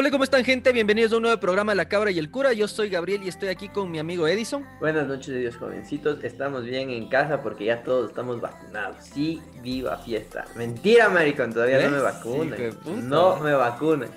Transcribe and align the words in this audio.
Hola, 0.00 0.12
¿cómo 0.12 0.22
están 0.22 0.44
gente? 0.44 0.70
Bienvenidos 0.70 1.12
a 1.12 1.16
un 1.16 1.22
nuevo 1.22 1.40
programa 1.40 1.72
de 1.72 1.76
La 1.76 1.88
Cabra 1.88 2.12
y 2.12 2.20
el 2.20 2.30
Cura. 2.30 2.52
Yo 2.52 2.68
soy 2.68 2.88
Gabriel 2.88 3.24
y 3.24 3.28
estoy 3.28 3.48
aquí 3.48 3.68
con 3.68 3.90
mi 3.90 3.98
amigo 3.98 4.28
Edison. 4.28 4.64
Buenas 4.78 5.08
noches, 5.08 5.34
Dios 5.34 5.56
jovencitos. 5.56 6.22
Estamos 6.22 6.62
bien 6.62 6.90
en 6.90 7.08
casa 7.08 7.42
porque 7.42 7.64
ya 7.64 7.82
todos 7.82 8.10
estamos 8.10 8.40
vacunados. 8.40 9.04
Sí, 9.12 9.42
viva 9.60 9.98
fiesta. 9.98 10.44
Mentira, 10.54 11.08
maricón, 11.08 11.52
todavía 11.52 11.80
no 11.80 11.96
me 11.96 12.00
vacunan. 12.00 12.60
no 13.08 13.40
me 13.40 13.52
vacunan. 13.54 14.08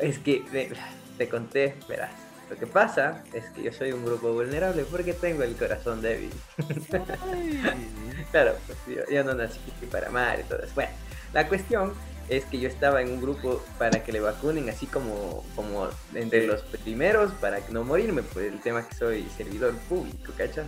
Es 0.00 0.20
que 0.20 0.44
te, 1.18 1.28
conté, 1.28 1.74
verás. 1.88 2.12
Lo 2.48 2.54
que 2.54 2.68
pasa 2.68 3.24
es 3.32 3.46
que 3.50 3.64
yo 3.64 3.72
soy 3.72 3.90
un 3.90 4.04
grupo 4.04 4.32
vulnerable 4.32 4.84
porque 4.88 5.14
tengo 5.14 5.42
el 5.42 5.56
corazón 5.56 6.00
débil. 6.00 6.30
claro, 8.30 8.54
pues 8.68 8.78
yo, 8.86 9.02
yo 9.12 9.24
no 9.24 9.34
nací 9.34 9.58
para 9.90 10.10
amar 10.10 10.38
y 10.38 10.44
todo 10.44 10.60
eso. 10.60 10.74
Bueno, 10.76 10.92
la 11.32 11.48
cuestión 11.48 11.92
es 12.28 12.44
que 12.44 12.58
yo 12.58 12.68
estaba 12.68 13.02
en 13.02 13.10
un 13.12 13.20
grupo 13.20 13.62
para 13.78 14.02
que 14.02 14.12
le 14.12 14.20
vacunen, 14.20 14.68
así 14.68 14.86
como, 14.86 15.44
como 15.56 15.88
entre 16.14 16.46
los 16.46 16.62
primeros 16.62 17.32
para 17.40 17.58
no 17.70 17.84
morirme, 17.84 18.22
por 18.22 18.42
el 18.42 18.60
tema 18.60 18.86
que 18.86 18.94
soy 18.94 19.26
servidor 19.36 19.74
público, 19.88 20.32
¿cachas? 20.36 20.66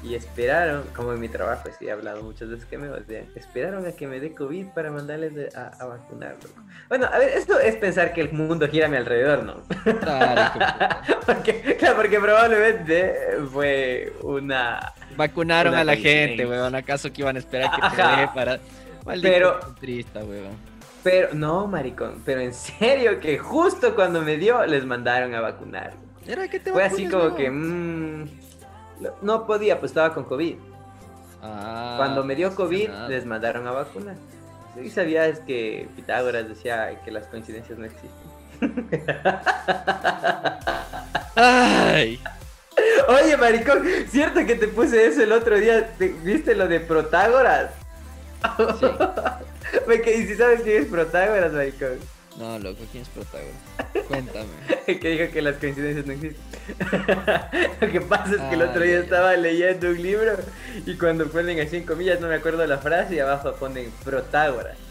Y 0.00 0.14
esperaron, 0.14 0.84
como 0.94 1.12
en 1.12 1.18
mi 1.18 1.28
trabajo, 1.28 1.68
sí 1.76 1.86
he 1.86 1.90
hablado 1.90 2.22
muchas 2.22 2.48
veces 2.48 2.64
que 2.66 2.78
me 2.78 2.88
odian, 2.88 3.26
esperaron 3.34 3.84
a 3.84 3.90
que 3.90 4.06
me 4.06 4.20
dé 4.20 4.32
COVID 4.32 4.66
para 4.68 4.92
mandarles 4.92 5.52
a, 5.56 5.68
a 5.68 5.86
vacunarlo. 5.86 6.48
Bueno, 6.88 7.06
a 7.12 7.18
ver, 7.18 7.30
esto 7.30 7.58
es 7.58 7.74
pensar 7.74 8.12
que 8.12 8.20
el 8.20 8.30
mundo 8.30 8.68
gira 8.68 8.86
a 8.86 8.88
mi 8.88 8.96
alrededor, 8.96 9.42
¿no? 9.42 9.62
Claro. 9.98 10.52
porque, 11.26 11.76
claro, 11.76 11.96
porque 11.96 12.20
probablemente 12.20 13.16
fue 13.52 14.12
una... 14.22 14.92
Vacunaron 15.16 15.74
a 15.74 15.82
la 15.82 15.96
gente, 15.96 16.46
weón, 16.46 16.76
¿acaso 16.76 17.12
que 17.12 17.22
iban 17.22 17.34
a 17.34 17.40
esperar 17.40 17.68
que 17.72 17.96
te 17.96 18.20
dé 18.20 18.28
para 18.32 18.60
pero, 19.16 19.58
triste, 19.80 20.20
Pero, 21.10 21.32
no, 21.32 21.66
maricón, 21.66 22.20
pero 22.22 22.42
en 22.42 22.52
serio 22.52 23.18
que 23.18 23.38
justo 23.38 23.94
cuando 23.94 24.20
me 24.20 24.36
dio, 24.36 24.66
les 24.66 24.84
mandaron 24.84 25.34
a 25.34 25.40
vacunar. 25.40 25.94
¿Era 26.26 26.48
que 26.48 26.60
te 26.60 26.70
Fue 26.70 26.84
así 26.84 27.08
como 27.08 27.34
que, 27.34 27.50
mmm, 27.50 28.28
no 29.22 29.46
podía, 29.46 29.80
pues 29.80 29.92
estaba 29.92 30.12
con 30.12 30.24
COVID. 30.24 30.56
Ah, 31.42 31.94
cuando 31.96 32.24
me 32.24 32.34
dio 32.34 32.54
COVID, 32.54 32.90
les 33.08 33.24
mandaron 33.24 33.66
a 33.66 33.70
vacunar. 33.70 34.16
¿Y 34.84 34.90
sabías 34.90 35.40
que 35.40 35.88
Pitágoras 35.96 36.46
decía 36.46 37.00
que 37.02 37.10
las 37.10 37.26
coincidencias 37.28 37.78
no 37.78 37.86
existen? 37.86 38.90
Ay. 41.34 42.20
Oye, 43.08 43.34
maricón, 43.38 43.82
¿cierto 44.10 44.44
que 44.44 44.56
te 44.56 44.68
puse 44.68 45.06
eso 45.06 45.22
el 45.22 45.32
otro 45.32 45.58
día? 45.58 45.90
¿Viste 46.22 46.54
lo 46.54 46.68
de 46.68 46.80
Protágoras? 46.80 47.70
¿Y 50.06 50.26
si 50.26 50.34
sabes 50.36 50.62
quién 50.62 50.82
es 50.82 50.88
Protágoras, 50.88 51.52
maricón? 51.52 51.98
No, 52.38 52.58
loco, 52.58 52.82
¿quién 52.90 53.02
es 53.02 53.08
Protágoras? 53.08 53.54
Cuéntame. 54.08 54.48
que 54.86 55.08
dijo 55.08 55.32
que 55.32 55.42
las 55.42 55.56
coincidencias 55.56 56.06
no 56.06 56.12
existen. 56.12 56.42
Lo 57.80 57.90
que 57.90 58.00
pasa 58.00 58.34
es 58.34 58.40
que 58.42 58.54
el 58.54 58.62
otro 58.62 58.82
día 58.82 59.00
estaba 59.00 59.36
leyendo 59.36 59.88
un 59.88 60.02
libro 60.02 60.36
y 60.86 60.94
cuando 60.96 61.28
ponen 61.28 61.60
así 61.60 61.76
en 61.76 61.84
comillas, 61.84 62.20
no 62.20 62.28
me 62.28 62.34
acuerdo 62.34 62.66
la 62.66 62.78
frase, 62.78 63.16
y 63.16 63.18
abajo 63.18 63.54
ponen 63.54 63.90
Protágoras 64.04 64.87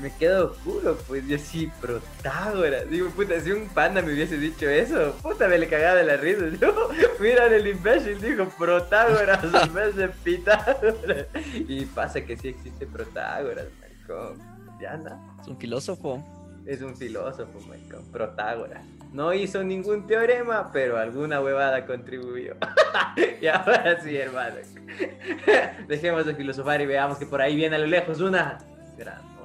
me 0.00 0.14
quedo 0.14 0.52
oscuro, 0.52 0.96
pues 1.06 1.26
yo 1.26 1.38
sí, 1.38 1.70
Protágoras. 1.80 2.88
Digo, 2.88 3.08
puta, 3.10 3.40
si 3.40 3.50
un 3.50 3.68
panda 3.68 4.02
me 4.02 4.12
hubiese 4.12 4.36
dicho 4.36 4.68
eso, 4.68 5.12
puta, 5.22 5.48
me 5.48 5.58
le 5.58 5.68
cagaba 5.68 5.96
de 5.96 6.04
la 6.04 6.16
risa. 6.16 6.44
Yo, 6.60 6.90
mira 7.20 7.46
el 7.46 7.66
imbécil, 7.66 8.20
dijo 8.20 8.46
Protágoras 8.58 9.42
en 9.62 9.74
vez 9.74 9.96
de 9.96 10.08
Pitágoras. 10.08 11.26
Y 11.54 11.84
pasa 11.86 12.20
que 12.20 12.36
sí 12.36 12.48
existe 12.48 12.86
Protágoras, 12.86 13.66
maricón. 13.80 14.38
Ya 14.80 14.96
no. 14.96 15.38
Es 15.40 15.48
un 15.48 15.56
filósofo. 15.56 16.22
Es 16.66 16.82
un 16.82 16.96
filósofo, 16.96 17.60
maricón. 17.68 18.04
Protágoras. 18.12 18.84
No 19.12 19.32
hizo 19.32 19.62
ningún 19.62 20.06
teorema, 20.06 20.70
pero 20.72 20.98
alguna 20.98 21.40
huevada 21.40 21.86
contribuyó. 21.86 22.54
y 23.40 23.46
ahora 23.46 24.00
sí, 24.02 24.16
hermano. 24.16 24.56
Dejemos 25.88 26.26
de 26.26 26.34
filosofar 26.34 26.80
y 26.80 26.86
veamos 26.86 27.18
que 27.18 27.26
por 27.26 27.40
ahí 27.40 27.56
viene 27.56 27.76
a 27.76 27.78
lo 27.78 27.86
lejos 27.86 28.20
una 28.20 28.58
gran 28.98 29.35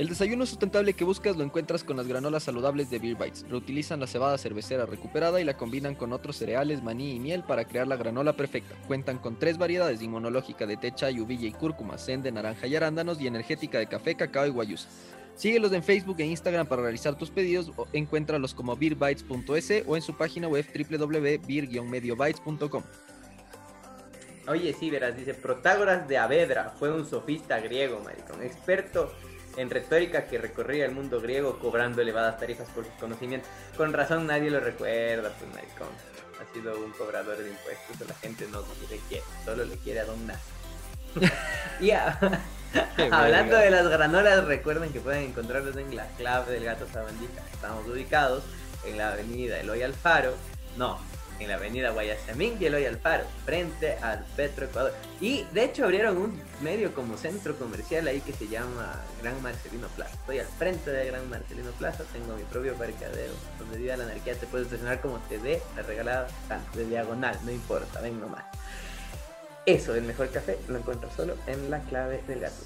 el 0.00 0.08
desayuno 0.08 0.46
sustentable 0.46 0.94
que 0.94 1.04
buscas 1.04 1.36
lo 1.36 1.44
encuentras 1.44 1.84
con 1.84 1.98
las 1.98 2.08
granolas 2.08 2.44
saludables 2.44 2.88
de 2.88 2.98
Beer 2.98 3.16
Bites. 3.16 3.44
Reutilizan 3.50 4.00
la 4.00 4.06
cebada 4.06 4.38
cervecera 4.38 4.86
recuperada 4.86 5.42
y 5.42 5.44
la 5.44 5.58
combinan 5.58 5.94
con 5.94 6.14
otros 6.14 6.36
cereales, 6.36 6.82
maní 6.82 7.16
y 7.16 7.20
miel 7.20 7.42
para 7.42 7.66
crear 7.66 7.86
la 7.86 7.96
granola 7.96 8.32
perfecta. 8.32 8.74
Cuentan 8.86 9.18
con 9.18 9.38
tres 9.38 9.58
variedades 9.58 10.00
inmunológica 10.00 10.64
de 10.64 10.78
té, 10.78 10.94
chai, 10.94 11.20
uvilla 11.20 11.48
y 11.48 11.52
cúrcuma, 11.52 11.98
zen 11.98 12.22
de 12.22 12.32
naranja 12.32 12.66
y 12.66 12.76
arándanos 12.76 13.20
y 13.20 13.26
energética 13.26 13.78
de 13.78 13.88
café, 13.88 14.14
cacao 14.14 14.46
y 14.46 14.50
guayusa. 14.50 14.88
Síguelos 15.34 15.70
en 15.72 15.82
Facebook 15.82 16.16
e 16.20 16.24
Instagram 16.24 16.66
para 16.66 16.80
realizar 16.80 17.18
tus 17.18 17.28
pedidos 17.28 17.70
o 17.76 17.86
encuéntralos 17.92 18.54
como 18.54 18.74
beerbites.es 18.74 19.84
o 19.86 19.96
en 19.96 20.02
su 20.02 20.16
página 20.16 20.48
web 20.48 20.64
www.beer-mediobytes.com. 20.64 22.82
Oye, 24.48 24.72
sí, 24.72 24.88
verás, 24.88 25.14
dice 25.14 25.34
Protágoras 25.34 26.08
de 26.08 26.16
Avedra, 26.16 26.72
fue 26.78 26.90
un 26.90 27.04
sofista 27.04 27.60
griego, 27.60 28.00
maricón, 28.02 28.42
experto 28.42 29.12
en 29.60 29.68
retórica 29.68 30.26
que 30.26 30.38
recorría 30.38 30.86
el 30.86 30.92
mundo 30.92 31.20
griego 31.20 31.58
cobrando 31.58 32.00
elevadas 32.00 32.38
tarifas 32.38 32.68
por 32.70 32.84
sus 32.84 32.94
conocimientos. 32.94 33.50
Con 33.76 33.92
razón 33.92 34.26
nadie 34.26 34.50
lo 34.50 34.60
recuerda, 34.60 35.30
pues 35.38 35.54
maricón. 35.54 35.88
Ha 36.40 36.54
sido 36.54 36.78
un 36.78 36.90
cobrador 36.92 37.36
de 37.36 37.50
impuestos, 37.50 38.08
la 38.08 38.14
gente 38.14 38.46
no 38.50 38.64
le 38.90 38.96
quiere, 39.08 39.24
solo 39.44 39.64
le 39.64 39.76
quiere 39.76 40.00
a 40.00 40.04
Don 40.06 40.18
y 41.80 41.90
hablando 43.10 43.56
de 43.56 43.70
las 43.70 43.88
granolas, 43.88 44.44
recuerden 44.44 44.92
que 44.92 45.00
pueden 45.00 45.24
encontrarlos 45.24 45.76
en 45.76 45.94
la 45.94 46.06
clave 46.16 46.52
del 46.52 46.64
gato 46.64 46.86
sabandija. 46.90 47.42
Estamos 47.52 47.86
ubicados 47.86 48.44
en 48.86 48.96
la 48.96 49.12
avenida 49.12 49.60
Eloy 49.60 49.82
Alfaro. 49.82 50.34
No, 50.76 50.98
en 51.40 51.48
la 51.48 51.54
avenida 51.54 51.90
Guayasamín 51.90 52.56
y 52.60 52.66
Eloy 52.66 52.84
Alfaro, 52.84 53.24
frente 53.44 53.94
al 54.02 54.24
Petro 54.36 54.66
Ecuador. 54.66 54.92
Y 55.20 55.44
de 55.52 55.64
hecho 55.64 55.84
abrieron 55.84 56.16
un 56.16 56.42
medio 56.60 56.94
como 56.94 57.16
centro 57.16 57.56
comercial 57.56 58.06
ahí 58.06 58.20
que 58.20 58.32
se 58.32 58.46
llama 58.46 59.00
Gran 59.22 59.42
Marcelino 59.42 59.88
Plaza. 59.88 60.14
Estoy 60.14 60.38
al 60.38 60.46
frente 60.46 60.90
de 60.90 61.06
Gran 61.06 61.28
Marcelino 61.28 61.70
Plaza, 61.72 62.04
tengo 62.12 62.36
mi 62.36 62.44
propio 62.44 62.74
parqueadero, 62.74 63.32
donde 63.58 63.78
viva 63.78 63.96
la 63.96 64.04
anarquía 64.04 64.34
te 64.34 64.46
puedes 64.46 64.66
estacionar 64.66 65.00
como 65.00 65.18
te 65.28 65.38
dé 65.38 65.60
la 65.76 65.82
regalada, 65.82 66.28
de 66.74 66.84
diagonal, 66.86 67.36
no 67.44 67.50
importa, 67.50 68.00
ven 68.00 68.20
nomás. 68.20 68.44
Eso, 69.66 69.94
el 69.94 70.02
mejor 70.02 70.30
café, 70.30 70.58
lo 70.68 70.78
encuentro 70.78 71.10
solo 71.10 71.36
en 71.46 71.70
la 71.70 71.80
clave 71.80 72.22
del 72.26 72.40
gato 72.40 72.62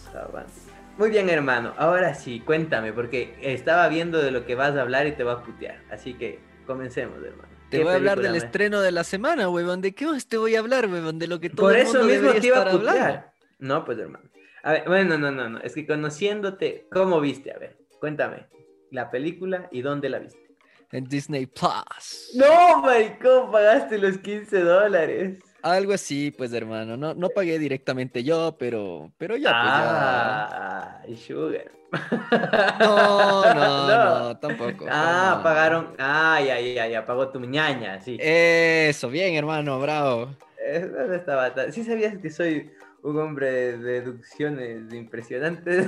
Muy 0.96 1.10
bien, 1.10 1.28
hermano. 1.28 1.74
Ahora 1.76 2.14
sí, 2.14 2.40
cuéntame, 2.40 2.92
porque 2.92 3.36
estaba 3.42 3.88
viendo 3.88 4.22
de 4.22 4.30
lo 4.30 4.46
que 4.46 4.54
vas 4.54 4.76
a 4.76 4.82
hablar 4.82 5.06
y 5.06 5.12
te 5.12 5.24
va 5.24 5.34
a 5.34 5.42
putear. 5.42 5.80
Así 5.90 6.14
que 6.14 6.38
comencemos, 6.66 7.18
hermano. 7.22 7.53
Te 7.70 7.82
voy 7.82 7.92
a 7.92 7.96
hablar 7.96 8.20
del 8.20 8.36
estreno 8.36 8.80
de 8.80 8.92
la 8.92 9.04
semana, 9.04 9.48
weón. 9.48 9.80
¿De 9.80 9.94
qué 9.94 10.06
más 10.06 10.26
te 10.26 10.36
voy 10.36 10.54
a 10.54 10.60
hablar, 10.60 10.86
weón? 10.88 11.18
De 11.18 11.26
lo 11.26 11.40
que 11.40 11.50
todo 11.50 11.66
Por 11.66 11.76
el 11.76 11.84
mundo 11.84 12.00
eso 12.00 12.08
mismo 12.08 12.32
te 12.40 12.46
iba 12.46 12.62
a 12.62 12.70
putear. 12.70 13.32
No, 13.58 13.84
pues 13.84 13.98
hermano. 13.98 14.28
A 14.62 14.72
ver, 14.72 14.84
bueno, 14.86 15.18
no, 15.18 15.30
no, 15.30 15.48
no. 15.48 15.58
Es 15.60 15.74
que 15.74 15.86
conociéndote, 15.86 16.86
¿cómo 16.90 17.20
viste? 17.20 17.52
A 17.52 17.58
ver, 17.58 17.76
cuéntame. 18.00 18.46
La 18.90 19.10
película 19.10 19.68
y 19.72 19.82
dónde 19.82 20.08
la 20.08 20.18
viste. 20.20 20.56
En 20.92 21.04
Disney 21.04 21.46
Plus. 21.46 22.30
No, 22.34 22.80
maricón, 22.80 23.50
pagaste 23.50 23.98
los 23.98 24.18
15 24.18 24.60
dólares. 24.60 25.38
Algo 25.64 25.94
así, 25.94 26.30
pues, 26.30 26.52
hermano. 26.52 26.94
No, 26.98 27.14
no 27.14 27.30
pagué 27.30 27.58
directamente 27.58 28.22
yo, 28.22 28.54
pero, 28.58 29.10
pero 29.16 29.34
ya, 29.38 29.48
pues 29.48 29.72
ah, 29.72 31.02
ya. 31.08 31.16
sugar. 31.16 31.70
No, 32.80 33.54
no, 33.54 33.86
no, 33.86 34.36
tampoco. 34.36 34.84
Ah, 34.90 35.40
pagaron. 35.42 35.94
Ah, 35.98 36.38
ya, 36.46 36.60
ya, 36.60 36.86
ya, 36.86 37.06
pagó 37.06 37.30
tu 37.30 37.40
ñaña, 37.40 37.98
sí. 38.02 38.18
Eso, 38.20 39.08
bien, 39.08 39.36
hermano, 39.36 39.80
bravo. 39.80 40.28
Eso 40.62 41.14
estaba. 41.14 41.50
Sí 41.72 41.82
sabías 41.82 42.18
que 42.18 42.28
soy 42.28 42.70
un 43.02 43.18
hombre 43.18 43.78
de 43.78 43.78
deducciones 43.78 44.92
impresionantes. 44.92 45.86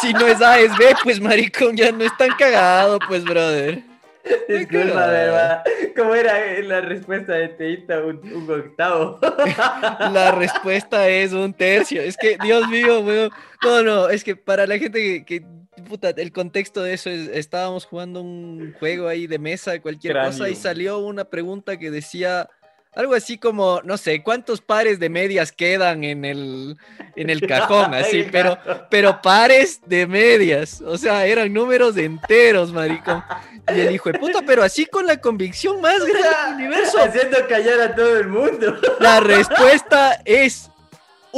si 0.00 0.14
no 0.14 0.26
es 0.26 0.40
A, 0.40 0.58
es 0.58 0.74
B, 0.78 0.86
pues 1.02 1.20
maricón, 1.20 1.76
ya 1.76 1.92
no 1.92 2.02
es 2.02 2.16
tan 2.16 2.30
cagado, 2.38 2.98
pues, 3.06 3.24
brother. 3.24 3.82
Disculpa, 4.48 5.06
verdad. 5.06 5.64
¿Cómo 5.96 6.14
era 6.14 6.60
la 6.62 6.80
respuesta 6.80 7.32
de 7.34 7.48
Teita? 7.48 8.00
Un, 8.04 8.50
octavo. 8.50 9.18
La 10.12 10.32
respuesta 10.32 11.08
es 11.08 11.32
un 11.32 11.52
tercio. 11.52 12.02
Es 12.02 12.16
que, 12.16 12.36
Dios 12.42 12.68
mío, 12.68 13.00
weón. 13.00 13.30
No, 13.62 13.82
no, 13.82 14.08
es 14.08 14.22
que 14.22 14.36
para 14.36 14.66
la 14.66 14.78
gente 14.78 15.24
que, 15.24 15.44
puta, 15.88 16.10
el 16.10 16.32
contexto 16.32 16.82
de 16.82 16.94
eso 16.94 17.10
es, 17.10 17.28
estábamos 17.28 17.86
jugando 17.86 18.20
un 18.20 18.74
juego 18.78 19.08
ahí 19.08 19.26
de 19.26 19.38
mesa, 19.38 19.80
cualquier 19.80 20.16
cosa, 20.16 20.48
y 20.48 20.54
salió 20.54 20.98
una 20.98 21.24
pregunta 21.24 21.78
que 21.78 21.90
decía 21.90 22.48
algo 22.96 23.14
así 23.14 23.36
como, 23.36 23.82
no 23.84 23.98
sé, 23.98 24.22
¿cuántos 24.22 24.62
pares 24.62 24.98
de 24.98 25.10
medias 25.10 25.52
quedan 25.52 26.02
en 26.02 26.24
el, 26.24 26.78
en 27.14 27.28
el 27.28 27.46
cajón? 27.46 27.92
Así, 27.94 28.24
pero, 28.32 28.58
pero 28.90 29.20
pares 29.20 29.80
de 29.84 30.06
medias. 30.06 30.80
O 30.80 30.96
sea, 30.96 31.26
eran 31.26 31.52
números 31.52 31.96
enteros, 31.98 32.72
maricón. 32.72 33.22
Y 33.68 33.80
el 33.80 33.94
hijo 33.94 34.10
de 34.10 34.18
puta, 34.18 34.40
pero 34.46 34.62
así 34.62 34.86
con 34.86 35.06
la 35.06 35.20
convicción 35.20 35.80
más 35.80 35.98
grande 36.04 36.28
del 36.28 36.54
universo. 36.54 36.98
Haciendo 36.98 37.46
callar 37.46 37.80
a 37.80 37.94
todo 37.94 38.18
el 38.18 38.28
mundo. 38.28 38.78
La 38.98 39.20
respuesta 39.20 40.20
es 40.24 40.70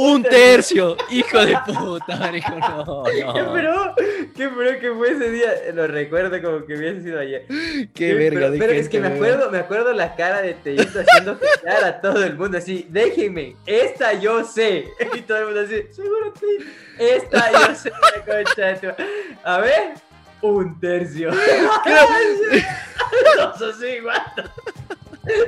Un 0.01 0.23
tercio, 0.23 0.95
hijo 1.09 1.45
de 1.45 1.57
puta, 1.65 2.15
marico, 2.15 2.51
no, 2.55 3.03
¿Qué 3.03 3.21
no. 3.25 3.51
pro? 3.51 3.95
¿Qué 4.33 4.47
pro 4.47 4.79
que 4.79 4.93
fue 4.93 5.11
ese 5.11 5.29
día? 5.29 5.51
Lo 5.73 5.87
recuerdo 5.87 6.41
como 6.41 6.65
que 6.65 6.75
hubiese 6.75 7.01
sido 7.01 7.19
ayer. 7.19 7.45
Qué 7.93 8.13
verga 8.13 8.39
pero, 8.39 8.51
de 8.51 8.59
pero 8.59 8.71
es 8.73 8.87
que 8.87 9.01
me 9.01 9.09
acuerdo, 9.09 9.51
me 9.51 9.57
acuerdo 9.57 9.91
la 9.91 10.15
cara 10.15 10.41
de 10.41 10.53
Teyito 10.53 11.01
haciendo 11.01 11.37
gestar 11.37 11.83
a 11.83 11.99
todo 11.99 12.23
el 12.23 12.37
mundo 12.37 12.57
así, 12.59 12.87
déjenme, 12.89 13.57
esta 13.65 14.13
yo 14.13 14.45
sé. 14.45 14.85
Y 15.15 15.21
todo 15.21 15.37
el 15.39 15.45
mundo 15.47 15.61
así, 15.61 15.83
seguro 15.91 16.33
sí. 16.39 16.65
Esta 16.97 17.51
yo 17.51 17.75
sé, 17.75 17.91
la 17.91 18.23
concha 18.25 18.65
de 18.67 18.75
tu- 18.75 19.03
A 19.43 19.57
ver, 19.59 19.93
un 20.41 20.79
tercio. 20.79 21.31
Dos 23.35 23.61
así, 23.61 23.85
igual. 23.87 24.21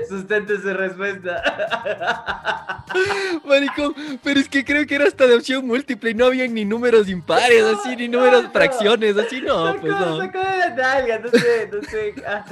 Sustente 0.07 0.55
su 0.57 0.73
respuesta. 0.73 1.41
Maricón, 3.45 3.95
pero 4.23 4.39
es 4.39 4.49
que 4.49 4.63
creo 4.63 4.85
que 4.85 4.95
era 4.95 5.05
hasta 5.05 5.27
de 5.27 5.35
opción 5.35 5.65
múltiple 5.65 6.11
y 6.11 6.13
no 6.13 6.25
habían 6.25 6.53
ni 6.53 6.65
números 6.65 7.09
impares, 7.09 7.63
así, 7.63 7.95
ni 7.95 8.07
números 8.07 8.43
no. 8.43 8.51
fracciones, 8.51 9.17
así, 9.17 9.41
no, 9.41 9.67
sacó, 9.67 9.81
pues 9.81 9.93
no. 9.93 10.17
sacó 10.17 10.39
de 10.39 10.57
la 10.57 10.69
nalga, 10.75 11.19
no 11.19 11.29
sé, 11.29 11.69
no 11.71 11.81
sé. 11.89 12.13
ah, 12.27 12.45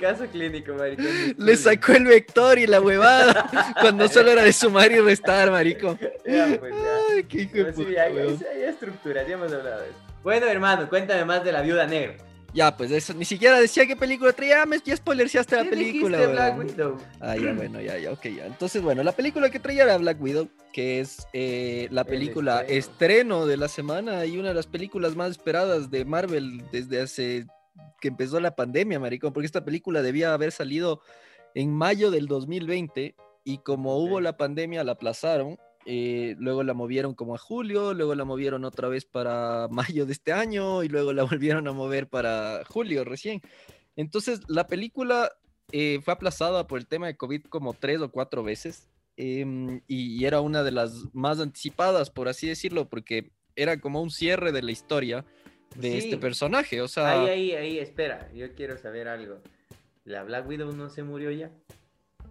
caso 0.00 0.26
clínico, 0.26 0.74
maricón. 0.74 1.06
Le 1.36 1.56
sacó 1.56 1.92
el 1.92 2.04
vector 2.04 2.58
y 2.58 2.66
la 2.66 2.80
huevada 2.80 3.74
cuando 3.80 4.08
solo 4.08 4.30
era 4.32 4.42
de 4.42 4.52
sumar 4.52 4.90
y 4.90 5.00
restar, 5.00 5.50
marico. 5.50 5.98
Ya, 6.26 6.56
pues, 6.58 6.74
ya. 6.74 7.14
Ay, 7.14 7.24
qué 7.24 7.42
hijo 7.42 7.56
de 7.56 7.64
Pero 7.64 7.76
sí, 7.76 7.84
puta, 7.84 8.02
hay, 8.02 8.18
hay- 8.18 8.38
hay 8.54 8.62
estructuras, 8.64 9.26
ya 9.26 9.34
hemos 9.34 9.52
hablado 9.52 9.80
de 9.82 9.88
eso. 9.90 9.98
Bueno, 10.22 10.46
hermano, 10.46 10.88
cuéntame 10.88 11.24
más 11.24 11.44
de 11.44 11.52
la 11.52 11.62
viuda 11.62 11.86
negra. 11.86 12.14
Ya, 12.54 12.76
pues 12.76 12.90
eso, 12.90 13.14
ni 13.14 13.24
siquiera 13.24 13.58
decía 13.58 13.86
qué 13.86 13.96
película 13.96 14.32
traía, 14.32 14.58
ya 14.58 14.66
me 14.66 14.78
ya 14.84 14.94
spoilerseaste 14.94 15.56
la 15.56 15.62
¿Qué 15.64 15.70
película, 15.70 16.18
dijiste, 16.18 16.32
Black. 16.34 16.58
Widow? 16.58 16.98
Ah, 17.20 17.36
ya, 17.36 17.52
bueno, 17.56 17.80
ya, 17.80 17.98
ya, 17.98 18.12
ok, 18.12 18.22
ya. 18.24 18.46
Entonces, 18.46 18.82
bueno, 18.82 19.02
la 19.02 19.12
película 19.12 19.50
que 19.50 19.58
traía 19.58 19.84
era 19.84 19.96
Black 19.96 20.20
Widow, 20.20 20.48
que 20.72 21.00
es 21.00 21.26
eh, 21.32 21.88
la 21.90 22.02
El 22.02 22.06
película 22.08 22.60
estreno. 22.60 22.78
estreno. 22.78 23.46
de 23.46 23.56
la 23.56 23.68
semana 23.68 24.26
y 24.26 24.36
una 24.36 24.48
de 24.48 24.54
las 24.54 24.66
películas 24.66 25.16
más 25.16 25.30
esperadas 25.30 25.90
de 25.90 26.04
Marvel 26.04 26.62
desde 26.70 27.00
hace 27.00 27.46
que 28.00 28.08
empezó 28.08 28.38
la 28.38 28.54
pandemia, 28.54 29.00
maricón, 29.00 29.32
porque 29.32 29.46
esta 29.46 29.64
película 29.64 30.02
debía 30.02 30.34
haber 30.34 30.52
salido 30.52 31.00
en 31.54 31.72
mayo 31.72 32.10
del 32.10 32.26
2020 32.26 33.14
y 33.44 33.58
como 33.58 33.96
hubo 33.96 34.20
la 34.20 34.36
pandemia 34.36 34.84
la 34.84 34.92
aplazaron. 34.92 35.56
Eh, 35.86 36.36
luego 36.38 36.62
la 36.62 36.74
movieron 36.74 37.14
como 37.14 37.34
a 37.34 37.38
julio, 37.38 37.94
luego 37.94 38.14
la 38.14 38.24
movieron 38.24 38.64
otra 38.64 38.88
vez 38.88 39.04
para 39.04 39.68
mayo 39.70 40.06
de 40.06 40.12
este 40.12 40.32
año 40.32 40.82
y 40.82 40.88
luego 40.88 41.12
la 41.12 41.24
volvieron 41.24 41.66
a 41.68 41.72
mover 41.72 42.08
para 42.08 42.62
julio 42.66 43.04
recién. 43.04 43.40
Entonces, 43.96 44.40
la 44.48 44.66
película 44.66 45.30
eh, 45.72 46.00
fue 46.04 46.14
aplazada 46.14 46.66
por 46.66 46.78
el 46.78 46.86
tema 46.86 47.06
de 47.06 47.16
COVID 47.16 47.44
como 47.44 47.74
tres 47.74 48.00
o 48.00 48.10
cuatro 48.10 48.42
veces 48.42 48.88
em, 49.16 49.80
y, 49.86 50.16
y 50.20 50.24
era 50.24 50.40
una 50.40 50.62
de 50.62 50.70
las 50.72 50.92
más 51.12 51.40
anticipadas, 51.40 52.10
por 52.10 52.28
así 52.28 52.48
decirlo, 52.48 52.88
porque 52.88 53.32
era 53.56 53.78
como 53.80 54.00
un 54.02 54.10
cierre 54.10 54.52
de 54.52 54.62
la 54.62 54.72
historia 54.72 55.24
de 55.76 55.92
Sí. 55.92 55.98
este 55.98 56.16
personaje. 56.18 56.80
O 56.80 56.88
sea, 56.88 57.22
Ahí, 57.22 57.28
ahí, 57.28 57.52
ahí, 57.52 57.78
espera, 57.78 58.30
yo 58.34 58.54
quiero 58.54 58.76
saber 58.78 59.08
algo. 59.08 59.40
¿La 60.04 60.22
Black 60.24 60.46
Widow 60.48 60.72
no 60.72 60.88
se 60.88 61.02
murió 61.02 61.30
ya? 61.30 61.50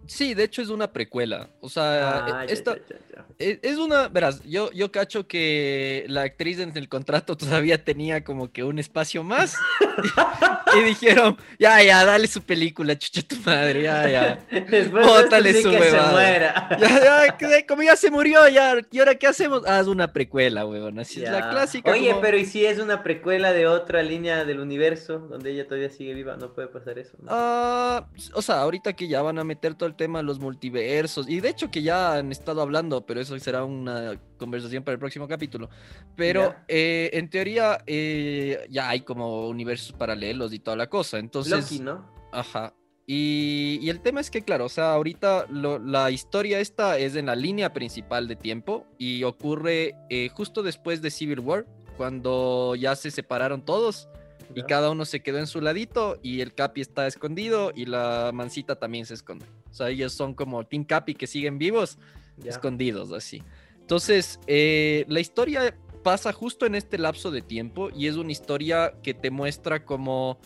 Sí, 0.06 0.34
de 0.34 0.44
hecho 0.44 0.62
es 0.62 0.68
una 0.68 0.92
precuela. 0.92 1.48
O 1.60 1.68
sea, 1.68 2.24
Ah, 2.24 2.44
e- 2.46 2.52
esta, 2.52 2.74
ya, 2.76 2.82
ya, 2.88 2.96
ya. 3.16 3.58
Es 3.62 3.78
una, 3.78 4.08
verás, 4.08 4.42
yo, 4.44 4.70
yo 4.72 4.92
cacho 4.92 5.26
que 5.26 6.04
la 6.08 6.22
actriz 6.22 6.58
en 6.60 6.76
el 6.76 6.88
contrato 6.88 7.36
todavía 7.36 7.82
tenía 7.82 8.22
como 8.24 8.52
que 8.52 8.62
un 8.64 8.78
espacio 8.78 9.22
más 9.24 9.56
y 10.76 10.82
dijeron, 10.84 11.36
ya, 11.58 11.82
ya, 11.82 12.04
dale 12.04 12.26
su 12.26 12.42
película, 12.42 12.96
chucha 12.98 13.22
tu 13.22 13.36
madre, 13.44 13.82
ya, 13.82 14.08
ya. 14.08 14.46
Después 14.70 15.06
Bótale 15.06 15.60
su 15.62 15.70
que 15.70 15.82
se 15.90 16.00
muera. 16.00 16.68
Ya, 16.80 17.36
ya, 17.38 17.66
como 17.66 17.82
ya 17.82 17.96
se 17.96 18.10
murió, 18.10 18.48
ya, 18.48 18.76
¿y 18.90 18.98
ahora 18.98 19.14
qué 19.14 19.26
hacemos? 19.26 19.66
Haz 19.66 19.86
una 19.86 20.12
precuela, 20.12 20.64
weón, 20.66 20.98
así 20.98 21.22
es 21.22 21.30
la 21.30 21.50
clásica. 21.50 21.90
Oye, 21.90 22.08
como- 22.10 22.20
pero 22.20 22.38
¿y 22.38 22.44
si 22.46 22.64
es 22.64 22.78
una 22.78 23.02
precuela 23.02 23.52
de 23.52 23.66
otra 23.66 24.02
línea 24.02 24.44
del 24.44 24.60
universo 24.60 25.18
donde 25.18 25.50
ella 25.52 25.66
todavía 25.66 25.90
sigue 25.90 26.14
viva? 26.14 26.36
¿No 26.36 26.52
puede 26.52 26.68
pasar 26.68 26.98
eso? 26.98 27.16
¿no? 27.20 27.26
Ah, 27.30 28.06
o 28.34 28.42
sea, 28.42 28.60
ahorita 28.60 28.92
que 28.94 29.08
ya 29.08 29.22
van 29.22 29.38
a 29.38 29.44
meter 29.44 29.74
todo 29.74 29.88
el 29.88 29.91
tema 29.94 30.18
de 30.20 30.24
los 30.24 30.38
multiversos, 30.40 31.28
y 31.28 31.40
de 31.40 31.48
hecho 31.50 31.70
que 31.70 31.82
ya 31.82 32.14
han 32.16 32.30
estado 32.32 32.60
hablando, 32.62 33.04
pero 33.06 33.20
eso 33.20 33.38
será 33.38 33.64
una 33.64 34.20
conversación 34.38 34.82
para 34.84 34.94
el 34.94 34.98
próximo 34.98 35.26
capítulo. 35.28 35.68
Pero 36.16 36.54
eh, 36.68 37.10
en 37.12 37.28
teoría 37.30 37.78
eh, 37.86 38.66
ya 38.70 38.88
hay 38.88 39.00
como 39.02 39.48
universos 39.48 39.92
paralelos 39.92 40.52
y 40.52 40.58
toda 40.58 40.76
la 40.76 40.88
cosa. 40.88 41.18
Entonces, 41.18 41.52
Loki, 41.70 41.78
¿no? 41.80 42.04
ajá. 42.32 42.74
Y, 43.06 43.80
y 43.82 43.90
el 43.90 44.00
tema 44.00 44.20
es 44.20 44.30
que, 44.30 44.42
claro, 44.42 44.66
o 44.66 44.68
sea, 44.68 44.92
ahorita 44.94 45.46
lo- 45.50 45.78
la 45.80 46.10
historia 46.12 46.60
esta 46.60 46.98
es 46.98 47.16
en 47.16 47.26
la 47.26 47.34
línea 47.34 47.72
principal 47.72 48.28
de 48.28 48.36
tiempo 48.36 48.86
y 48.96 49.24
ocurre 49.24 49.94
eh, 50.08 50.28
justo 50.32 50.62
después 50.62 51.02
de 51.02 51.10
Civil 51.10 51.40
War, 51.40 51.66
cuando 51.96 52.74
ya 52.76 52.94
se 52.96 53.10
separaron 53.10 53.64
todos 53.64 54.08
y 54.54 54.62
cada 54.62 54.90
uno 54.90 55.04
se 55.04 55.20
quedó 55.20 55.38
en 55.38 55.46
su 55.46 55.60
ladito 55.60 56.18
y 56.22 56.42
el 56.42 56.54
Capi 56.54 56.80
está 56.80 57.06
escondido 57.06 57.72
y 57.74 57.86
la 57.86 58.30
Mancita 58.34 58.76
también 58.76 59.04
se 59.06 59.14
esconde. 59.14 59.46
O 59.72 59.74
sea, 59.74 59.88
ellos 59.88 60.12
son 60.12 60.34
como 60.34 60.64
Team 60.64 60.84
Capi 60.84 61.14
que 61.14 61.26
siguen 61.26 61.56
vivos, 61.56 61.98
escondidos 62.44 63.10
así. 63.12 63.42
Entonces, 63.80 64.38
eh, 64.46 65.06
la 65.08 65.20
historia 65.20 65.74
pasa 66.02 66.32
justo 66.32 66.66
en 66.66 66.74
este 66.74 66.98
lapso 66.98 67.30
de 67.30 67.40
tiempo 67.40 67.88
y 67.90 68.06
es 68.06 68.16
una 68.16 68.32
historia 68.32 68.92
que 69.02 69.14
te 69.14 69.30
muestra 69.30 69.84
como, 69.84 70.38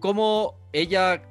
como 0.00 0.54
ella 0.72 1.22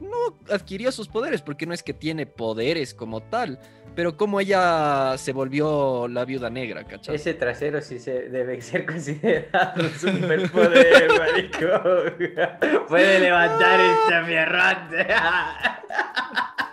no 0.00 0.36
adquirió 0.50 0.92
sus 0.92 1.08
poderes, 1.08 1.40
porque 1.40 1.64
no 1.64 1.72
es 1.72 1.82
que 1.82 1.94
tiene 1.94 2.26
poderes 2.26 2.92
como 2.92 3.22
tal, 3.22 3.58
pero 3.94 4.16
como 4.16 4.40
ella 4.40 5.16
se 5.16 5.32
volvió 5.32 6.08
la 6.08 6.24
viuda 6.24 6.50
negra, 6.50 6.84
¿cachai? 6.84 7.14
Ese 7.14 7.34
trasero 7.34 7.80
sí 7.80 7.98
se 7.98 8.28
debe 8.28 8.60
ser 8.60 8.84
considerado 8.84 9.82
un 9.82 9.94
superpoder, 9.94 11.08
marico. 11.18 12.86
Puede 12.88 13.20
levantar 13.20 13.80
esta 13.80 14.22
mierrote. 14.22 15.06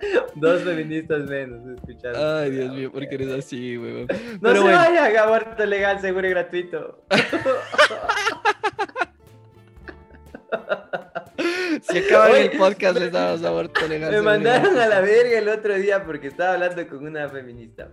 Dos 0.34 0.62
feministas 0.62 1.28
menos, 1.28 1.60
escuchando. 1.76 2.38
Ay, 2.38 2.50
Dios 2.50 2.74
mío, 2.74 2.92
¿por 2.92 3.08
qué 3.08 3.14
eres 3.16 3.30
así, 3.30 3.76
weón? 3.78 4.06
No 4.06 4.06
Pero 4.40 4.54
se 4.54 4.60
bueno. 4.60 4.76
vayan, 4.78 5.16
aborto 5.16 5.66
legal, 5.66 6.00
seguro 6.00 6.26
y 6.26 6.30
gratuito. 6.30 7.04
Si 11.82 11.98
acaban 11.98 12.32
Oye, 12.32 12.52
el 12.52 12.58
podcast, 12.58 12.98
les 12.98 13.12
damos 13.12 13.42
aborto 13.44 13.86
legal. 13.88 14.10
Me 14.10 14.20
mandaron 14.20 14.78
a 14.78 14.86
la 14.86 15.00
verga 15.00 15.38
el 15.38 15.48
otro 15.48 15.74
día 15.76 16.04
porque 16.04 16.26
estaba 16.26 16.54
hablando 16.54 16.86
con 16.88 17.06
una 17.06 17.28
feminista. 17.28 17.88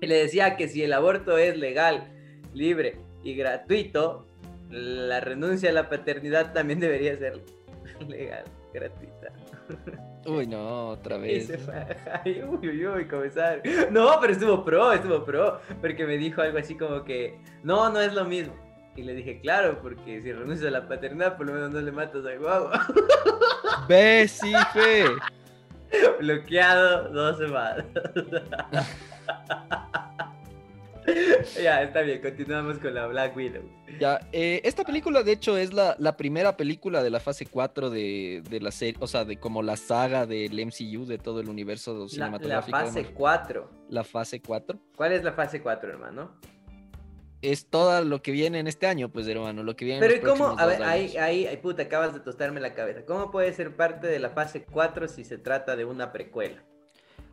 Y 0.00 0.06
le 0.06 0.16
decía 0.16 0.56
que 0.56 0.68
si 0.68 0.82
el 0.82 0.92
aborto 0.92 1.36
es 1.36 1.56
legal, 1.56 2.08
libre 2.54 2.96
y 3.22 3.34
gratuito, 3.34 4.26
la 4.70 5.20
renuncia 5.20 5.70
a 5.70 5.72
la 5.72 5.88
paternidad 5.88 6.52
también 6.52 6.80
debería 6.80 7.16
ser 7.16 7.40
legal, 8.08 8.44
gratuita. 8.72 9.32
Uy, 10.26 10.46
no, 10.48 10.88
otra 10.90 11.16
Y 11.16 11.20
vez. 11.20 11.46
se 11.46 11.58
fue. 11.58 11.74
Ay, 12.24 12.42
uy, 12.42 12.68
uy, 12.68 12.86
uy, 12.86 13.06
comenzar. 13.08 13.62
No, 13.90 14.18
pero 14.20 14.32
estuvo 14.32 14.64
pro, 14.64 14.92
estuvo 14.92 15.24
pro. 15.24 15.60
Porque 15.80 16.06
me 16.06 16.16
dijo 16.18 16.42
algo 16.42 16.58
así 16.58 16.76
como 16.76 17.04
que, 17.04 17.38
no, 17.62 17.90
no 17.90 18.00
es 18.00 18.12
lo 18.14 18.24
mismo. 18.24 18.54
Y 18.96 19.02
le 19.02 19.14
dije, 19.14 19.40
claro, 19.40 19.78
porque 19.82 20.22
si 20.22 20.32
renuncias 20.32 20.68
a 20.68 20.70
la 20.70 20.88
paternidad, 20.88 21.36
por 21.36 21.46
lo 21.46 21.52
menos 21.52 21.70
no 21.70 21.80
le 21.80 21.92
matas 21.92 22.24
a 22.24 22.34
guagua. 22.36 22.86
Ve, 23.88 24.26
sí, 24.26 24.52
fe. 24.72 25.04
Bloqueado 26.18 27.10
dos 27.10 27.36
semanas. 27.38 27.84
ya, 31.62 31.82
está 31.82 32.02
bien, 32.02 32.20
continuamos 32.20 32.78
con 32.78 32.94
la 32.94 33.06
Black 33.06 33.36
Widow. 33.36 33.62
Ya, 34.00 34.20
eh, 34.32 34.60
esta 34.64 34.84
película 34.84 35.22
de 35.22 35.32
hecho 35.32 35.56
es 35.56 35.72
la, 35.72 35.96
la 35.98 36.16
primera 36.16 36.56
película 36.56 37.02
de 37.02 37.10
la 37.10 37.20
fase 37.20 37.46
4 37.46 37.90
de, 37.90 38.42
de 38.48 38.60
la 38.60 38.70
serie, 38.70 38.96
o 39.00 39.06
sea, 39.06 39.24
de 39.24 39.38
como 39.38 39.62
la 39.62 39.76
saga 39.76 40.26
del 40.26 40.52
MCU, 40.66 41.06
de 41.06 41.18
todo 41.18 41.40
el 41.40 41.48
universo 41.48 41.94
La, 41.94 42.00
la 42.00 42.08
cinematográfico. 42.08 42.78
de 42.78 42.84
fase 42.84 43.00
Marvel. 43.00 43.14
4. 43.14 43.70
la 43.90 44.04
fase 44.04 44.40
4. 44.42 44.78
¿Cuál 44.96 45.12
es 45.12 45.24
la 45.24 45.32
fase 45.32 45.60
4, 45.60 45.90
hermano? 45.90 46.40
Es 47.42 47.66
todo 47.66 48.02
lo 48.02 48.22
que 48.22 48.32
viene 48.32 48.58
en 48.58 48.66
este 48.66 48.86
año, 48.86 49.10
pues, 49.10 49.28
hermano, 49.28 49.62
lo 49.62 49.76
que 49.76 49.84
viene 49.84 49.98
en 49.98 50.10
Pero 50.10 50.26
los 50.26 50.36
¿y 50.36 50.42
cómo? 50.42 50.58
A 50.58 50.66
ver, 50.66 50.82
ahí, 50.82 51.16
ahí, 51.18 51.46
ahí, 51.46 51.56
puta, 51.58 51.82
acabas 51.82 52.14
de 52.14 52.20
tostarme 52.20 52.60
la 52.60 52.74
cabeza. 52.74 53.04
¿Cómo 53.04 53.30
puede 53.30 53.52
ser 53.52 53.76
parte 53.76 54.06
de 54.06 54.18
la 54.18 54.30
fase 54.30 54.64
4 54.64 55.06
si 55.06 55.22
se 55.24 55.38
trata 55.38 55.76
de 55.76 55.84
una 55.84 56.12
precuela? 56.12 56.64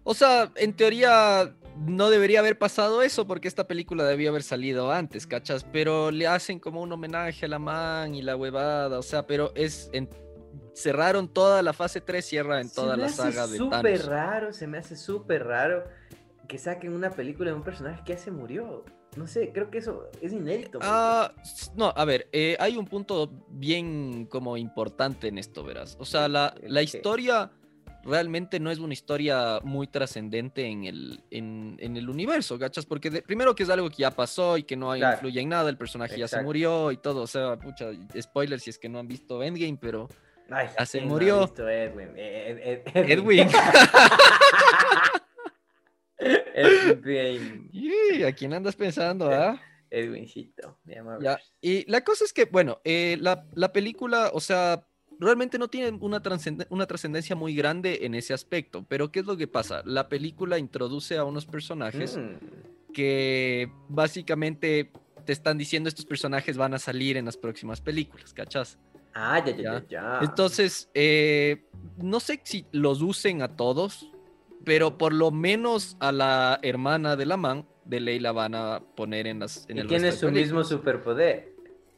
O 0.03 0.13
sea, 0.13 0.51
en 0.55 0.74
teoría 0.74 1.55
no 1.77 2.09
debería 2.09 2.39
haber 2.39 2.57
pasado 2.57 3.01
eso 3.01 3.25
porque 3.27 3.47
esta 3.47 3.67
película 3.67 4.03
debía 4.05 4.29
haber 4.29 4.43
salido 4.43 4.91
antes, 4.91 5.25
¿cachas? 5.27 5.63
Pero 5.71 6.11
le 6.11 6.27
hacen 6.27 6.59
como 6.59 6.81
un 6.81 6.91
homenaje 6.91 7.45
a 7.45 7.49
la 7.49 7.59
man 7.59 8.15
y 8.15 8.21
la 8.21 8.35
huevada, 8.35 8.99
o 8.99 9.03
sea, 9.03 9.25
pero 9.27 9.51
es... 9.55 9.89
en- 9.93 10.09
Cerraron 10.75 11.27
toda 11.31 11.61
la 11.61 11.71
fase 11.71 12.01
3, 12.01 12.25
cierra 12.25 12.59
en 12.59 12.69
toda 12.69 12.91
se 12.93 12.97
me 12.97 13.01
la 13.03 13.05
hace 13.07 13.15
saga 13.31 13.47
de 13.47 13.57
súper 13.57 13.81
Thanos. 13.99 14.05
raro, 14.07 14.53
se 14.53 14.65
me 14.67 14.77
hace 14.79 14.95
súper 14.95 15.43
raro 15.45 15.83
que 16.47 16.57
saquen 16.57 16.93
una 16.93 17.11
película 17.11 17.51
de 17.51 17.55
un 17.55 17.63
personaje 17.63 18.01
que 18.03 18.13
ya 18.13 18.19
se 18.19 18.31
murió. 18.31 18.83
No 19.15 19.27
sé, 19.27 19.51
creo 19.53 19.69
que 19.69 19.77
eso 19.77 20.09
es 20.19 20.33
inédito. 20.33 20.79
Ah, 20.81 21.31
no, 21.75 21.93
a 21.95 22.05
ver, 22.05 22.27
eh, 22.31 22.55
hay 22.59 22.75
un 22.77 22.85
punto 22.87 23.31
bien 23.49 24.25
como 24.25 24.57
importante 24.57 25.27
en 25.27 25.37
esto, 25.37 25.63
verás. 25.63 25.95
O 25.99 26.05
sea, 26.05 26.27
la, 26.27 26.55
¿El 26.61 26.73
la 26.73 26.81
historia 26.81 27.51
realmente 28.03 28.60
no 28.60 28.69
es 28.72 28.79
una 28.79 28.93
historia 28.93 29.60
muy 29.63 29.88
trascendente 29.88 30.65
en 30.65 30.83
el, 30.86 31.24
en, 31.31 31.77
en 31.79 31.95
el 31.98 32.10
universo, 32.10 32.60
¿cachas? 32.60 32.86
Porque 32.86 33.10
de- 33.10 33.22
primero 33.22 33.55
que 33.55 33.63
es 33.63 33.69
algo 33.69 33.89
que 33.89 33.98
ya 34.03 34.12
pasó 34.12 34.57
y 34.57 34.63
que 34.63 34.75
no 34.75 34.93
Claro. 34.93 35.13
influye 35.15 35.39
en 35.41 35.50
nada, 35.50 35.69
el 35.69 35.77
personaje 35.77 36.17
ya 36.17 36.27
se 36.27 36.41
murió 36.41 36.91
y 36.91 36.98
todo, 36.98 37.22
o 37.22 37.27
sea, 37.27 37.57
pucha, 37.57 37.91
spoiler 38.22 38.60
si 38.60 38.69
es 38.72 38.77
que 38.77 38.89
no 38.89 39.00
han 39.00 39.07
visto 39.07 39.41
Endgame, 39.41 39.77
pero 39.79 40.10
Ay, 40.50 40.67
Ya 40.77 40.86
se 40.86 40.98
¿quién 41.00 41.07
no 41.07 41.13
murió. 41.15 41.39
visto 41.41 41.67
Edwin? 41.69 42.10
Ed- 42.17 42.60
Ed- 42.63 42.81
Edwin, 42.93 43.48
Edwin. 46.53 47.69
y, 47.72 48.24
¿a 48.24 48.31
quién 48.33 48.53
andas 48.53 48.75
pensando, 48.75 49.29
ah? 49.31 49.60
Edwincito. 49.89 50.79
me 50.86 50.95
llama 50.95 51.17
Ya, 51.22 51.39
y 51.62 51.89
la 51.89 52.01
cosa 52.03 52.25
es 52.25 52.33
que, 52.33 52.45
bueno, 52.45 52.81
eh, 52.83 53.17
la, 53.19 53.45
la 53.53 53.72
película, 53.72 54.31
o 54.33 54.39
sea, 54.39 54.88
realmente 55.20 55.58
no 55.58 55.67
tiene 55.67 55.98
una, 56.01 56.22
trascende- 56.22 56.67
una 56.70 56.86
trascendencia 56.86 57.36
muy 57.36 57.55
grande 57.55 58.00
en 58.03 58.15
ese 58.15 58.34
aspecto, 58.34 58.86
pero 58.88 59.12
¿qué 59.12 59.20
es 59.22 59.25
lo 59.25 59.38
que 59.38 59.48
pasa? 59.48 59.82
La 59.86 60.10
película 60.10 60.58
introduce 60.58 61.17
a 61.17 61.24
unos 61.24 61.46
personajes 61.46 62.17
Mm. 62.17 62.93
que 62.93 63.70
básicamente 63.89 64.91
te 65.25 65.32
están 65.34 65.58
diciendo 65.58 65.88
estos 65.89 66.05
personajes 66.05 66.58
van 66.58 66.74
a 66.74 66.79
salir 66.79 67.17
en 67.17 67.25
las 67.25 67.38
próximas 67.38 67.79
películas, 67.82 68.34
¿cachas? 68.34 68.77
Ah, 69.13 69.43
ya, 69.46 69.55
ya, 69.55 69.86
Ya. 69.89 70.20
Entonces, 70.22 70.89
eh, 70.93 71.65
no 71.98 72.20
sé 72.20 72.41
si 72.43 72.65
los 72.72 73.01
usen 73.01 73.41
a 73.41 73.55
todos, 73.55 74.10
pero 74.65 74.98
por 74.98 75.13
lo 75.13 75.32
menos 75.32 75.96
a 76.00 76.12
la 76.12 76.60
hermana 76.62 77.15
de 77.15 77.25
la 77.25 77.38
man 77.38 77.65
de 77.86 78.00
ley 78.00 78.20
la 78.20 78.32
van 78.32 78.55
a 78.55 78.82
poner 78.96 79.27
en 79.27 79.39
las 79.39 79.65
en 79.70 79.77
y 79.77 79.82
el 79.82 79.88
tiene 79.88 80.12
su 80.12 80.29
mismo 80.32 80.63
superpoder. 80.63 81.52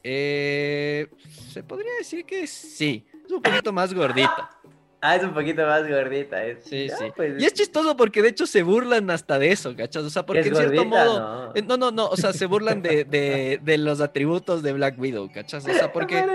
Eh, 0.08 1.08
se 1.52 1.64
podría 1.64 1.92
decir 1.98 2.26
que 2.26 2.46
sí. 2.46 3.06
Es 3.26 3.32
un 3.32 3.42
poquito 3.42 3.74
más 3.74 3.94
gordita. 3.94 4.50
Ah, 5.02 5.18
es 5.18 5.24
un 5.24 5.36
poquito 5.36 5.64
más 5.68 5.88
gordita. 5.88 6.44
Es... 6.44 6.64
Sí, 6.64 6.88
sí. 6.90 7.06
pues, 7.16 7.40
Y 7.40 7.46
es 7.46 7.54
chistoso 7.54 7.96
porque 7.96 8.24
de 8.24 8.30
hecho 8.30 8.48
se 8.48 8.64
burlan 8.64 9.12
hasta 9.12 9.38
de 9.38 9.52
eso, 9.52 9.76
¿cachas? 9.76 10.04
O 10.04 10.10
sea, 10.10 10.24
que 10.24 10.26
porque 10.28 10.48
en 10.48 10.56
cierto 10.56 10.64
gordita, 10.84 10.84
modo. 10.86 11.20
no. 11.20 11.52
eh, 11.56 11.62
No, 11.62 11.78
no, 11.78 11.92
no. 11.92 12.08
O 12.08 12.18
sea, 12.18 12.34
se 12.34 12.48
burlan 12.48 12.82
de, 12.82 13.04
de- 13.04 13.60
de 13.62 13.78
los 13.78 14.02
atributos 14.02 14.64
de 14.64 14.74
Black 14.74 14.98
Widow, 14.98 15.32
¿cachas? 15.32 15.64
O 15.68 15.72
sea, 15.72 15.92
porque 15.94 16.26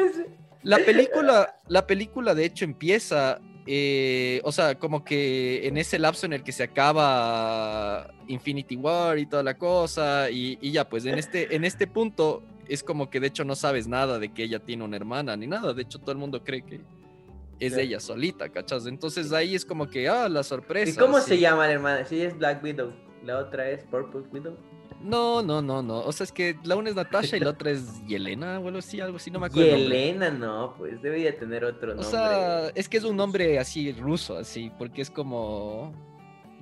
la 0.62 0.79
película, 0.79 1.59
la 1.67 1.85
película 1.89 2.33
de 2.37 2.45
hecho 2.45 2.65
empieza. 2.65 3.41
eh, 3.67 4.41
o 4.45 4.53
sea, 4.53 4.77
como 4.77 5.05
que 5.05 5.67
en 5.67 5.77
ese 5.77 5.99
lapso 5.99 6.27
en 6.27 6.35
el 6.35 6.45
que 6.45 6.53
se 6.53 6.62
acaba 6.62 8.09
Infinity 8.29 8.77
War 8.77 9.19
y 9.19 9.27
toda 9.27 9.43
la 9.43 9.59
cosa, 9.59 10.31
y, 10.31 10.59
y 10.61 10.71
ya, 10.71 10.89
pues 10.89 11.07
en 11.07 11.19
este, 11.19 11.57
en 11.57 11.65
este 11.65 11.89
punto 11.89 12.45
es 12.73 12.83
como 12.83 13.11
que 13.11 13.21
de 13.21 13.27
hecho 13.27 13.45
no 13.45 13.55
sabes 13.55 13.87
nada 13.89 14.19
de 14.19 14.33
que 14.33 14.45
ella 14.45 14.59
tiene 14.61 14.85
una 14.85 14.97
hermana 14.97 15.37
ni 15.37 15.47
nada. 15.47 15.75
De 15.75 15.83
hecho, 15.83 15.99
todo 15.99 16.12
el 16.12 16.19
mundo 16.19 16.43
cree 16.45 16.62
que 16.65 16.81
es 17.59 17.75
Sí. 17.75 17.81
ella 17.81 18.00
solita, 18.00 18.49
¿cachas? 18.49 18.87
Entonces 18.87 19.33
ahí 19.33 19.55
es 19.55 19.65
como 19.67 19.89
que, 19.89 20.09
ah, 20.09 20.29
la 20.29 20.43
sorpresa. 20.43 20.91
¿Y 20.93 20.95
cómo 20.95 21.19
sí. 21.21 21.29
se 21.31 21.39
llama 21.39 21.67
la 21.67 21.73
hermana? 21.73 22.05
Sí, 22.07 22.23
es 22.23 22.37
Black 22.39 22.62
Widow. 22.62 22.93
La 23.25 23.39
otra 23.39 23.69
es 23.71 23.85
Purple 23.85 24.23
Widow. 24.33 24.57
No, 25.03 25.43
no, 25.43 25.62
no, 25.62 25.83
no. 25.83 26.00
O 26.00 26.12
sea, 26.12 26.25
es 26.25 26.33
que 26.33 26.57
la 26.62 26.77
una 26.77 26.91
es 26.91 26.95
Natasha 26.97 27.37
y 27.37 27.41
la 27.41 27.50
otra 27.50 27.71
es 27.71 28.05
Yelena 28.07 28.61
o 28.61 28.67
algo 28.67 28.79
así, 28.81 29.00
algo 29.00 29.17
así, 29.17 29.31
no 29.31 29.41
me 29.41 29.47
acuerdo. 29.47 29.67
Y 29.69 29.71
el 29.73 29.81
nombre. 29.83 30.09
Elena, 30.11 30.31
no, 30.31 30.75
pues 30.77 31.00
debería 31.03 31.39
tener 31.39 31.65
otro 31.65 31.93
O 31.93 31.95
nombre. 31.95 32.11
sea, 32.11 32.69
es 32.75 32.87
que 32.89 32.99
es 32.99 33.05
un 33.05 33.17
nombre 33.17 33.59
así 33.59 33.93
ruso, 33.93 34.37
así, 34.37 34.71
porque 34.79 35.00
es 35.03 35.11
como 35.11 35.93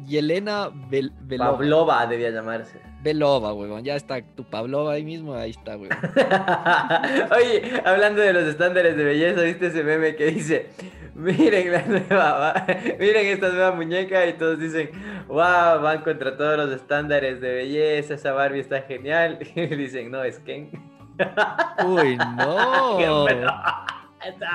Yelena 0.07 0.71
Bel 0.73 1.13
Belova. 1.21 1.53
Pavlova 1.53 2.07
debía 2.07 2.31
llamarse. 2.31 2.81
Belova, 3.03 3.53
huevón. 3.53 3.85
Ya 3.85 3.95
está 3.97 4.21
tu 4.23 4.45
Pavlova 4.45 4.93
ahí 4.93 5.05
mismo, 5.05 5.35
ahí 5.35 5.51
está, 5.51 5.77
huevón. 5.77 5.97
Oye, 7.37 7.83
hablando 7.85 8.21
de 8.23 8.33
los 8.33 8.45
estándares 8.45 8.97
de 8.97 9.05
belleza, 9.05 9.43
¿viste 9.43 9.67
ese 9.67 9.85
meme 9.85 10.17
que 10.17 10.27
dice, 10.27 10.71
miren 11.15 11.73
la 11.73 11.83
nueva, 11.83 12.39
va- 12.39 12.67
miren 12.99 13.27
esta 13.27 13.49
nueva 13.51 13.73
muñeca 13.73 14.27
y 14.27 14.33
todos 14.35 14.59
dicen, 14.59 14.91
wow, 15.29 15.81
van 15.81 16.03
contra 16.03 16.37
todos 16.37 16.57
los 16.57 16.71
estándares 16.73 17.41
de 17.41 17.53
belleza, 17.55 18.15
esa 18.15 18.33
Barbie 18.33 18.61
está 18.61 18.83
genial. 18.83 19.39
Y 19.55 19.67
dicen, 19.67 20.11
no, 20.11 20.23
es 20.25 20.39
Ken. 20.41 20.71
Uy, 21.87 22.17
no. 22.17 23.27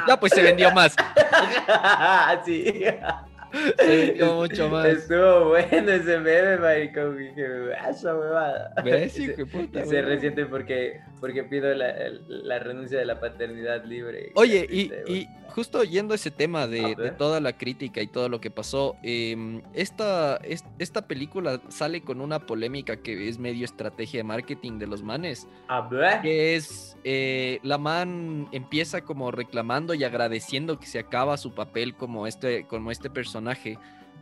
Ya 0.08 0.20
pues 0.20 0.34
se 0.34 0.42
vendió 0.42 0.72
más. 0.72 0.96
sí. 2.46 2.84
Se 3.78 3.88
vendió 4.08 4.34
mucho 4.36 4.70
más. 4.70 4.86
Estuvo 4.88 5.50
bueno 5.50 5.92
ese 5.92 6.20
meme, 6.20 6.58
maricón. 6.58 7.22
y 7.22 7.28
Dije, 7.28 7.46
esa 7.90 8.16
huevada. 8.16 8.74
¿Ves, 8.84 9.16
de 9.16 9.46
puta, 9.46 9.82
y 9.82 9.88
se 9.88 10.02
resiente 10.02 10.46
porque, 10.46 11.00
porque 11.20 11.44
pido 11.44 11.74
la, 11.74 11.94
la 12.28 12.60
renuncia 12.60 12.98
de 13.00 13.06
la 13.06 13.20
paternidad 13.20 13.86
libre. 13.86 14.32
Oye, 14.36 14.68
y, 14.70 14.92
y 15.12 15.28
justo 15.50 15.84
yendo 15.84 16.14
a 16.14 16.16
ese 16.16 16.32
tema 16.32 16.66
de, 16.68 16.96
toda 17.18 17.40
la 17.40 17.54
crítica 17.56 18.02
y 18.02 18.08
todo 18.08 18.28
lo 18.28 18.42
que 18.42 18.50
pasó, 18.50 18.96
em, 19.04 19.62
esta, 19.74 20.38
es- 20.38 20.66
esta 20.80 21.08
película 21.08 21.62
sale 21.70 22.02
con 22.02 22.22
una 22.22 22.40
polémica 22.40 22.98
que 22.98 23.30
es 23.30 23.38
medio 23.38 23.66
estrategia 23.66 24.20
de 24.22 24.24
marketing 24.24 24.80
de 24.80 24.88
los 24.88 25.04
manes, 25.04 25.48
que 26.24 26.56
es 26.56 26.98
eh, 27.04 27.60
la 27.64 27.78
man 27.78 28.48
empieza 28.52 29.02
como 29.02 29.30
reclamando 29.30 29.94
y 29.94 30.04
agradeciendo 30.04 30.80
que 30.80 30.88
se 30.88 31.00
acaba 31.00 31.38
su 31.38 31.54
papel 31.54 31.96
como 31.96 32.26
este, 32.28 32.66
como 32.66 32.90
este 32.92 33.10
personaje, 33.10 33.43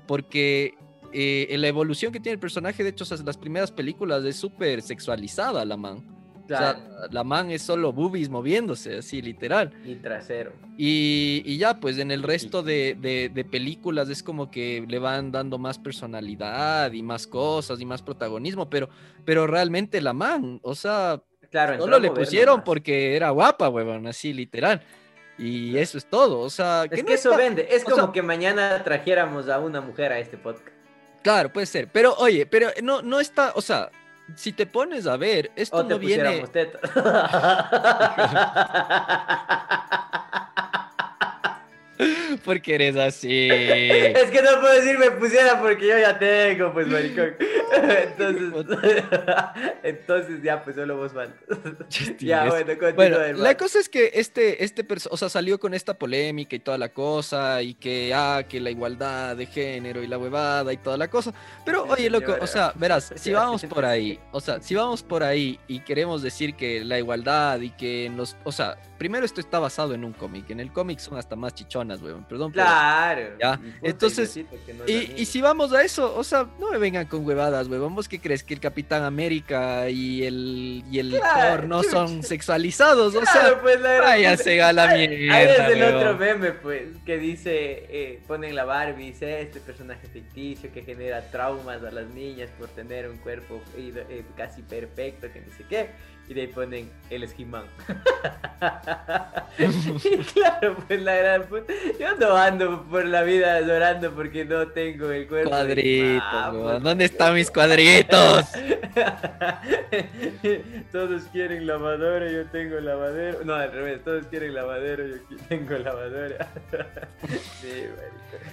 porque 0.08 0.76
eh, 1.14 1.48
en 1.50 1.62
la 1.62 1.68
evolución 1.68 2.12
que 2.12 2.20
tiene 2.20 2.34
el 2.36 2.40
personaje, 2.40 2.84
de 2.84 2.90
hecho, 2.90 3.04
o 3.04 3.08
sea, 3.08 3.18
las 3.26 3.38
primeras 3.38 3.72
películas 3.72 4.24
es 4.26 4.36
súper 4.36 4.82
sexualizada 4.82 5.64
la 5.66 5.78
man. 5.78 6.04
O 6.44 6.48
sea, 6.48 6.74
Claro, 6.74 6.80
la 7.12 7.24
man 7.24 7.50
es 7.52 7.62
solo 7.62 7.94
boobies 7.94 8.30
moviéndose, 8.30 8.98
así 8.98 9.22
literal. 9.22 9.72
y 9.86 9.96
trasero. 9.96 10.52
Y, 10.78 11.44
y 11.46 11.58
ya, 11.58 11.80
pues 11.80 11.98
en 11.98 12.12
el 12.12 12.24
resto 12.24 12.62
de, 12.64 12.98
de- 13.00 13.30
de 13.34 13.46
películas 13.46 14.10
es 14.10 14.22
como 14.24 14.50
que 14.52 14.84
le 14.88 15.00
van 15.00 15.32
dando 15.32 15.58
más 15.58 15.78
personalidad 15.80 16.92
y 16.92 17.04
más 17.04 17.26
cosas 17.28 17.80
y 17.80 17.86
más 17.86 18.02
protagonismo, 18.02 18.70
pero, 18.70 18.90
pero 19.26 19.48
realmente 19.48 20.02
la 20.02 20.14
man, 20.14 20.60
o 20.64 20.76
sea, 20.76 21.22
Claro, 21.50 21.78
solo 21.82 22.00
le 22.00 22.10
pusieron 22.12 22.64
porque 22.64 23.16
era 23.16 23.30
guapa, 23.30 23.68
huevón, 23.70 24.08
así 24.08 24.34
literal. 24.34 24.82
Y 25.42 25.76
eso 25.78 25.98
es 25.98 26.06
todo, 26.06 26.40
o 26.40 26.50
sea, 26.52 26.84
Es 26.90 27.00
no 27.00 27.06
que 27.08 27.14
eso 27.16 27.32
está- 27.32 27.44
vende. 27.44 27.68
Es 27.72 27.82
o 27.82 27.86
como 27.86 28.04
sea- 28.04 28.12
que 28.14 28.22
mañana 28.22 28.84
trajéramos 28.84 29.50
a 29.50 29.58
una 29.60 29.82
mujer 29.82 30.12
a 30.14 30.20
este 30.20 30.38
podcast. 30.38 30.68
Claro, 31.24 31.52
puede 31.52 31.66
ser, 31.66 31.88
pero 31.92 32.14
oye, 32.20 32.46
pero 32.46 32.70
no, 32.84 33.02
no 33.02 33.20
está, 33.20 33.52
o 33.56 33.62
sea, 33.62 33.90
si 34.36 34.54
te 34.54 34.66
pones 34.68 35.08
a 35.08 35.18
ver, 35.18 35.52
esto 35.56 35.78
O 35.78 35.86
te 35.86 35.94
no 35.96 36.00
viene... 36.00 36.44
porque 42.46 42.76
eres 42.76 42.96
así. 42.96 43.50
Es 43.52 44.30
que 44.32 44.42
no 44.42 44.60
puedo 44.60 44.74
decir 44.74 44.98
me 44.98 45.12
pusiera 45.12 45.60
porque 45.60 45.88
yo 45.88 46.00
ya 46.00 46.18
tengo, 46.18 46.74
pues, 46.74 46.88
maricón. 46.88 47.36
Entonces, 47.72 49.04
entonces 49.84 50.44
ya, 50.44 50.64
pues, 50.64 50.76
solo 50.76 50.98
vos 50.98 51.14
faltas. 51.14 51.58
ya, 52.20 52.46
bueno, 52.46 52.66
continúa, 52.78 52.94
Bueno, 52.94 53.18
la 53.34 53.56
cosa 53.56 53.80
es 53.80 53.88
que 53.88 54.12
este, 54.14 54.64
este 54.64 54.86
o 55.10 55.18
sea, 55.18 55.30
salió 55.30 55.60
con 55.60 55.74
esta 55.74 55.94
polémica 55.94 56.56
y 56.56 56.60
toda 56.60 56.78
la 56.78 56.90
cosa, 56.90 57.62
y 57.62 57.74
que, 57.76 58.12
ah, 58.14 58.44
que 58.48 58.60
la 58.60 58.72
igualdad 58.72 59.38
de 59.38 59.46
género 59.46 60.04
y 60.04 60.08
la 60.08 60.18
huevada 60.18 60.74
y 60.74 60.78
toda 60.78 60.98
la 60.98 61.10
cosa. 61.10 61.34
Pero, 61.66 61.86
oye, 61.86 62.10
loco, 62.10 62.36
o 62.42 62.48
sea, 62.48 62.74
verás, 62.76 63.14
si 63.16 63.32
vamos 63.32 63.64
por 63.66 63.86
ahí, 63.86 64.20
o 64.32 64.42
sea, 64.42 64.62
si 64.62 64.76
vamos 64.76 65.02
por 65.02 65.24
ahí 65.24 65.60
y 65.68 65.80
queremos 65.80 66.22
decir 66.22 66.56
que 66.56 66.84
la 66.84 67.00
igualdad 67.00 67.60
y 67.62 67.70
que 67.70 68.06
en 68.06 68.18
los, 68.18 68.36
o 68.44 68.52
sea, 68.52 68.78
primero 69.02 69.26
esto 69.26 69.42
está 69.42 69.58
basado 69.58 69.96
en 69.96 70.06
un 70.06 70.14
cómic, 70.14 70.52
en 70.52 70.60
el 70.60 70.72
cómic 70.72 71.00
son 71.00 71.18
hasta 71.18 71.36
más 71.36 71.56
chichonas, 71.56 72.04
huevón, 72.04 72.24
perdón. 72.26 72.52
pero- 72.52 72.66
Claro. 72.68 73.30
Ya, 73.42 73.60
entonces, 73.82 74.38
y 74.38 74.44
no 74.44 75.26
si 75.26 75.42
vamos 75.42 75.74
a 75.74 75.82
eso, 75.82 76.16
o 76.16 76.24
sea, 76.24 76.46
no 76.60 76.70
me 76.70 76.78
vengan 76.78 77.08
con 77.08 77.26
huevadas, 77.26 77.68
huevón. 77.68 77.96
¿Vos 77.96 78.08
qué 78.08 78.20
crees? 78.20 78.44
¿Que 78.44 78.54
el 78.54 78.60
Capitán 78.60 79.02
América 79.02 79.90
y 79.90 80.24
el, 80.24 80.84
y 80.92 81.00
el 81.00 81.10
Claro, 81.18 81.62
Thor 81.62 81.68
no 81.68 81.82
son 81.82 82.22
sexualizados? 82.32 83.16
O 83.16 83.26
sea, 83.26 83.60
pues, 83.60 83.82
váyanse 83.82 84.62
a 84.62 84.72
la 84.72 84.94
mierda. 84.94 85.36
Ahí 85.36 85.48
es 85.48 85.60
el 85.78 85.96
otro 85.96 86.18
meme, 86.20 86.52
pues, 86.52 86.84
que 87.04 87.18
dice, 87.18 87.88
eh, 87.90 88.22
ponen 88.28 88.54
la 88.56 88.66
Barbie, 88.66 89.06
dice, 89.14 89.42
este 89.42 89.62
personaje 89.62 90.06
ficticio 90.10 90.72
que 90.72 90.84
genera 90.84 91.22
traumas 91.32 91.84
a 91.84 91.90
las 91.90 92.06
niñas 92.10 92.52
por 92.60 92.70
tener 92.70 93.10
un 93.10 93.18
cuerpo 93.18 93.64
eh, 93.76 94.06
eh, 94.12 94.24
casi 94.38 94.62
perfecto, 94.62 95.26
que 95.34 95.42
no 95.42 95.52
sé 95.58 95.64
qué, 95.68 95.90
y 96.28 96.34
de 96.34 96.42
ahí 96.42 96.48
ponen, 96.48 96.90
él 97.10 97.24
es 97.24 97.34
He-Man. 97.38 97.66
y 99.58 100.18
claro, 100.20 100.78
pues 100.88 101.02
la 101.02 101.16
gran 101.16 101.44
puta, 101.44 101.74
yo 102.00 102.16
no 102.16 102.36
ando 102.38 102.84
por 102.84 103.06
la 103.06 103.24
vida 103.24 103.60
llorando 103.62 104.12
porque 104.12 104.46
no 104.46 104.68
tengo 104.68 105.12
el 105.12 105.28
cuerpo 105.28 105.50
Cuadritos, 105.50 106.24
pues. 106.52 106.84
¿Dónde 106.84 107.06
están 107.06 107.34
mis 107.34 107.50
cuadritos? 107.52 108.46
todos 110.92 111.24
quieren 111.32 111.68
lavadora, 111.68 112.32
yo 112.32 112.46
tengo 112.48 112.80
lavadero. 112.80 113.44
No, 113.44 113.56
al 113.56 113.72
revés, 113.72 114.04
todos 114.04 114.26
quieren 114.28 114.54
lavadero, 114.54 115.06
yo 115.08 115.16
tengo 115.50 115.78
lavadora. 115.78 116.48
sí. 117.62 117.86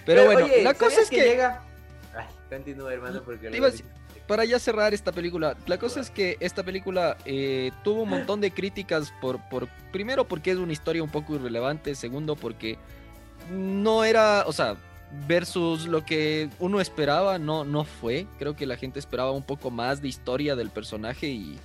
Pero 0.04 0.25
bueno, 0.25 0.44
oye, 0.46 0.62
la 0.62 0.75
cosa 0.75 0.90
¿sabías 0.90 1.04
es 1.04 1.10
que, 1.10 1.22
llega. 1.22 1.62
Ay, 2.16 2.26
continúa, 2.48 2.92
hermano, 2.92 3.22
porque 3.25 3.50
decir- 3.50 3.84
para 4.28 4.44
ya 4.44 4.58
cerrar 4.58 4.92
esta 4.94 5.11
película, 5.11 5.56
la 5.66 5.78
cosa 5.78 6.00
es 6.00 6.11
que 6.11 6.37
esta 6.38 6.62
película 6.62 7.16
eh, 7.25 7.73
tuvo 7.82 8.02
un 8.02 8.11
montón 8.11 8.40
de 8.42 8.50
críticas 8.50 9.12
por, 9.20 9.40
por, 9.49 9.66
primero 9.90 10.28
porque 10.28 10.50
es 10.50 10.58
una 10.58 10.73
historia 10.73 11.02
un 11.02 11.08
poco 11.11 11.35
irrelevante, 11.35 11.94
segundo 11.94 12.37
porque 12.37 12.78
no 13.50 14.04
era, 14.04 14.44
o 14.47 14.52
sea, 14.52 14.76
versus 15.26 15.87
lo 15.87 16.04
que 16.04 16.50
uno 16.58 16.80
esperaba, 16.80 17.38
no, 17.38 17.64
no 17.64 17.85
fue. 17.85 18.26
Creo 18.38 18.54
que 18.54 18.66
la 18.66 18.76
gente 18.76 18.99
esperaba 18.99 19.32
un 19.32 19.42
poco 19.42 19.70
más 19.70 20.02
de 20.02 20.08
historia 20.08 20.54
del 20.54 20.68
personaje 20.68 21.28
y, 21.28 21.58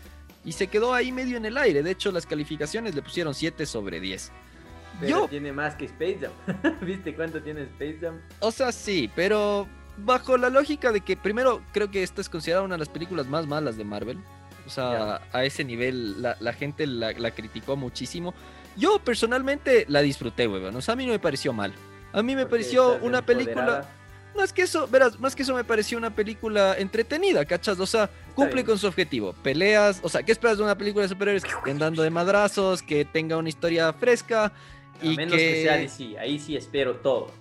y 0.46 0.54
se 0.54 0.68
quedó 0.68 0.94
ahí 0.94 1.12
medio 1.12 1.36
en 1.36 1.46
el 1.46 1.58
aire. 1.58 1.84
De 1.84 1.92
hecho, 1.92 2.14
las 2.14 2.26
calificaciones 2.26 2.96
le 2.96 3.02
pusieron 3.02 3.36
7 3.36 3.66
sobre 3.66 4.00
10. 4.00 4.32
Pero 5.02 5.10
Yo- 5.10 5.28
tiene 5.28 5.52
más 5.52 5.76
que 5.76 5.86
Space 5.86 6.20
Jam. 6.22 6.78
¿Viste 6.82 7.14
cuánto 7.14 7.42
tiene 7.42 7.64
Space 7.64 7.98
Jam? 8.00 8.22
O 8.40 8.52
sea, 8.52 8.72
sí, 8.72 9.10
pero 9.14 9.68
bajo 9.98 10.38
la 10.38 10.50
lógica 10.50 10.92
de 10.92 11.02
que 11.02 11.16
primero 11.18 11.62
creo 11.72 11.92
que 11.92 12.04
esta 12.04 12.22
es 12.22 12.30
considerada 12.30 12.66
una 12.66 12.76
de 12.76 12.80
las 12.80 12.90
películas 12.90 13.28
más 13.28 13.48
malas 13.48 13.78
de 13.78 13.84
Marvel. 13.84 14.20
O 14.66 14.70
sea, 14.70 15.22
a 15.34 15.44
ese 15.44 15.64
nivel 15.64 16.22
la, 16.22 16.38
la 16.40 16.54
gente 16.54 16.88
la, 16.88 17.12
la 17.12 17.32
criticó 17.32 17.76
muchísimo. 17.76 18.34
Yo 18.78 19.00
personalmente 19.00 19.86
la 19.90 20.02
disfruté, 20.02 20.48
weón. 20.48 20.76
O 20.76 20.82
sea, 20.82 20.94
a 20.94 20.96
mí 20.96 21.06
no 21.06 21.12
me 21.12 21.20
pareció 21.20 21.54
mal. 21.54 21.74
A 22.14 22.24
mí 22.24 22.36
me 22.36 22.44
Porque 22.44 22.52
pareció 22.52 22.98
una 23.02 23.26
película... 23.26 23.88
Más 24.36 24.52
que 24.52 24.64
eso, 24.64 24.88
verás, 24.88 25.20
más 25.20 25.36
que 25.36 25.44
eso 25.44 25.54
me 25.54 25.64
pareció 25.64 25.96
una 25.96 26.10
película 26.16 26.76
entretenida, 26.80 27.46
¿cachas? 27.46 27.80
O 27.80 27.86
sea, 27.86 28.10
cumple 28.34 28.64
con 28.64 28.80
su 28.80 28.88
objetivo. 28.88 29.34
Peleas, 29.44 30.00
o 30.02 30.10
sea, 30.10 30.24
¿qué 30.24 30.32
esperas 30.32 30.58
de 30.58 30.64
una 30.64 30.76
película 30.76 31.04
de 31.04 31.10
superhéroes? 31.10 31.44
Que 31.44 31.52
estén 31.52 31.78
dando 31.78 32.02
de 32.02 32.10
madrazos, 32.10 32.82
que 32.82 33.06
tenga 33.06 33.38
una 33.38 33.50
historia 33.50 33.94
fresca 33.94 34.46
A 34.46 35.06
y 35.06 35.16
menos 35.16 35.36
que... 35.36 35.62
sea 35.62 35.78
DC, 35.78 36.18
ahí 36.18 36.40
sí 36.40 36.56
espero 36.58 36.96
todo. 36.96 37.32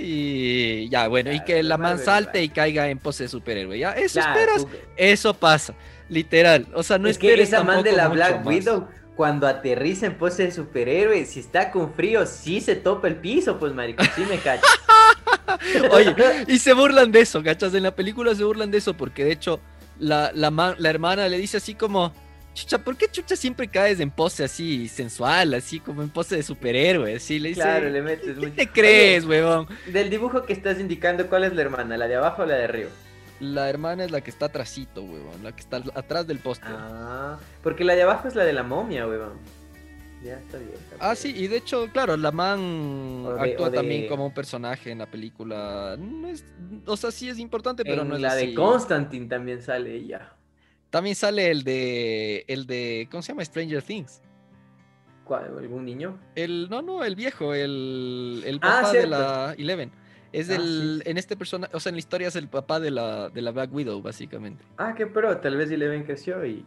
Y 0.00 0.88
ya, 0.88 1.08
bueno, 1.08 1.32
y 1.32 1.40
que 1.44 1.62
la 1.62 1.76
man 1.78 1.98
salte 1.98 2.42
y 2.42 2.48
caiga 2.48 2.88
en 2.88 2.98
pose 2.98 3.24
de 3.24 3.28
superhéroe. 3.28 3.78
¿Ya? 3.78 3.92
Eso 3.92 4.20
Ya, 4.20 4.32
esperas, 4.32 4.62
tú- 4.66 4.70
eso 4.96 5.34
pasa. 5.34 5.74
Literal. 6.08 6.66
O 6.74 6.82
sea, 6.82 6.98
no 6.98 7.08
es 7.08 7.18
que 7.18 7.34
esa 7.42 7.62
man 7.64 7.82
de 7.82 7.92
la 7.92 8.08
Black. 8.08 8.46
Widow, 8.46 8.88
cuando 9.16 9.46
aterriza 9.46 10.06
en 10.06 10.16
pose 10.16 10.44
de 10.44 10.52
superhéroe, 10.52 11.24
si 11.26 11.40
está 11.40 11.70
con 11.70 11.92
frío, 11.92 12.24
sí 12.26 12.60
se 12.60 12.76
topa 12.76 13.08
el 13.08 13.16
piso, 13.16 13.58
pues 13.58 13.74
marico, 13.74 14.02
sí 14.14 14.22
me 14.28 14.38
cacho. 14.38 14.62
Oye, 15.90 16.14
y 16.46 16.58
se 16.58 16.72
burlan 16.72 17.10
de 17.10 17.20
eso, 17.20 17.42
¿cachas? 17.42 17.74
En 17.74 17.82
la 17.82 17.90
película 17.94 18.34
se 18.34 18.44
burlan 18.44 18.70
de 18.70 18.78
eso 18.78 18.94
porque 18.94 19.24
de 19.24 19.32
hecho 19.32 19.60
la, 19.98 20.30
la 20.34 20.88
hermana 20.88 21.28
le 21.28 21.36
dice 21.38 21.56
así 21.56 21.74
como, 21.74 22.12
chucha, 22.60 22.78
¿por 22.78 22.96
qué 22.96 23.06
chucha 23.10 23.36
siempre 23.36 23.68
caes 23.68 24.00
en 24.00 24.10
pose 24.10 24.44
así 24.44 24.88
sensual, 24.88 25.54
así 25.54 25.80
como 25.80 26.02
en 26.02 26.08
pose 26.10 26.36
de 26.36 26.42
superhéroe? 26.42 27.16
Así 27.16 27.38
le 27.38 27.50
dice, 27.50 27.60
claro, 27.62 27.88
le 27.88 28.02
metes 28.02 28.26
¿qué 28.34 28.40
mucho. 28.40 28.52
te 28.54 28.68
crees, 28.68 29.24
huevón? 29.24 29.66
Oye, 29.68 29.92
del 29.92 30.10
dibujo 30.10 30.42
que 30.44 30.52
estás 30.52 30.78
indicando, 30.80 31.26
¿cuál 31.28 31.44
es 31.44 31.54
la 31.54 31.62
hermana? 31.62 31.96
¿La 31.96 32.08
de 32.08 32.16
abajo 32.16 32.42
o 32.42 32.46
la 32.46 32.56
de 32.56 32.64
arriba? 32.64 32.90
La 33.40 33.68
hermana 33.70 34.04
es 34.04 34.10
la 34.10 34.20
que 34.20 34.30
está 34.30 34.46
atrasito, 34.46 35.02
huevón, 35.02 35.42
la 35.44 35.52
que 35.52 35.60
está 35.60 35.76
atrás 35.94 36.26
del 36.26 36.38
póster. 36.40 36.70
Ah, 36.72 37.38
porque 37.62 37.84
la 37.84 37.94
de 37.94 38.02
abajo 38.02 38.26
es 38.28 38.34
la 38.34 38.44
de 38.44 38.52
la 38.52 38.62
momia, 38.64 39.06
weón. 39.06 39.34
Ya 40.24 40.34
está 40.34 40.58
bien. 40.58 40.72
está 40.72 40.96
Ah, 40.98 41.12
bien. 41.12 41.16
sí, 41.16 41.32
y 41.36 41.46
de 41.46 41.58
hecho, 41.58 41.86
claro, 41.92 42.16
la 42.16 42.32
man 42.32 43.22
de- 43.22 43.52
actúa 43.52 43.70
de- 43.70 43.76
también 43.76 44.08
como 44.08 44.26
un 44.26 44.34
personaje 44.34 44.90
en 44.90 44.98
la 44.98 45.06
película. 45.06 45.94
No 45.96 46.26
es, 46.26 46.44
o 46.86 46.96
sea, 46.96 47.12
sí 47.12 47.28
es 47.28 47.38
importante, 47.38 47.84
pero 47.84 48.02
En 48.02 48.08
no 48.08 48.16
es 48.16 48.20
la 48.22 48.32
así. 48.32 48.46
de 48.48 48.54
Constantine 48.54 49.26
también 49.28 49.62
sale 49.62 49.94
ella. 49.94 50.32
También 50.90 51.14
sale 51.16 51.50
el 51.50 51.64
de, 51.64 52.44
el 52.48 52.66
de, 52.66 53.08
¿cómo 53.10 53.22
se 53.22 53.32
llama? 53.32 53.44
Stranger 53.44 53.82
Things. 53.82 54.22
¿Cuál? 55.24 55.58
¿Algún 55.58 55.84
niño? 55.84 56.18
El, 56.34 56.68
no, 56.70 56.80
no, 56.80 57.04
el 57.04 57.14
viejo, 57.14 57.52
el, 57.54 58.42
el 58.46 58.56
Ah, 58.62 58.80
papá 58.82 58.92
de 58.92 59.06
la 59.06 59.54
Eleven. 59.58 59.90
Es 60.32 60.48
Ah, 60.50 60.54
el, 60.56 60.62
sí, 60.62 61.02
sí. 61.04 61.10
en 61.10 61.18
este 61.18 61.36
personaje, 61.36 61.76
o 61.76 61.80
sea, 61.80 61.90
en 61.90 61.96
la 61.96 62.00
historia 62.00 62.28
es 62.28 62.36
el 62.36 62.48
papá 62.48 62.80
de 62.80 62.90
la, 62.90 63.28
de 63.28 63.42
la 63.42 63.50
Black 63.50 63.72
Widow, 63.72 64.00
básicamente. 64.00 64.64
Ah, 64.78 64.94
qué 64.96 65.06
pro, 65.06 65.36
tal 65.38 65.56
vez 65.56 65.70
Eleven 65.70 66.04
creció 66.04 66.44
y... 66.46 66.64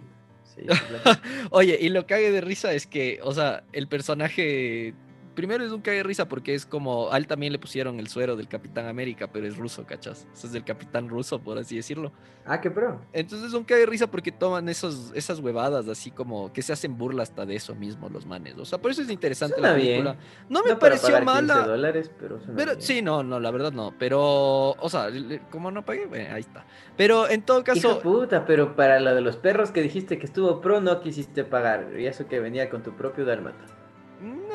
Black- 0.58 1.22
Oye, 1.52 1.78
y 1.80 1.90
lo 1.90 2.06
cague 2.06 2.30
de 2.32 2.42
risa 2.42 2.74
es 2.74 2.86
que, 2.86 3.20
o 3.24 3.34
sea, 3.34 3.64
el 3.74 3.88
personaje. 3.88 4.94
Primero 5.36 5.64
es 5.64 5.72
un 5.72 5.82
cague 5.82 5.98
de 5.98 6.04
risa 6.04 6.28
porque 6.28 6.54
es 6.54 6.66
como. 6.66 7.12
A 7.12 7.18
él 7.18 7.26
también 7.28 7.54
le 7.54 7.60
pusieron 7.60 8.00
el 8.00 8.08
suero 8.08 8.36
del 8.36 8.48
Capitán 8.48 8.88
América, 8.88 9.28
pero 9.32 9.48
es 9.48 9.56
ruso, 9.58 9.86
¿cachas? 9.86 10.28
O 10.34 10.36
sea, 10.36 10.48
es 10.48 10.54
del 10.54 10.64
Capitán 10.66 11.08
ruso, 11.10 11.40
por 11.40 11.58
así 11.58 11.76
decirlo. 11.78 12.12
ah, 12.46 12.60
qué 12.60 12.70
pro. 12.70 13.00
Entonces 13.14 13.48
es 13.50 13.54
un 13.54 13.64
cague 13.64 13.82
de 13.82 13.86
risa 13.86 14.12
porque 14.12 14.32
toman 14.32 14.68
esos, 14.70 15.12
esas 15.16 15.40
huevadas 15.40 15.88
así 15.88 16.12
como 16.12 16.52
que 16.52 16.62
se 16.62 16.74
hacen 16.74 16.98
burla 16.98 17.24
hasta 17.24 17.46
de 17.46 17.56
eso 17.56 17.74
mismo 17.76 18.10
los 18.10 18.26
manes. 18.26 18.58
O 18.58 18.66
sea, 18.66 18.80
por 18.80 18.92
eso 18.92 19.02
es 19.02 19.10
interesante 19.10 19.56
Suena 19.56 19.70
la 19.70 19.76
bien. 19.76 20.04
película. 20.04 20.16
No 20.50 20.64
me 20.64 20.72
No 20.72 20.80
para 20.80 20.96
pareció 20.96 21.10
15 21.10 21.22
mala. 21.26 21.56
dólares, 21.68 22.12
pero 22.20 22.38
bien. 22.50 22.82
sí, 22.82 23.02
no, 23.02 23.24
no, 23.24 23.40
la 23.40 23.52
verdad 23.52 23.72
no. 23.72 23.94
Pero, 23.98 24.72
o 24.72 24.90
sea, 24.90 25.08
como 25.50 25.72
no 25.72 25.86
pagué, 25.86 26.06
bueno, 26.08 26.34
ahí 26.36 26.42
está. 26.42 26.66
Pero 26.98 27.30
en 27.30 27.42
todo 27.44 27.60
Hijo 27.60 27.66
caso, 27.66 27.96
de 27.96 28.02
puta, 28.02 28.46
pero 28.46 28.76
para 28.76 29.00
lo 29.00 29.16
de 29.16 29.22
los 29.22 29.38
perros 29.38 29.72
que 29.72 29.82
dijiste 29.82 30.20
que 30.20 30.26
estuvo 30.26 30.60
pro, 30.62 30.82
no 30.82 31.00
quisiste 31.00 31.44
pagar. 31.46 31.88
Y 31.98 32.06
eso 32.06 32.28
que 32.28 32.40
venía 32.40 32.70
con 32.70 32.84
tu 32.84 32.92
propio 32.98 33.24
dálmata. 33.26 33.64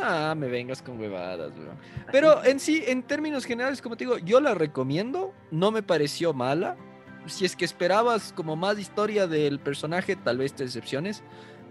Nah, 0.01 0.35
me 0.35 0.49
vengas 0.49 0.83
con 0.83 0.99
huevadas, 1.01 1.53
weón. 1.57 1.77
Pero 2.13 2.45
en 2.45 2.61
sí, 2.61 2.83
en 2.87 3.03
términos 3.03 3.45
generales, 3.45 3.81
como 3.83 3.97
te 3.97 4.05
digo, 4.05 4.19
yo 4.19 4.41
la 4.41 4.55
recomiendo. 4.55 5.33
No 5.51 5.71
me 5.71 5.83
pareció 5.83 6.33
mala. 6.33 6.77
Si 7.27 7.45
es 7.45 7.57
que 7.57 7.65
esperabas 7.65 8.33
como 8.33 8.55
más 8.57 8.79
historia 8.79 9.27
del 9.27 9.59
personaje, 9.59 10.15
tal 10.17 10.39
vez 10.39 10.53
te 10.55 10.65
decepciones. 10.65 11.23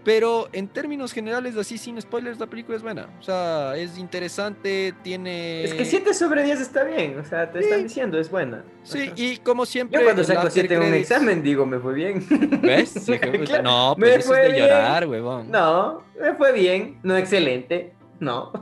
Pero 0.04 0.48
en 0.52 0.68
términos 0.68 1.12
generales, 1.12 1.56
así 1.56 1.78
sin 1.78 2.00
spoilers, 2.00 2.38
la 2.38 2.46
película 2.46 2.76
es 2.76 2.82
buena. 2.84 3.08
O 3.18 3.22
sea, 3.24 3.74
es 3.76 3.98
interesante, 3.98 4.94
tiene... 5.02 5.64
Es 5.64 5.74
que 5.74 5.84
7 5.84 6.14
sobre 6.14 6.44
10 6.44 6.60
está 6.60 6.84
bien, 6.84 7.18
o 7.18 7.24
sea, 7.24 7.50
te 7.50 7.58
Sí. 7.58 7.64
están 7.64 7.82
diciendo, 7.82 8.16
es 8.20 8.30
buena. 8.30 8.62
Sí, 8.84 9.10
y 9.16 9.38
como 9.38 9.66
siempre... 9.66 9.98
Yo 9.98 10.04
cuando 10.04 10.22
saco 10.22 10.46
after 10.46 10.52
7 10.68 10.74
en 10.74 10.82
un 10.82 10.94
examen 10.94 11.42
digo, 11.42 11.66
me 11.66 11.80
fue 11.80 11.92
bien. 11.94 12.24
¿Ves? 12.62 12.94
Claro, 13.46 13.62
No, 13.64 13.96
me 13.98 14.06
pues 14.06 14.18
eso 14.18 14.28
fue 14.28 14.42
es 14.42 14.46
de 14.46 14.52
bien. 14.52 14.66
llorar, 14.68 15.08
huevón. 15.08 15.50
No, 15.50 16.04
me 16.20 16.34
fue 16.34 16.52
bien, 16.52 17.00
no 17.02 17.16
excelente, 17.16 17.92
no. 18.20 18.52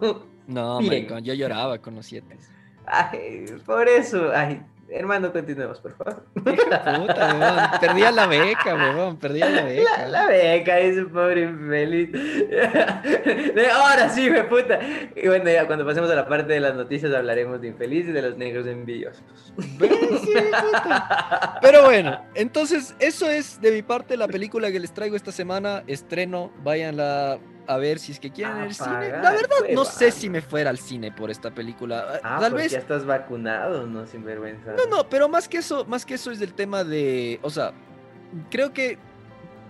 No, 0.47 0.81
maricón, 0.83 1.25
yo 1.25 1.35
lloraba 1.35 1.79
con 1.79 1.95
los 1.95 2.07
siete. 2.07 2.37
Ay, 2.87 3.47
por 3.65 3.89
eso, 3.89 4.31
ay, 4.35 4.61
hermano, 4.91 5.33
continuemos, 5.33 5.81
por 5.81 5.97
favor. 5.97 6.25
Puta. 6.35 7.79
Perdía 7.81 8.11
la 8.11 8.27
beca, 8.27 8.75
huevón. 8.75 9.17
Perdía 9.17 9.49
la 9.49 9.65
beca. 9.65 10.07
La, 10.07 10.09
la 10.09 10.27
beca, 10.27 10.79
ese 10.79 11.05
pobre 11.05 11.45
infeliz. 11.45 12.11
Ahora 13.75 14.11
sí, 14.11 14.29
me 14.29 14.45
puta. 14.45 14.79
Y 15.17 15.27
bueno, 15.27 15.51
ya 15.51 15.67
cuando 15.67 15.87
pasemos 15.87 16.11
a 16.11 16.15
la 16.15 16.29
parte 16.29 16.53
de 16.53 16.61
las 16.61 16.75
noticias 16.75 17.13
hablaremos 17.15 17.61
de 17.63 17.69
infeliz 17.69 18.07
y 18.09 18.13
de 18.13 18.23
los 18.23 18.37
negros 18.37 18.67
envidiosos. 18.67 19.25
Puta. 19.79 21.59
Pero 21.63 21.85
bueno, 21.85 22.21
entonces 22.35 22.95
eso 22.99 23.31
es 23.31 23.61
de 23.63 23.73
mi 23.73 23.83
parte 23.83 24.17
la 24.17 24.29
película 24.29 24.71
que 24.71 24.79
les 24.79 24.93
traigo 24.93 25.17
esta 25.17 25.33
semana. 25.33 25.83
Estreno, 25.87 26.53
váyanla 26.63 27.39
a 27.67 27.77
ver 27.79 27.99
si 27.99 28.13
es 28.13 28.21
que 28.21 28.31
quieren 28.31 28.57
ir 28.59 28.63
al 28.65 28.75
cine. 28.75 29.09
La 29.11 29.31
verdad, 29.33 29.57
no 29.73 29.85
sé 29.85 30.11
si 30.11 30.29
me 30.29 30.41
fuera 30.43 30.71
al 30.71 30.79
cine 30.79 31.11
por 31.13 31.31
esta 31.31 31.51
película. 31.51 32.21
Ah, 32.23 32.39
Tal 32.41 32.51
porque 32.53 32.63
vez 32.65 32.73
ya 32.73 32.79
estás 32.79 33.05
vacunado, 33.07 33.87
no 33.87 34.07
sinvergüenza. 34.07 34.73
No, 34.73 34.87
no, 34.87 35.09
pero 35.09 35.29
más 35.29 35.49
que 35.49 35.59
eso, 35.59 35.85
más 35.87 36.05
que 36.05 36.15
eso 36.15 36.31
es 36.31 36.39
del 36.39 36.55
tema 36.55 36.85
de, 36.85 37.39
o 37.43 37.51
sea, 37.51 37.73
creo 38.51 38.73
que 38.73 38.99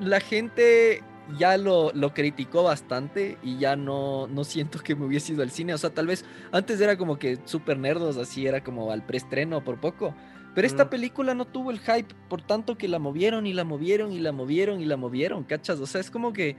la 0.01 0.21
gente 0.21 1.03
ya 1.39 1.57
lo, 1.57 1.91
lo 1.95 2.13
criticó 2.13 2.65
bastante 2.65 3.39
y 3.43 3.59
ya 3.59 3.77
no, 3.77 4.27
no 4.27 4.45
siento 4.45 4.79
que 4.81 4.95
me 4.95 5.07
hubiese 5.07 5.33
ido 5.33 5.43
al 5.43 5.51
cine. 5.51 5.73
O 5.75 5.79
sea, 5.79 5.91
tal 5.91 6.07
vez 6.07 6.25
antes 6.53 6.81
era 6.81 6.99
como 6.99 7.19
que 7.19 7.39
super 7.45 7.79
nerdos, 7.79 8.17
así 8.17 8.47
era 8.47 8.63
como 8.63 8.91
al 8.93 9.03
preestreno 9.07 9.63
por 9.65 9.79
poco. 9.81 10.15
Pero 10.55 10.67
esta 10.69 10.85
Mm. 10.85 10.89
película 10.91 11.35
no 11.35 11.47
tuvo 11.47 11.71
el 11.73 11.81
hype, 11.81 12.15
por 12.29 12.41
tanto 12.43 12.77
que 12.79 12.87
la 12.87 12.99
movieron 13.01 13.47
y 13.47 13.53
la 13.53 13.65
movieron 13.65 14.13
y 14.13 14.21
la 14.21 14.31
movieron 14.33 14.81
y 14.81 14.85
la 14.85 14.97
movieron, 14.97 15.43
¿cachas? 15.45 15.81
O 15.81 15.87
sea, 15.87 16.01
es 16.01 16.11
como 16.13 16.33
que 16.33 16.57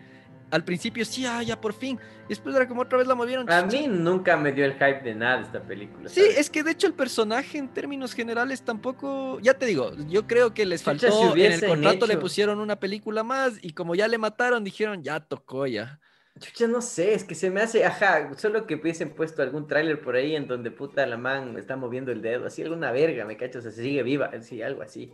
al 0.55 0.63
principio 0.63 1.03
sí, 1.05 1.25
ah, 1.25 1.43
ya 1.43 1.59
por 1.59 1.73
fin. 1.73 1.99
Y 2.25 2.29
después 2.29 2.55
era 2.55 2.67
como 2.67 2.81
otra 2.81 2.97
vez 2.97 3.07
la 3.07 3.15
movieron. 3.15 3.49
A 3.51 3.63
mí 3.63 3.87
nunca 3.87 4.37
me 4.37 4.51
dio 4.51 4.65
el 4.65 4.73
hype 4.73 5.01
de 5.03 5.13
nada 5.13 5.41
esta 5.41 5.61
película. 5.61 6.09
Sí, 6.09 6.21
¿sabes? 6.21 6.39
es 6.39 6.49
que 6.49 6.63
de 6.63 6.71
hecho 6.71 6.87
el 6.87 6.93
personaje 6.93 7.57
en 7.57 7.67
términos 7.67 8.13
generales 8.13 8.61
tampoco, 8.61 9.39
ya 9.41 9.53
te 9.53 9.65
digo, 9.65 9.93
yo 10.07 10.25
creo 10.25 10.53
que 10.53 10.65
les 10.65 10.81
faltó, 10.81 11.33
si 11.33 11.43
en 11.43 11.51
el 11.51 11.65
contrato 11.65 12.07
le 12.07 12.17
pusieron 12.17 12.59
una 12.59 12.79
película 12.79 13.23
más 13.23 13.59
y 13.61 13.71
como 13.71 13.95
ya 13.95 14.07
le 14.07 14.17
mataron 14.17 14.63
dijeron, 14.63 15.03
ya 15.03 15.19
tocó 15.19 15.67
ya. 15.67 15.99
Chucha, 16.39 16.67
no 16.67 16.81
sé, 16.81 17.13
es 17.13 17.23
que 17.23 17.33
se 17.33 17.49
me 17.49 17.61
hace, 17.61 17.85
ajá, 17.85 18.33
solo 18.37 18.67
que 18.67 18.75
hubiesen 18.75 19.11
puesto 19.13 19.41
algún 19.41 19.67
tráiler 19.67 20.01
por 20.01 20.15
ahí 20.15 20.35
en 20.35 20.47
donde 20.47 20.69
puta 20.69 21.05
la 21.05 21.17
man 21.17 21.57
está 21.57 21.77
moviendo 21.77 22.11
el 22.11 22.21
dedo, 22.21 22.45
así 22.45 22.61
alguna 22.61 22.91
verga, 22.91 23.23
me 23.23 23.37
cacho, 23.37 23.59
o 23.59 23.61
sea, 23.61 23.71
se 23.71 23.83
sigue 23.83 24.03
viva, 24.03 24.31
así, 24.33 24.61
algo 24.61 24.81
así. 24.81 25.13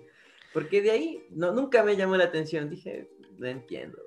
Porque 0.53 0.81
de 0.81 0.91
ahí, 0.91 1.27
no, 1.29 1.51
nunca 1.51 1.83
me 1.83 1.95
llamó 1.95 2.17
la 2.17 2.25
atención, 2.25 2.69
dije, 2.69 3.07
no 3.37 3.47
entiendo. 3.47 3.99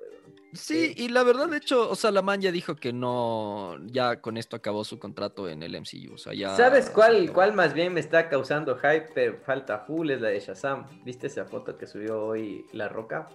Sí, 0.55 0.93
y 0.95 1.09
la 1.09 1.23
verdad, 1.23 1.47
de 1.47 1.57
hecho, 1.57 1.89
o 1.89 1.95
sea, 1.95 2.11
la 2.11 2.21
man 2.21 2.41
ya 2.41 2.51
dijo 2.51 2.75
que 2.75 2.93
no, 2.93 3.77
ya 3.85 4.21
con 4.21 4.37
esto 4.37 4.55
acabó 4.55 4.83
su 4.83 4.99
contrato 4.99 5.49
en 5.49 5.63
el 5.63 5.79
MCU, 5.79 6.13
o 6.13 6.17
sea, 6.17 6.33
ya... 6.33 6.55
¿Sabes 6.55 6.89
cuál, 6.89 7.31
cuál 7.31 7.53
más 7.53 7.73
bien 7.73 7.93
me 7.93 7.99
está 7.99 8.29
causando 8.29 8.75
hype, 8.75 9.09
pero 9.13 9.39
falta 9.45 9.79
full, 9.79 10.09
es 10.09 10.21
la 10.21 10.29
de 10.29 10.39
Shazam? 10.39 11.03
¿Viste 11.03 11.27
esa 11.27 11.45
foto 11.45 11.77
que 11.77 11.87
subió 11.87 12.25
hoy 12.25 12.65
La 12.71 12.87
Roca? 12.87 13.29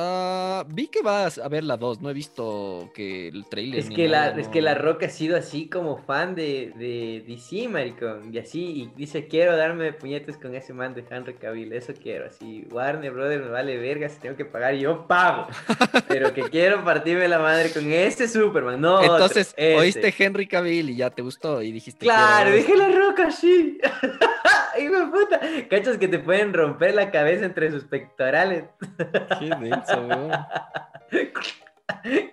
Ah, 0.00 0.64
vi 0.68 0.86
que 0.86 1.02
vas 1.02 1.38
a 1.38 1.48
ver 1.48 1.64
la 1.64 1.76
2, 1.76 2.00
no 2.02 2.08
he 2.08 2.12
visto 2.12 2.88
que 2.94 3.26
el 3.26 3.46
trailer. 3.46 3.80
Es, 3.80 3.90
que, 3.90 4.06
la, 4.06 4.28
es 4.28 4.46
que 4.46 4.62
La 4.62 4.76
Roca 4.76 5.06
ha 5.06 5.08
sido 5.08 5.36
así 5.36 5.68
como 5.68 5.98
fan 5.98 6.36
de, 6.36 6.72
de 6.76 7.24
DC, 7.26 7.68
maricón, 7.68 8.32
y 8.32 8.38
así, 8.38 8.60
y 8.60 8.92
dice, 8.94 9.26
quiero 9.26 9.56
darme 9.56 9.92
puñetes 9.92 10.36
con 10.36 10.54
ese 10.54 10.72
man 10.72 10.94
de 10.94 11.04
Henry 11.10 11.34
Cavill, 11.34 11.72
eso 11.72 11.94
quiero, 12.00 12.26
así, 12.26 12.64
Warner 12.70 13.10
Brother 13.10 13.40
me 13.40 13.48
vale 13.48 13.76
verga, 13.76 14.08
si 14.08 14.20
tengo 14.20 14.36
que 14.36 14.44
pagar, 14.44 14.74
yo 14.74 15.04
pago, 15.08 15.48
pero 16.06 16.32
que 16.32 16.42
quiero 16.42 16.84
partirme 16.84 17.26
la 17.26 17.40
madre 17.40 17.72
con 17.72 17.92
ese 17.92 18.28
Superman, 18.28 18.80
no 18.80 19.02
Entonces, 19.02 19.52
oíste 19.58 20.14
Henry 20.16 20.46
Cavill 20.46 20.90
y 20.90 20.96
ya 20.96 21.10
te 21.10 21.22
gustó, 21.22 21.60
y 21.60 21.72
dijiste... 21.72 22.06
Claro, 22.06 22.52
dije 22.52 22.76
La 22.76 22.88
Roca, 22.88 23.32
sí. 23.32 23.80
Hijo 24.80 24.94
de 24.94 25.06
puta, 25.06 25.40
cachas 25.68 25.98
que 25.98 26.06
te 26.06 26.20
pueden 26.20 26.54
romper 26.54 26.94
la 26.94 27.10
cabeza 27.10 27.44
entre 27.44 27.70
sus 27.72 27.84
pectorales. 27.84 28.64
Qué 29.40 29.50
denso, 29.88 30.06
weón. 30.06 30.30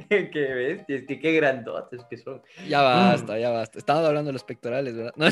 qué 0.10 0.54
bestia, 0.54 0.98
es 0.98 1.08
que 1.08 1.20
qué 1.20 1.34
grandotes 1.34 2.04
que 2.10 2.18
son. 2.18 2.42
Ya 2.68 2.82
basta, 2.82 3.40
ya 3.40 3.50
basta. 3.50 3.80
Estamos 3.80 4.06
hablando 4.06 4.30
de 4.30 4.34
los 4.34 4.44
pectorales, 4.44 4.96
¿verdad? 4.96 5.14
No, 5.16 5.28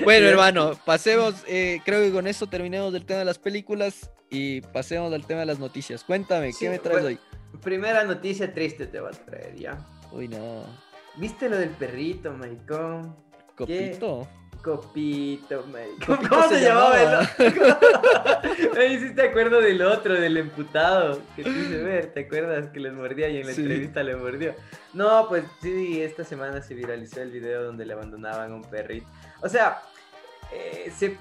bueno, 0.04 0.26
hermano, 0.26 0.78
pasemos. 0.84 1.44
Eh, 1.46 1.80
creo 1.84 2.00
que 2.00 2.12
con 2.12 2.26
esto 2.26 2.46
terminemos 2.46 2.92
del 2.92 3.04
tema 3.04 3.20
de 3.20 3.24
las 3.24 3.38
películas 3.38 4.10
y 4.30 4.60
pasemos 4.60 5.12
al 5.12 5.26
tema 5.26 5.40
de 5.40 5.46
las 5.46 5.58
noticias. 5.58 6.04
Cuéntame, 6.04 6.52
¿qué 6.58 6.70
me 6.70 6.78
traes 6.78 7.04
hoy? 7.04 7.18
Primera 7.62 8.04
noticia 8.04 8.54
triste 8.54 8.86
te 8.86 9.00
va 9.00 9.08
a 9.08 9.12
traer, 9.12 9.56
¿ya? 9.56 9.78
Uy, 10.12 10.28
no. 10.28 10.64
¿Viste 11.16 11.48
lo 11.48 11.58
del 11.58 11.70
perrito, 11.70 12.32
maricón? 12.32 13.16
¿Copito? 13.56 14.28
Copito, 14.62 15.64
¿Cómo, 16.06 16.48
se, 16.48 16.60
llamaba? 16.60 17.28
Me 18.74 18.86
hiciste 18.92 19.22
acuerdo 19.22 19.60
del 19.60 19.80
otro, 19.80 20.14
del 20.14 20.36
emputado, 20.36 21.22
que 21.34 21.44
te 21.44 21.50
hice 21.50 21.82
ver, 21.82 22.12
¿te 22.12 22.20
acuerdas? 22.26 22.68
Que 22.68 22.80
les 22.80 22.92
mordía 22.92 23.28
y 23.30 23.38
en 23.38 23.46
la 23.46 23.52
entrevista 23.52 24.02
le 24.02 24.16
mordió. 24.16 24.54
No, 24.92 25.26
pues 25.28 25.44
sí, 25.62 26.02
esta 26.02 26.24
semana 26.24 26.60
se 26.60 26.74
viralizó 26.74 27.22
el 27.22 27.30
video 27.30 27.64
donde 27.64 27.86
le 27.86 27.94
abandonaban 27.94 28.52
un 28.52 28.62
perrito. 28.62 29.06
O 29.40 29.48
sea, 29.48 29.82
eh, 30.52 30.92
se, 30.94 31.16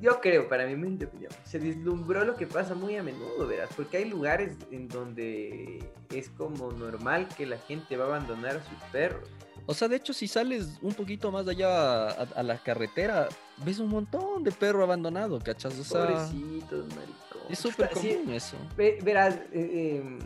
yo 0.00 0.20
creo, 0.20 0.48
para 0.48 0.66
mi 0.66 0.76
mente 0.76 1.06
opinión, 1.06 1.32
se 1.44 1.58
vislumbró 1.58 2.24
lo 2.24 2.36
que 2.36 2.46
pasa 2.46 2.74
muy 2.74 2.96
a 2.96 3.02
menudo, 3.02 3.46
verás, 3.46 3.70
porque 3.76 3.98
hay 3.98 4.04
lugares 4.06 4.56
en 4.70 4.88
donde 4.88 5.82
es 6.14 6.28
como 6.30 6.72
normal 6.72 7.28
que 7.36 7.44
la 7.44 7.58
gente 7.58 7.96
va 7.96 8.04
a 8.04 8.08
abandonar 8.08 8.56
a 8.56 8.64
sus 8.64 8.78
perros. 8.92 9.28
O 9.70 9.74
sea, 9.74 9.86
de 9.86 9.96
hecho, 9.96 10.14
si 10.14 10.26
sales 10.26 10.78
un 10.80 10.94
poquito 10.94 11.30
más 11.30 11.46
allá 11.46 12.08
a, 12.08 12.42
la 12.42 12.56
carretera, 12.56 13.28
ves 13.58 13.78
un 13.78 13.90
montón 13.90 14.42
de 14.42 14.50
perro 14.50 14.82
abandonado, 14.82 15.38
¿cachas? 15.40 15.78
O 15.78 15.84
sea, 15.84 16.06
Pobrecitos, 16.06 16.86
maricón. 16.88 17.42
Es 17.50 17.58
súper 17.58 17.90
común 17.90 18.32
eso. 18.32 18.56
Verás, 18.78 19.34
eh, 19.52 20.00
em, 20.02 20.20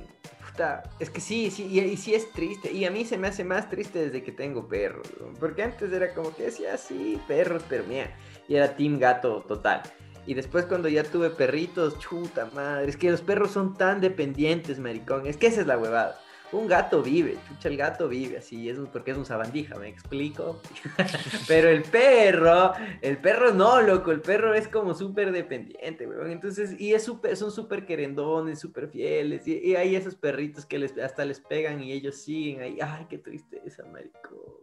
puta, 0.48 0.85
es 1.00 1.11
que 1.11 1.20
sí, 1.20 1.50
sí, 1.50 1.64
y, 1.64 1.96
sí 1.96 2.14
es 2.14 2.31
triste. 2.31 2.70
Y 2.70 2.85
a 2.85 2.92
mí 2.92 3.05
se 3.05 3.18
me 3.18 3.26
hace 3.26 3.42
más 3.42 3.68
triste 3.68 4.05
desde 4.05 4.22
que 4.22 4.31
tengo 4.31 4.68
perros. 4.68 5.09
Porque 5.40 5.64
antes 5.64 5.92
era 5.92 6.14
como 6.14 6.33
que 6.37 6.44
decía, 6.44 6.78
sí, 6.78 7.20
perros, 7.26 7.64
pero 7.68 7.83
mira, 7.83 8.16
y 8.46 8.55
era 8.55 8.76
team 8.76 9.00
gato 9.00 9.42
total. 9.48 9.83
Y 10.24 10.35
después 10.35 10.66
cuando 10.66 10.88
ya 10.88 11.02
tuve 11.02 11.31
perritos, 11.31 11.98
chuta 11.98 12.48
madre, 12.55 12.88
es 12.88 12.96
que 12.96 13.11
los 13.11 13.22
perros 13.22 13.50
son 13.50 13.76
tan 13.76 14.00
dependientes, 14.00 14.78
maricón. 14.78 15.26
Es 15.26 15.37
que 15.37 15.48
esa 15.48 15.62
es 15.62 15.66
la 15.66 15.76
huevada. 15.76 16.20
Un 16.52 16.66
gato 16.66 17.02
vive, 17.02 17.38
chucha, 17.48 17.70
el 17.70 17.78
gato 17.78 18.08
vive 18.08 18.36
así, 18.36 18.68
es 18.68 18.78
porque 18.92 19.12
es 19.12 19.16
un 19.16 19.24
sabandija, 19.24 19.78
me 19.78 19.88
explico. 19.88 20.60
Pero 21.48 21.70
el 21.70 21.82
perro, 21.82 22.74
el 23.00 23.16
perro 23.16 23.54
no, 23.54 23.80
loco, 23.80 24.12
el 24.12 24.20
perro 24.20 24.52
es 24.52 24.68
como 24.68 24.94
súper 24.94 25.32
dependiente, 25.32 26.06
weón. 26.06 26.30
Entonces, 26.30 26.78
y 26.78 26.92
es 26.92 27.04
super, 27.04 27.38
son 27.38 27.50
súper 27.50 27.86
querendones, 27.86 28.60
súper 28.60 28.88
fieles. 28.88 29.48
Y, 29.48 29.74
hay 29.76 29.96
esos 29.96 30.14
perritos 30.14 30.66
que 30.66 30.78
les, 30.78 30.96
hasta 30.98 31.24
les 31.24 31.40
pegan 31.40 31.82
y 31.82 31.92
ellos 31.92 32.16
siguen 32.16 32.60
ahí. 32.60 32.78
Ay, 32.82 33.06
qué 33.08 33.16
tristeza, 33.16 33.84
maricón. 33.86 34.62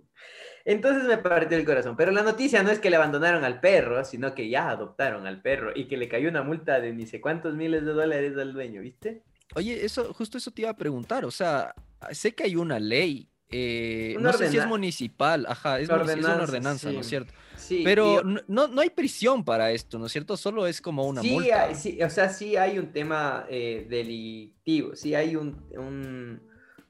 Entonces 0.66 1.06
me 1.06 1.18
partió 1.18 1.58
el 1.58 1.66
corazón. 1.66 1.96
Pero 1.98 2.12
la 2.12 2.22
noticia 2.22 2.62
no 2.62 2.70
es 2.70 2.78
que 2.78 2.92
le 2.92 2.98
abandonaron 2.98 3.44
al 3.44 3.60
perro, 3.60 4.06
sino 4.06 4.36
que 4.36 4.48
ya 4.48 4.70
adoptaron 4.70 5.26
al 5.26 5.42
perro 5.42 5.72
y 5.74 5.88
que 5.88 5.98
le 5.98 6.08
cayó 6.08 6.30
una 6.30 6.44
multa 6.44 6.80
de 6.80 6.94
ni 6.94 7.08
sé 7.08 7.20
cuántos 7.20 7.56
miles 7.56 7.84
de 7.84 7.94
dólares 7.94 8.38
al 8.38 8.54
dueño, 8.54 8.82
¿viste? 8.82 9.24
Oye, 9.56 9.86
eso, 9.86 10.14
justo 10.14 10.38
eso 10.38 10.52
te 10.52 10.62
iba 10.62 10.72
a 10.72 10.76
preguntar. 10.76 11.26
O 11.26 11.32
sea, 11.32 11.74
sé 12.12 12.34
que 12.34 12.44
hay 12.44 12.56
una 12.56 12.80
ley. 12.80 13.30
Eh, 13.52 14.16
no 14.20 14.32
sé 14.34 14.50
si 14.50 14.58
es 14.58 14.68
municipal, 14.68 15.48
ajá, 15.50 15.80
es, 15.80 15.90
una 15.90 16.04
ordenanza, 16.04 16.92
¿no 16.92 17.00
es 17.00 17.08
cierto? 17.08 17.34
Sí, 17.58 17.82
pero 17.84 18.22
no, 18.24 18.68
no 18.68 18.82
hay 18.82 18.92
prisión 18.92 19.44
para 19.44 19.72
esto, 19.72 19.98
¿no 19.98 20.06
es 20.06 20.12
cierto? 20.12 20.38
Solo 20.38 20.68
es 20.68 20.82
como 20.82 21.08
una 21.08 21.22
sí, 21.22 21.32
multa. 21.32 21.74
sí, 21.74 22.02
o 22.04 22.10
sea, 22.12 22.30
sí 22.30 22.58
hay 22.58 22.78
un 22.78 22.92
tema 22.92 23.48
eh, 23.50 23.88
delictivo, 23.90 24.96
sí 24.96 25.16
hay 25.16 25.36
un, 25.36 25.64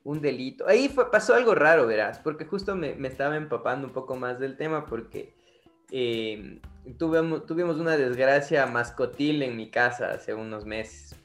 un, 0.04 0.22
delito. 0.22 0.68
Ahí 0.68 0.90
fue, 0.90 1.10
pasó 1.10 1.34
algo 1.34 1.56
raro, 1.56 1.88
verás, 1.88 2.20
porque 2.20 2.44
justo 2.44 2.76
me, 2.76 2.94
me 2.96 3.08
estaba 3.08 3.38
empapando 3.38 3.88
un 3.88 3.94
poco 3.94 4.18
más 4.18 4.38
del 4.38 4.58
tema 4.58 4.86
porque 4.86 5.34
eh, 5.92 6.60
tuvimos, 6.98 7.46
tuvimos 7.46 7.78
una 7.78 7.98
desgracia 7.98 8.66
mascotil 8.66 9.44
en 9.44 9.56
mi 9.56 9.70
casa 9.70 10.12
hace 10.12 10.34
unos 10.34 10.66
meses. 10.66 11.16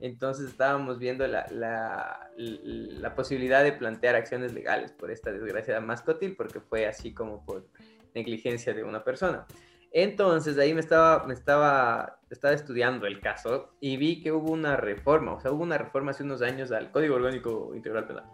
Entonces 0.00 0.50
estábamos 0.50 0.98
viendo 0.98 1.26
la, 1.26 1.46
la, 1.50 3.14
posibilidad 3.14 3.62
de 3.62 3.72
plantear 3.72 4.16
acciones 4.16 4.52
legales 4.52 4.92
por 4.92 5.10
esta 5.10 5.32
desgraciada 5.32 5.80
mascotil, 5.80 6.34
porque 6.36 6.60
fue 6.60 6.86
así 6.86 7.14
como 7.14 7.44
por 7.44 7.68
negligencia 8.14 8.74
de 8.74 8.82
una 8.82 9.04
persona. 9.04 9.46
Entonces 9.92 10.58
ahí 10.58 10.74
me 10.74 10.80
estaba, 10.80 11.24
me 11.24 11.34
estaba, 11.34 12.18
estaba 12.28 12.52
estudiando 12.54 13.06
el 13.06 13.20
caso 13.20 13.72
y 13.80 13.96
vi 13.96 14.20
que 14.20 14.32
hubo 14.32 14.50
una 14.50 14.76
reforma, 14.76 15.34
o 15.34 15.40
sea, 15.40 15.52
hubo 15.52 15.62
una 15.62 15.78
reforma 15.78 16.10
hace 16.10 16.24
unos 16.24 16.42
años 16.42 16.72
al 16.72 16.90
Código 16.90 17.14
Orgánico 17.14 17.72
Integral 17.74 18.06
Penal. 18.06 18.24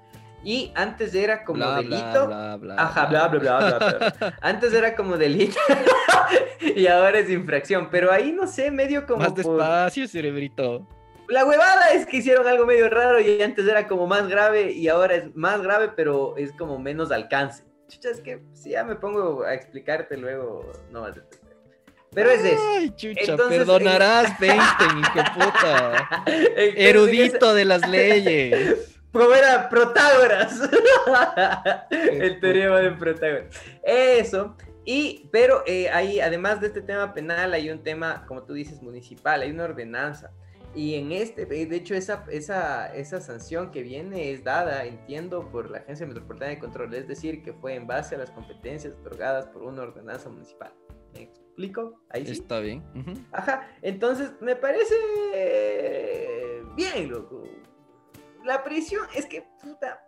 Y 0.42 0.73
antes 0.75 1.14
era 1.14 1.44
como 1.44 1.70
delito. 1.73 2.27
Bla, 2.27 2.57
bla, 2.57 2.75
Ajá, 2.79 3.07
bla, 3.07 3.29
bla, 3.29 3.38
bla, 3.38 3.79
bla, 3.79 4.38
Antes 4.40 4.73
era 4.73 4.96
como 4.96 5.18
delito 5.18 5.59
y 6.77 6.87
ahora 6.87 7.18
es 7.18 7.29
infracción. 7.29 7.88
Pero 7.90 8.11
ahí 8.11 8.33
no 8.33 8.46
sé, 8.46 8.70
medio 8.70 9.07
como. 9.07 9.18
Más 9.18 9.35
despacio, 9.35 10.09
cerebrito. 10.09 10.87
La 11.31 11.45
huevada 11.45 11.93
es 11.93 12.07
que 12.07 12.16
hicieron 12.19 12.47
algo 12.49 12.66
medio 12.66 12.90
raro 12.90 13.21
y 13.21 13.40
antes 13.40 13.66
era 13.66 13.87
como 13.87 14.09
más 14.09 14.29
grave 14.29 14.73
y 14.73 14.88
ahora 14.88 15.14
es 15.14 15.35
más 15.37 15.62
grave, 15.62 15.90
pero 15.95 16.37
es 16.37 16.53
como 16.53 16.79
menos 16.79 17.12
alcance. 17.12 17.62
Chucha, 17.88 18.11
es 18.11 18.21
que 18.21 18.43
si 18.53 18.71
ya 18.71 18.85
me 18.85 18.97
pongo 18.97 19.45
a 19.45 19.55
explicarte 19.55 20.16
luego, 20.16 20.73
no 20.90 21.03
vas 21.03 21.16
a 21.16 21.21
entender. 21.21 21.57
Pero 22.12 22.31
es 22.31 22.45
eso. 22.45 22.62
Ay, 22.77 22.90
chucha, 22.97 23.37
perdonarás, 23.37 24.38
20, 24.40 24.59
hijo 24.59 25.25
puta. 25.35 26.25
Erudito 26.57 27.55
de 27.55 27.64
las 27.64 27.88
leyes. 27.88 28.99
Como 29.12 29.33
era 29.33 29.69
Protágoras. 29.69 30.61
El 31.90 32.40
teorema 32.40 32.81
de 32.81 32.90
Protágoras. 32.93 33.61
Eso. 33.85 34.57
Y, 34.85 35.29
pero 35.31 35.62
eh, 35.66 35.88
ahí, 35.90 36.21
además 36.21 36.61
de 36.61 36.69
este 36.69 36.81
tema 36.81 37.12
penal, 37.12 37.55
hay 37.55 37.71
un 37.71 37.83
tema, 37.83 38.25
como 38.27 38.43
tú 38.45 38.55
dices, 38.55 38.83
municipal, 38.83 39.43
hay 39.43 39.51
una 39.51 39.64
ordenanza. 39.64 40.33
Y 40.74 40.94
en 40.94 41.11
este, 41.11 41.46
de 41.46 41.76
hecho, 41.76 41.94
esa, 41.94 42.24
esa, 42.30 42.94
esa 42.94 43.20
sanción 43.20 43.72
que 43.72 43.83
viene 43.83 44.30
es 44.30 44.44
dada, 44.44 44.85
entiendo, 44.85 45.50
por 45.50 45.68
la 45.68 45.78
Agencia 45.78 46.06
Metropolitana 46.06 46.52
de 46.52 46.59
Control, 46.61 46.94
es 46.94 47.09
decir, 47.09 47.42
que 47.42 47.52
fue 47.52 47.74
en 47.74 47.88
base 47.88 48.14
a 48.14 48.18
las 48.18 48.30
competencias 48.30 48.94
otorgadas 48.94 49.46
por 49.46 49.62
una 49.62 49.83
ordenanza 49.83 50.28
municipal. 50.28 50.72
¿Me 51.14 51.22
explico? 51.22 52.00
Ahí 52.11 52.24
sí. 52.24 52.33
Está 52.33 52.61
bien. 52.61 52.85
Ajá, 53.33 53.68
entonces 53.83 54.30
me 54.40 54.54
parece 54.54 54.94
bien, 56.76 57.11
loco. 57.11 57.42
La 58.44 58.62
prisión 58.62 59.02
es 59.16 59.26
que, 59.26 59.44
puta, 59.61 60.00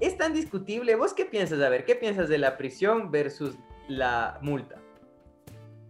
es 0.00 0.18
tan 0.18 0.34
discutible. 0.34 0.96
¿Vos 0.96 1.14
qué 1.14 1.26
piensas? 1.26 1.60
A 1.60 1.68
ver, 1.68 1.84
¿qué 1.84 1.94
piensas 1.94 2.28
de 2.28 2.38
la 2.38 2.56
prisión 2.56 3.12
versus 3.12 3.56
la 3.88 4.38
multa? 4.42 4.82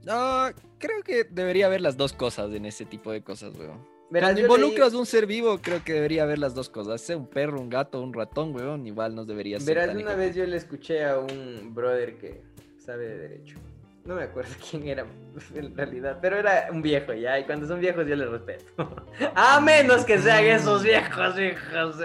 Ah, 0.07 0.53
creo 0.79 1.03
que 1.03 1.25
debería 1.25 1.67
haber 1.67 1.81
las 1.81 1.97
dos 1.97 2.13
cosas 2.13 2.53
en 2.53 2.67
ese 2.67 2.85
tipo 2.85 3.11
de 3.11 3.23
cosas, 3.25 3.57
weón. 3.57 3.92
Cuando 4.21 4.41
involucras 4.41 4.95
un 4.95 5.07
ser 5.07 5.27
vivo, 5.27 5.59
creo 5.63 5.83
que 5.85 5.93
debería 5.95 6.25
haber 6.25 6.39
las 6.39 6.55
dos 6.55 6.69
cosas. 6.69 7.01
Sea 7.01 7.17
un 7.17 7.27
perro, 7.27 7.61
un 7.61 7.71
gato, 7.71 8.01
un 8.01 8.13
ratón, 8.13 8.55
weón, 8.55 8.87
igual 8.87 9.15
nos 9.15 9.27
debería 9.27 9.59
ser. 9.59 9.77
Verás, 9.77 9.97
una 9.97 10.15
vez 10.15 10.35
yo 10.35 10.45
le 10.45 10.57
escuché 10.57 11.05
a 11.05 11.19
un 11.19 11.75
brother 11.75 12.17
que 12.19 12.43
sabe 12.79 13.09
de 13.09 13.19
derecho. 13.19 13.59
No 14.05 14.17
me 14.17 14.25
acuerdo 14.25 14.51
quién 14.71 14.89
era 14.89 15.07
en 15.55 15.77
realidad, 15.77 16.19
pero 16.21 16.37
era 16.37 16.69
un 16.71 16.83
viejo 16.83 17.13
ya, 17.13 17.39
y 17.39 17.45
cuando 17.45 17.67
son 17.67 17.81
viejos 17.81 18.07
yo 18.07 18.17
les 18.17 18.29
respeto. 18.29 19.07
A 19.35 19.61
menos 19.61 20.05
que 20.05 20.19
sean 20.19 20.45
esos 20.45 20.83
viejos, 20.83 21.39
hijos. 21.39 21.99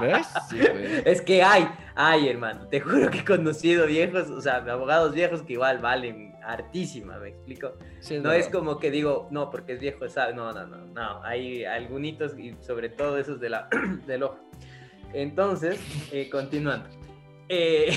¿Ves? 0.00 0.26
Sí, 0.50 0.58
es 1.04 1.22
que 1.22 1.42
hay, 1.42 1.68
hay, 1.94 2.28
hermano. 2.28 2.66
Te 2.68 2.80
juro 2.80 3.10
que 3.10 3.18
he 3.18 3.24
conocido 3.24 3.86
viejos, 3.86 4.28
o 4.30 4.40
sea, 4.40 4.56
abogados 4.56 5.14
viejos 5.14 5.42
que 5.42 5.54
igual 5.54 5.78
valen 5.78 6.27
hartísima, 6.48 7.18
¿me 7.18 7.28
explico? 7.28 7.74
no 8.22 8.32
es 8.32 8.48
como 8.48 8.78
que 8.78 8.90
digo, 8.90 9.28
no, 9.30 9.50
porque 9.50 9.74
es 9.74 9.80
viejo, 9.80 10.08
¿sabes? 10.08 10.34
No, 10.34 10.52
no, 10.52 10.66
no, 10.66 10.86
no. 10.86 11.22
Hay 11.22 11.64
algunos 11.64 12.38
y 12.38 12.54
sobre 12.60 12.88
todo 12.88 13.18
esos 13.18 13.38
de 13.38 13.50
la, 13.50 13.68
del 14.06 14.22
ojo. 14.22 14.38
Entonces, 15.12 15.78
eh, 16.12 16.28
continuando. 16.30 16.88
Eh, 17.50 17.90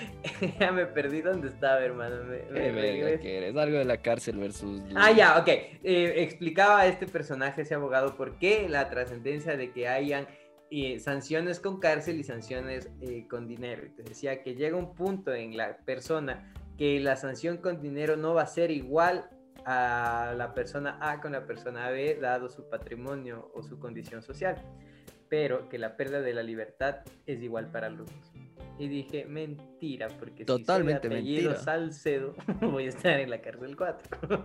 ya 0.60 0.70
me 0.70 0.86
perdí 0.86 1.22
dónde 1.22 1.48
estaba, 1.48 1.80
hermano. 1.80 2.22
Me, 2.24 2.70
me- 2.72 3.18
que 3.20 3.38
eres. 3.38 3.56
Algo 3.56 3.78
de 3.78 3.84
la 3.84 3.96
cárcel 3.96 4.36
versus. 4.36 4.80
Ah, 4.94 5.10
ya, 5.10 5.38
ok. 5.38 5.48
Eh, 5.48 6.14
explicaba 6.18 6.80
a 6.80 6.86
este 6.86 7.06
personaje, 7.06 7.62
ese 7.62 7.74
abogado, 7.74 8.16
por 8.16 8.38
qué 8.38 8.68
la 8.68 8.88
trascendencia 8.90 9.56
de 9.56 9.72
que 9.72 9.88
hayan 9.88 10.26
eh, 10.70 11.00
sanciones 11.00 11.58
con 11.60 11.80
cárcel 11.80 12.18
y 12.20 12.24
sanciones 12.24 12.90
eh, 13.00 13.26
con 13.28 13.48
dinero. 13.48 13.82
Te 13.96 14.04
decía 14.04 14.42
que 14.42 14.54
llega 14.54 14.76
un 14.76 14.94
punto 14.94 15.34
en 15.34 15.56
la 15.56 15.76
persona 15.78 16.52
que 16.82 16.98
la 16.98 17.14
sanción 17.14 17.58
con 17.58 17.80
dinero 17.80 18.16
no 18.16 18.34
va 18.34 18.42
a 18.42 18.46
ser 18.46 18.72
igual 18.72 19.30
a 19.64 20.34
la 20.36 20.52
persona 20.52 20.98
A 21.00 21.20
con 21.20 21.30
la 21.30 21.46
persona 21.46 21.88
B, 21.90 22.18
dado 22.20 22.48
su 22.48 22.68
patrimonio 22.68 23.52
o 23.54 23.62
su 23.62 23.78
condición 23.78 24.20
social, 24.20 24.56
pero 25.28 25.68
que 25.68 25.78
la 25.78 25.96
pérdida 25.96 26.22
de 26.22 26.34
la 26.34 26.42
libertad 26.42 26.96
es 27.24 27.40
igual 27.40 27.70
para 27.70 27.88
los 27.88 28.10
dos. 28.10 28.32
Y 28.80 28.88
dije, 28.88 29.26
mentira, 29.26 30.08
porque 30.18 30.44
Totalmente 30.44 31.02
si 31.02 31.08
soy 31.08 31.16
apellido 31.18 31.50
mentira. 31.52 31.64
Salcedo, 31.64 32.34
voy 32.60 32.86
a 32.86 32.88
estar 32.88 33.20
en 33.20 33.30
la 33.30 33.40
cárcel 33.40 33.76
4. 33.76 34.44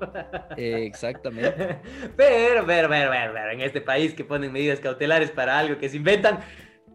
Eh, 0.57 0.85
exactamente. 0.85 1.79
Pero, 2.15 2.67
pero, 2.67 2.87
pero, 2.87 3.09
pero, 3.09 3.33
pero, 3.33 3.51
en 3.51 3.61
este 3.61 3.81
país 3.81 4.13
que 4.13 4.23
ponen 4.23 4.51
medidas 4.51 4.79
cautelares 4.79 5.31
para 5.31 5.57
algo 5.57 5.79
que 5.79 5.89
se 5.89 5.97
inventan, 5.97 6.41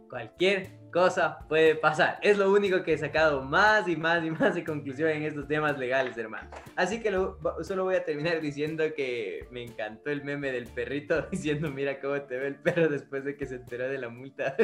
cualquier 0.09 0.82
cosa 0.93 1.39
puede 1.49 1.75
pasar. 1.75 2.19
Es 2.23 2.39
lo 2.39 2.53
único 2.53 2.83
que 2.83 2.93
he 2.93 2.99
sacado 2.99 3.43
más 3.43 3.89
y 3.89 3.97
más 3.97 4.23
y 4.25 4.31
más 4.31 4.55
de 4.55 4.63
conclusión 4.63 5.09
en 5.09 5.23
estos 5.23 5.49
temas 5.49 5.79
legales, 5.79 6.17
hermano. 6.19 6.49
Así 6.77 7.01
que 7.01 7.11
lo- 7.11 7.39
solo 7.63 7.85
voy 7.85 7.95
a 7.97 8.05
terminar 8.05 8.41
diciendo 8.41 8.85
que 8.95 9.47
me 9.51 9.63
encantó 9.63 10.11
el 10.11 10.23
meme 10.23 10.53
del 10.53 10.67
perrito 10.67 11.23
diciendo, 11.31 11.71
mira 11.71 11.99
cómo 12.01 12.21
te 12.23 12.39
ve 12.39 12.49
el 12.49 12.57
perro 12.57 12.89
después 12.89 13.25
de 13.25 13.37
que 13.37 13.47
se 13.47 13.57
enteró 13.57 13.89
de 13.89 13.99
la 13.99 14.09
multa. 14.11 14.55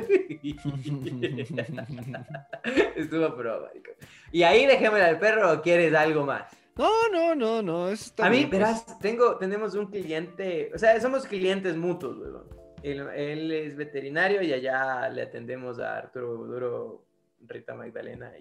Estuvo 2.96 3.34
pro, 3.36 3.62
marico. 3.62 3.90
Y 4.32 4.42
ahí 4.42 4.66
dejémosla 4.66 5.06
al 5.06 5.18
perro 5.18 5.52
o 5.52 5.62
quieres 5.62 5.94
algo 5.94 6.24
más. 6.24 6.52
No, 6.76 7.08
no, 7.10 7.34
no, 7.34 7.60
no. 7.62 7.88
eso 7.88 8.04
está 8.04 8.26
A 8.26 8.30
mí, 8.30 8.36
bien, 8.38 8.50
pues. 8.50 8.60
verás, 8.60 8.98
tengo, 9.00 9.36
tenemos 9.36 9.74
un 9.74 9.86
cliente, 9.90 10.70
o 10.74 10.78
sea, 10.78 11.00
somos 11.00 11.26
clientes 11.26 11.76
mutuos, 11.76 12.16
weón. 12.18 12.57
Él, 12.82 13.50
es 13.50 13.76
veterinario 13.76 14.42
y 14.42 14.52
allá 14.52 15.08
le 15.08 15.22
atendemos 15.22 15.78
a 15.78 15.98
Arturo 15.98 16.44
Duro, 16.44 17.04
Rita 17.40 17.74
Magdalena 17.74 18.32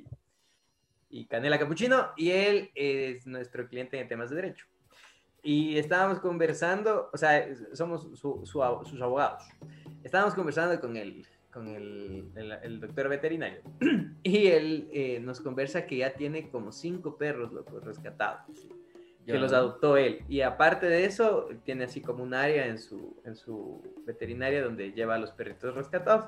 y, 1.10 1.26
Canela 1.26 1.58
Capuchino, 1.58 2.12
y 2.16 2.32
él 2.32 2.72
es 2.76 3.26
nuestro 3.26 3.68
cliente 3.68 4.00
en 4.00 4.08
temas 4.08 4.30
de 4.30 4.36
derecho. 4.36 4.66
Y 5.42 5.78
estábamos 5.78 6.20
conversando, 6.20 7.10
o 7.14 7.18
sea, 7.18 7.48
somos 7.74 8.08
sus 8.20 9.02
abogados. 9.02 9.44
Estábamos 10.04 10.34
conversando 10.36 10.80
con 10.80 10.98
el, 10.98 11.26
doctor 12.80 13.10
veterinario. 13.10 13.62
Y 14.24 14.48
él 14.48 14.90
eh, 14.92 15.20
nos 15.22 15.40
conversa 15.40 15.86
que 15.86 15.98
ya 15.98 16.14
tiene 16.14 16.50
como 16.50 16.74
cinco 16.74 17.18
perros, 17.18 17.54
loco, 17.54 17.80
rescatados. 17.80 18.42
Que 19.34 19.40
los 19.40 19.54
adoptó 19.54 19.98
él. 19.98 20.22
Y 20.30 20.42
aparte 20.42 20.88
de 20.88 21.06
eso, 21.06 21.50
tiene 21.64 21.84
así 21.86 22.02
como 22.02 22.24
un 22.24 22.34
área 22.34 22.66
en 22.68 22.78
su, 22.80 23.16
en 23.26 23.36
su 23.36 23.82
veterinaria 24.06 24.64
donde 24.64 24.92
lleva 24.94 25.16
a 25.16 25.20
los 25.20 25.32
perritos 25.32 25.76
rescatados. 25.76 26.26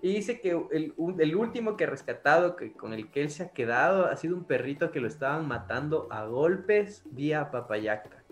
Y 0.00 0.14
dice 0.14 0.40
que 0.40 0.50
el, 0.70 0.94
un- 0.96 1.20
el 1.20 1.34
último 1.36 1.76
que 1.76 1.84
ha 1.84 1.88
rescatado, 1.88 2.56
que, 2.56 2.72
con 2.72 2.92
el 2.92 3.10
que 3.10 3.20
él 3.22 3.30
se 3.30 3.42
ha 3.42 3.48
quedado, 3.50 4.06
ha 4.06 4.16
sido 4.16 4.36
un 4.36 4.44
perrito 4.44 4.90
que 4.92 5.00
lo 5.00 5.08
estaban 5.08 5.46
matando 5.48 6.06
a 6.10 6.24
golpes 6.24 7.02
vía 7.10 7.50
papayaca. 7.50 8.22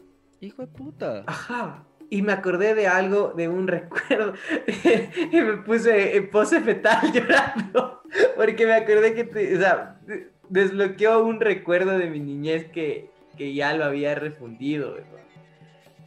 Hijo 0.40 0.62
de 0.62 0.68
puta. 0.68 1.24
Ajá. 1.26 1.84
Y 2.08 2.22
me 2.22 2.32
acordé 2.32 2.74
de 2.76 2.86
algo, 2.86 3.32
de 3.36 3.48
un 3.48 3.66
recuerdo, 3.68 4.34
y 5.32 5.40
me 5.40 5.56
puse 5.58 6.16
en 6.16 6.30
pose 6.30 6.60
fetal 6.60 7.00
llorando, 7.12 8.02
porque 8.36 8.64
me 8.66 8.74
acordé 8.74 9.12
que, 9.14 9.24
te- 9.24 9.56
o 9.56 9.60
sea, 9.60 9.98
de- 10.06 10.30
desbloqueó 10.48 11.24
un 11.24 11.40
recuerdo 11.40 11.98
de 11.98 12.08
mi 12.08 12.20
niñez 12.20 12.66
que, 12.70 13.10
que 13.36 13.54
ya 13.54 13.74
lo 13.74 13.84
había 13.84 14.14
refundido, 14.14 14.94
¿verdad? 14.94 15.20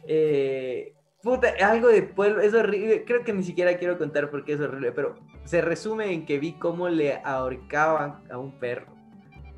Eh, 0.06 0.94
puta, 1.22 1.54
algo 1.62 1.88
de 1.88 2.02
pueblo, 2.02 2.40
es 2.40 2.54
horrible, 2.54 3.04
creo 3.04 3.24
que 3.24 3.32
ni 3.32 3.42
siquiera 3.42 3.76
quiero 3.78 3.98
contar 3.98 4.30
porque 4.30 4.54
es 4.54 4.60
horrible, 4.60 4.92
pero 4.92 5.16
se 5.44 5.60
resume 5.60 6.12
en 6.12 6.26
que 6.26 6.38
vi 6.38 6.52
cómo 6.52 6.88
le 6.88 7.20
ahorcaban 7.24 8.22
a 8.30 8.38
un 8.38 8.52
perro. 8.58 8.86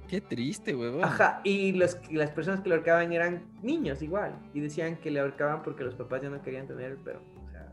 Qué 0.08 0.20
triste, 0.20 0.76
huevón. 0.76 1.04
Ajá, 1.04 1.40
y 1.42 1.72
los, 1.72 1.98
las 2.10 2.30
personas 2.30 2.60
que 2.60 2.68
lo 2.68 2.74
ahorcaban 2.74 3.12
eran 3.14 3.44
niños 3.62 4.02
igual. 4.02 4.38
Y 4.52 4.60
decían 4.60 4.96
que 4.96 5.10
le 5.10 5.20
ahorcaban 5.20 5.62
porque 5.62 5.84
los 5.84 5.94
papás 5.94 6.20
ya 6.20 6.28
no 6.28 6.42
querían 6.42 6.66
tener 6.66 6.92
el 6.92 6.98
perro. 6.98 7.22
O 7.46 7.50
sea, 7.50 7.72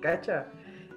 cacha, 0.00 0.46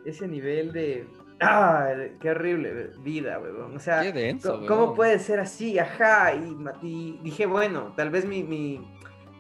ese 0.06 0.28
nivel 0.28 0.72
de... 0.72 1.08
¡Ah! 1.40 1.90
¡Qué 2.20 2.30
horrible 2.32 2.92
vida, 3.00 3.40
weón! 3.40 3.76
O 3.76 3.80
sea, 3.80 4.02
Qué 4.02 4.12
denso, 4.14 4.64
¿cómo, 4.68 4.94
puede 4.94 5.20
ser 5.20 5.40
así? 5.40 5.78
Ajá, 5.80 6.34
y, 6.36 6.56
y 6.82 7.20
dije, 7.24 7.46
bueno, 7.46 7.94
tal 7.96 8.10
vez 8.12 8.26
mi, 8.26 8.44
mi, 8.44 8.80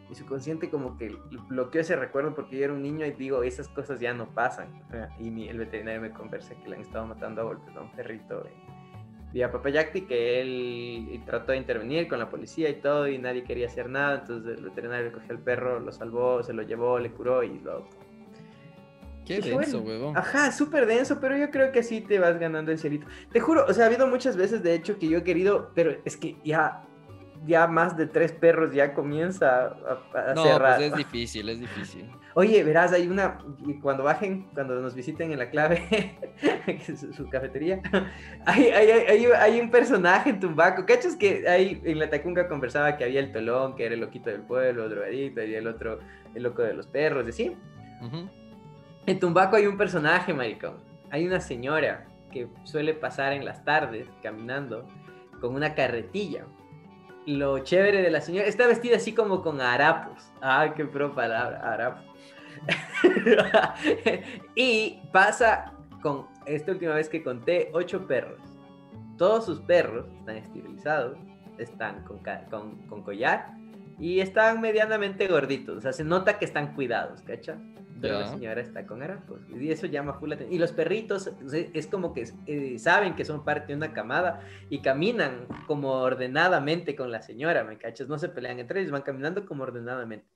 mi 0.10 0.16
subconsciente 0.16 0.70
como 0.70 0.98
que 0.98 1.16
bloqueó 1.48 1.82
ese 1.82 1.96
recuerdo 1.96 2.36
porque 2.36 2.58
yo 2.58 2.66
era 2.66 2.74
un 2.74 2.82
niño 2.82 3.06
y 3.06 3.12
digo, 3.12 3.44
esas 3.44 3.68
cosas 3.70 4.00
ya 4.00 4.14
no 4.14 4.28
pasan. 4.34 4.68
Y 5.20 5.30
mi- 5.32 5.48
el 5.48 5.58
veterinario 5.60 6.02
me 6.02 6.12
conversa 6.12 6.54
que 6.56 6.70
le 6.70 6.76
han 6.76 6.82
estado 6.82 7.06
matando 7.08 7.42
a 7.42 7.46
golpes 7.46 7.76
a 7.76 7.82
un 7.82 7.92
perrito 7.92 8.46
en 8.46 8.74
vía 9.32 9.52
Papayacti, 9.52 10.02
que 10.02 10.42
él 10.42 11.22
trató 11.26 11.54
de 11.54 11.58
intervenir 11.58 12.08
con 12.08 12.20
la 12.20 12.30
policía 12.30 12.70
y 12.70 12.76
todo 12.76 13.08
y 13.08 13.18
nadie 13.18 13.44
quería 13.44 13.66
hacer 13.66 13.90
nada, 13.90 14.20
entonces 14.20 14.60
el 14.60 14.66
veterinario 14.66 15.12
cogió 15.12 15.32
al 15.32 15.40
perro, 15.40 15.80
lo 15.80 15.92
salvó, 15.92 16.44
se 16.44 16.54
lo 16.54 16.62
llevó, 16.62 17.00
le 17.00 17.10
curó 17.12 17.42
y 17.42 17.58
lo 17.60 17.72
adoptó. 17.72 17.98
Qué 19.26 19.40
denso, 19.40 19.82
huevón. 19.82 20.18
Ajá, 20.18 20.52
súper 20.52 20.86
denso, 20.86 21.20
pero 21.22 21.38
yo 21.38 21.50
creo 21.50 21.72
que 21.72 21.80
así 21.80 22.02
te 22.02 22.20
vas 22.20 22.38
ganando 22.40 22.72
el 22.72 22.78
cielito. 22.80 23.08
Te 23.32 23.40
juro, 23.40 23.66
o 23.68 23.74
sea, 23.74 23.86
ha 23.86 23.88
habido 23.88 24.08
muchas 24.08 24.36
veces, 24.36 24.64
de 24.64 24.74
hecho, 24.76 24.98
que 25.00 25.08
yo 25.08 25.20
he 25.20 25.24
querido, 25.24 25.72
pero 25.74 25.96
es 26.04 26.18
que 26.18 26.36
ya, 26.44 26.84
ya 27.46 27.68
más 27.68 27.96
de 27.98 28.08
tres 28.08 28.32
perros 28.34 28.74
ya 28.74 28.94
comienza 28.94 29.68
a, 29.68 30.32
a 30.32 30.34
No, 30.34 30.44
cerrar. 30.44 30.76
pues 30.78 30.92
es 30.92 30.98
difícil, 30.98 31.48
es 31.50 31.60
difícil. 31.60 32.10
Oye, 32.36 32.64
verás, 32.64 32.92
hay 32.94 33.08
una, 33.08 33.38
cuando 33.82 34.04
bajen, 34.04 34.48
cuando 34.56 34.76
nos 34.82 34.96
visiten 34.96 35.32
en 35.32 35.38
la 35.38 35.50
clave, 35.52 36.18
su, 36.86 37.14
su 37.14 37.30
cafetería, 37.30 37.80
hay, 38.46 38.64
hay, 38.72 38.90
hay, 38.90 39.26
hay- 39.26 39.60
un 39.62 39.70
personaje 39.70 40.32
en 40.32 40.40
Tumbaco. 40.40 40.84
¿Cachas 40.86 41.16
que 41.16 41.48
ahí 41.48 41.80
en 41.86 42.00
la 42.00 42.10
Tacunga 42.10 42.48
conversaba 42.48 42.98
que 42.98 43.04
había 43.04 43.20
el 43.20 43.32
Tolón, 43.32 43.76
que 43.76 43.86
era 43.86 43.94
el 43.94 44.02
loquito 44.02 44.32
del 44.32 44.42
pueblo, 44.42 44.86
el 44.86 44.90
drogadito, 44.90 45.44
y 45.44 45.54
el 45.54 45.68
otro, 45.68 46.00
el 46.34 46.42
loco 46.44 46.64
de 46.64 46.74
los 46.74 46.88
perros, 46.88 47.26
y 47.28 47.30
así? 47.30 47.58
Ujú. 48.02 48.28
En 49.06 49.20
Tumbaco 49.20 49.58
hay 49.58 49.68
un 49.68 49.78
personaje, 49.78 50.34
maricón. 50.34 50.78
Hay 51.12 51.28
una 51.28 51.42
señora 51.42 52.08
que 52.32 52.48
suele 52.63 52.94
pasar 52.94 53.34
en 53.34 53.46
las 53.46 53.63
tardes 53.66 54.08
caminando 54.22 54.88
con 55.42 55.56
una 55.56 55.76
carretilla. 55.76 56.46
Lo 57.26 57.60
chévere 57.60 58.02
de 58.02 58.10
la 58.10 58.22
señora, 58.22 58.48
está 58.48 58.66
vestida 58.66 58.98
así 58.98 59.13
como 59.13 59.42
con 59.42 59.62
harapos. 59.62 60.32
Ah, 60.42 60.74
qué 60.76 60.86
pro 60.86 61.13
palabra, 61.13 61.60
harapos. 61.60 62.04
y 64.56 65.02
pasa 65.12 65.74
con, 66.02 66.28
esta 66.46 66.72
última 66.72 66.96
vez 66.96 67.10
que 67.10 67.24
conté, 67.24 67.70
ocho 67.74 68.08
perros. 68.08 68.39
Todos 69.18 69.46
sus 69.46 69.60
perros 69.62 70.08
están 70.20 70.38
esterilizados, 70.38 71.18
están 71.58 72.04
con, 72.06 73.04
collar 73.04 73.54
y 74.04 74.20
están 74.20 74.60
medianamente 74.60 75.28
gorditos. 75.28 75.78
O 75.78 75.82
sea, 75.82 75.94
se 75.94 76.04
nota 76.04 76.38
que 76.38 76.44
están 76.44 76.76
cuidados, 76.76 77.22
¿cacha? 77.22 77.58
Pero 78.02 78.20
la 78.20 78.26
Ya. 78.26 78.34
señora 78.34 78.60
está 78.60 78.86
con 78.86 79.02
harapos. 79.02 79.39
Y 79.50 79.72
eso 79.72 79.86
llama 79.86 80.16
full 80.16 80.28
la 80.28 80.36
atención. 80.36 80.54
Y 80.54 80.60
los 80.60 80.74
perritos 80.74 81.32
es 81.74 81.88
como 81.88 82.13
que 82.13 82.28
eh, 82.48 82.78
saben 82.80 83.16
que 83.16 83.24
son 83.24 83.46
parte 83.46 83.68
de 83.68 83.78
una 83.78 83.94
camada 83.94 84.42
y 84.70 84.82
caminan 84.82 85.48
como 85.68 85.92
ordenadamente 85.94 86.98
con 86.98 87.12
la 87.12 87.22
señora, 87.22 87.63
¿me 87.63 87.78
cachas? 87.78 88.10
No 88.10 88.20
se 88.20 88.28
pelean 88.28 88.60
entre 88.60 88.82
ellos, 88.82 88.92
van 88.92 89.04
caminando 89.04 89.46
como 89.46 89.63
ordenadamente. 89.63 90.28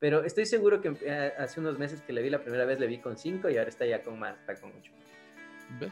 Pero 0.00 0.24
estoy 0.24 0.46
seguro 0.46 0.80
que 0.80 0.96
eh, 1.02 1.32
hace 1.38 1.60
unos 1.60 1.78
meses 1.78 2.02
que 2.02 2.12
le 2.12 2.22
vi 2.22 2.30
la 2.30 2.40
primera 2.42 2.64
vez, 2.64 2.80
le 2.80 2.88
vi 2.88 2.98
con 2.98 3.16
cinco 3.16 3.48
y 3.48 3.56
ahora 3.56 3.68
está 3.70 3.86
ya 3.86 4.02
con 4.02 4.18
más, 4.18 4.36
está 4.40 4.56
con 4.60 4.72
ocho. 4.76 4.90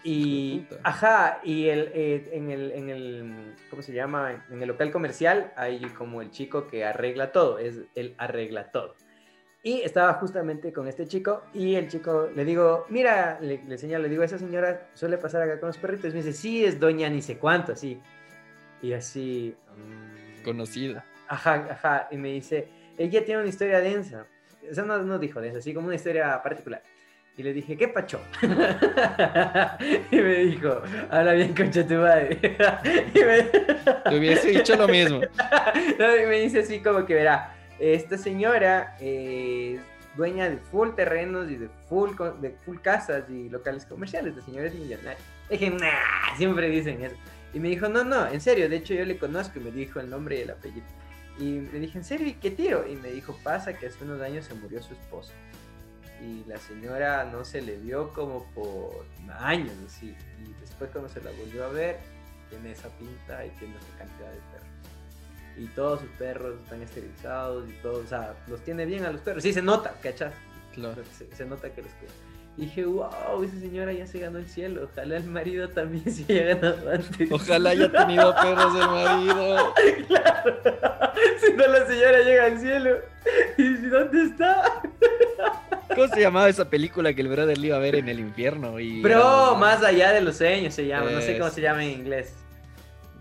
Y, 0.05 0.67
ajá, 0.83 1.41
y 1.43 1.69
el, 1.69 1.91
eh, 1.95 2.29
en, 2.33 2.51
el, 2.51 2.73
en 2.73 2.89
el, 2.91 3.55
¿cómo 3.71 3.83
se 3.83 3.93
llama? 3.93 4.45
En 4.51 4.63
el 4.63 4.69
local 4.69 4.91
comercial 4.91 5.53
hay 5.57 5.81
como 5.97 6.23
el 6.23 6.31
chico 6.31 6.67
que 6.67 6.85
arregla 6.85 7.33
todo, 7.33 7.59
es 7.59 7.81
el 7.95 8.15
arregla 8.19 8.71
todo. 8.71 8.95
Y 9.63 9.83
estaba 9.83 10.15
justamente 10.15 10.73
con 10.73 10.89
este 10.89 11.07
chico 11.07 11.43
y 11.53 11.75
el 11.75 11.89
chico 11.89 12.31
le 12.35 12.45
digo, 12.47 12.87
mira, 12.89 13.39
le, 13.41 13.63
le 13.67 13.77
señalo, 13.77 14.05
le 14.05 14.09
digo, 14.09 14.23
esa 14.23 14.39
señora 14.39 14.89
suele 14.95 15.19
pasar 15.19 15.43
acá 15.43 15.61
con 15.61 15.67
los 15.67 15.77
perritos. 15.77 16.07
Y 16.07 16.17
me 16.17 16.23
dice, 16.23 16.33
sí, 16.33 16.65
es 16.65 16.81
doña 16.81 17.11
ni 17.11 17.21
sé 17.21 17.37
cuánto, 17.37 17.73
así. 17.73 18.01
Y 18.81 18.95
así... 18.95 19.55
mm, 19.77 20.45
Conocida. 20.45 21.05
Ajá, 21.29 21.67
ajá. 21.71 22.09
Y 22.11 22.17
me 22.17 22.29
dice, 22.29 22.69
ella 22.97 23.23
tiene 23.25 23.41
una 23.41 23.51
historia 23.51 23.81
densa. 23.81 24.27
O 24.71 24.75
sea, 24.75 24.85
no, 24.85 24.97
no 25.03 25.19
dijo 25.19 25.41
densa, 25.43 25.59
así 25.59 25.75
como 25.75 25.89
una 25.89 25.97
historia 25.97 26.43
particular. 26.43 26.83
Y 27.37 27.43
le 27.43 27.53
dije, 27.53 27.77
¿qué 27.77 27.89
pacho? 27.89 28.21
y 30.11 30.17
me 30.17 30.35
dijo, 30.45 30.83
habla 31.11 31.33
bien, 31.33 31.55
concha 31.55 31.87
tu 31.87 31.95
madre. 31.95 32.39
y, 33.15 33.19
me... 33.19 33.43
Te 33.43 34.19
hubiese 34.19 34.49
dicho 34.49 34.77
lo 34.77 34.89
mismo. 34.89 35.21
No, 35.99 36.17
y 36.17 36.27
me 36.27 36.41
dice 36.41 36.61
así 36.61 36.81
como 36.81 37.05
que, 37.07 37.15
verá, 37.15 37.55
esta 37.79 38.19
señora 38.19 38.97
eh, 39.01 39.79
dueña 40.17 40.49
de 40.49 40.57
full 40.57 40.91
terrenos 40.91 41.51
y 41.51 41.57
de 41.57 41.69
full, 41.89 42.11
de 42.41 42.51
full 42.65 42.79
casas 42.79 43.25
y 43.31 43.49
locales 43.49 43.87
comerciales, 43.87 44.37
de 44.37 44.43
señores 44.43 44.75
millonarios. 44.75 45.23
Dije, 45.49 45.71
nah, 45.71 46.37
siempre 46.37 46.69
dicen 46.69 47.03
eso. 47.03 47.17
Y 47.53 47.61
me 47.61 47.69
dijo, 47.69 47.89
no, 47.89 48.05
no, 48.05 48.29
en 48.29 48.41
serio, 48.41 48.69
de 48.69 48.77
hecho 48.77 48.95
yo 48.95 49.05
le 49.05 49.19
conozco 49.19 49.59
y 49.59 49.63
me 49.63 49.71
dijo 49.71 50.01
el 50.01 50.09
nombre 50.09 50.39
y 50.39 50.43
el 50.43 50.51
apellido. 50.51 50.87
Y 51.39 51.61
le 51.61 51.81
dije, 51.81 51.99
¿en 51.99 52.05
serio? 52.05 52.27
¿Y 52.27 52.35
qué 52.35 52.51
tiro? 52.51 52.87
Y 52.87 52.97
me 52.97 53.11
dijo, 53.11 53.37
pasa 53.43 53.73
que 53.73 53.87
hace 53.87 54.05
unos 54.05 54.21
años 54.21 54.45
se 54.45 54.55
murió 54.55 54.83
su 54.83 54.93
esposo. 54.93 55.33
Y 56.21 56.45
la 56.47 56.59
señora 56.59 57.25
no 57.25 57.45
se 57.45 57.63
le 57.63 57.77
vio 57.77 58.11
como 58.11 58.45
por 58.53 59.07
años, 59.39 59.73
así. 59.87 60.15
Y 60.45 60.53
después 60.61 60.91
cuando 60.91 61.09
se 61.09 61.23
la 61.23 61.31
volvió 61.31 61.65
a 61.65 61.69
ver, 61.69 61.99
tiene 62.51 62.73
esa 62.73 62.89
pinta 62.91 63.45
y 63.47 63.51
tiene 63.51 63.75
esa 63.77 63.99
cantidad 63.99 64.31
de 64.31 64.41
perros. 64.53 64.69
Y 65.57 65.67
todos 65.69 66.01
sus 66.01 66.11
perros 66.11 66.61
están 66.63 66.83
esterilizados 66.83 67.69
y 67.69 67.73
todo, 67.83 68.03
o 68.03 68.07
sea, 68.07 68.35
los 68.49 68.63
tiene 68.63 68.85
bien 68.85 69.05
a 69.05 69.13
los 69.13 69.21
perros. 69.21 69.43
Sí, 69.43 69.53
se 69.53 69.63
nota, 69.63 69.95
¿cachas? 70.03 70.35
Claro. 70.75 71.03
Se, 71.37 71.45
nota 71.45 71.73
que 71.73 71.83
los 71.83 71.93
cuida. 71.93 72.13
Dije, 72.61 72.85
wow, 72.85 73.43
esa 73.43 73.59
señora 73.59 73.93
ya 73.93 74.07
se 74.07 74.19
ganó 74.19 74.39
el 74.39 74.47
cielo. 74.47 74.89
Ojalá 74.93 75.17
el 75.17 75.25
marido 75.25 75.69
también 75.69 76.11
se 76.13 76.31
haya 76.33 76.55
ganado 76.55 76.91
antes. 76.91 77.33
Ojalá 77.33 77.71
haya 77.71 77.91
tenido 77.91 78.35
perros 78.35 78.75
el 78.75 78.89
marido. 78.89 79.75
claro. 80.07 80.61
Si 81.41 81.53
no, 81.55 81.67
la 81.67 81.87
señora 81.87 82.21
llega 82.21 82.45
al 82.47 82.61
cielo. 82.61 82.99
¿Y 83.57 83.73
dónde 83.75 84.25
está? 84.25 84.83
¿Cómo 85.95 86.09
se 86.09 86.21
llamaba 86.21 86.49
esa 86.49 86.69
película 86.69 87.13
que 87.15 87.23
el 87.23 87.29
brother 87.29 87.59
le 87.59 87.67
iba 87.69 87.77
a 87.77 87.81
ver 87.81 87.97
en 87.97 88.09
el 88.09 88.21
infierno? 88.21 88.79
Y 88.79 89.03
Bro, 89.03 89.57
más 89.57 89.83
allá 89.83 90.13
de 90.13 90.21
los 90.21 90.37
sueños 90.37 90.75
se 90.75 90.87
llama, 90.87 91.11
no 91.11 91.21
sé 91.21 91.39
cómo 91.39 91.51
se 91.51 91.61
llama 91.61 91.85
en 91.85 91.91
inglés. 91.91 92.35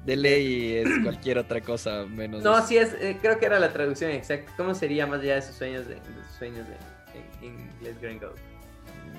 De 0.06 0.16
ley 0.16 0.78
es 0.78 0.88
cualquier 1.04 1.38
otra 1.40 1.62
cosa 1.62 2.06
menos. 2.06 2.44
No, 2.44 2.66
sí 2.66 2.78
es, 2.78 2.94
eh, 3.02 3.18
creo 3.22 3.38
que 3.38 3.46
era 3.46 3.60
la 3.60 3.74
traducción 3.74 4.12
exacta. 4.12 4.52
¿Cómo 4.56 4.74
sería 4.74 5.06
más 5.06 5.22
allá 5.22 5.36
de 5.36 5.42
sus 5.42 5.56
sueños 5.56 5.88
de, 5.88 5.96
sus 5.96 6.38
sueños 6.38 6.66
de, 6.68 7.48
en, 7.48 7.60
inglés 7.60 8.00
gringo? 8.02 8.34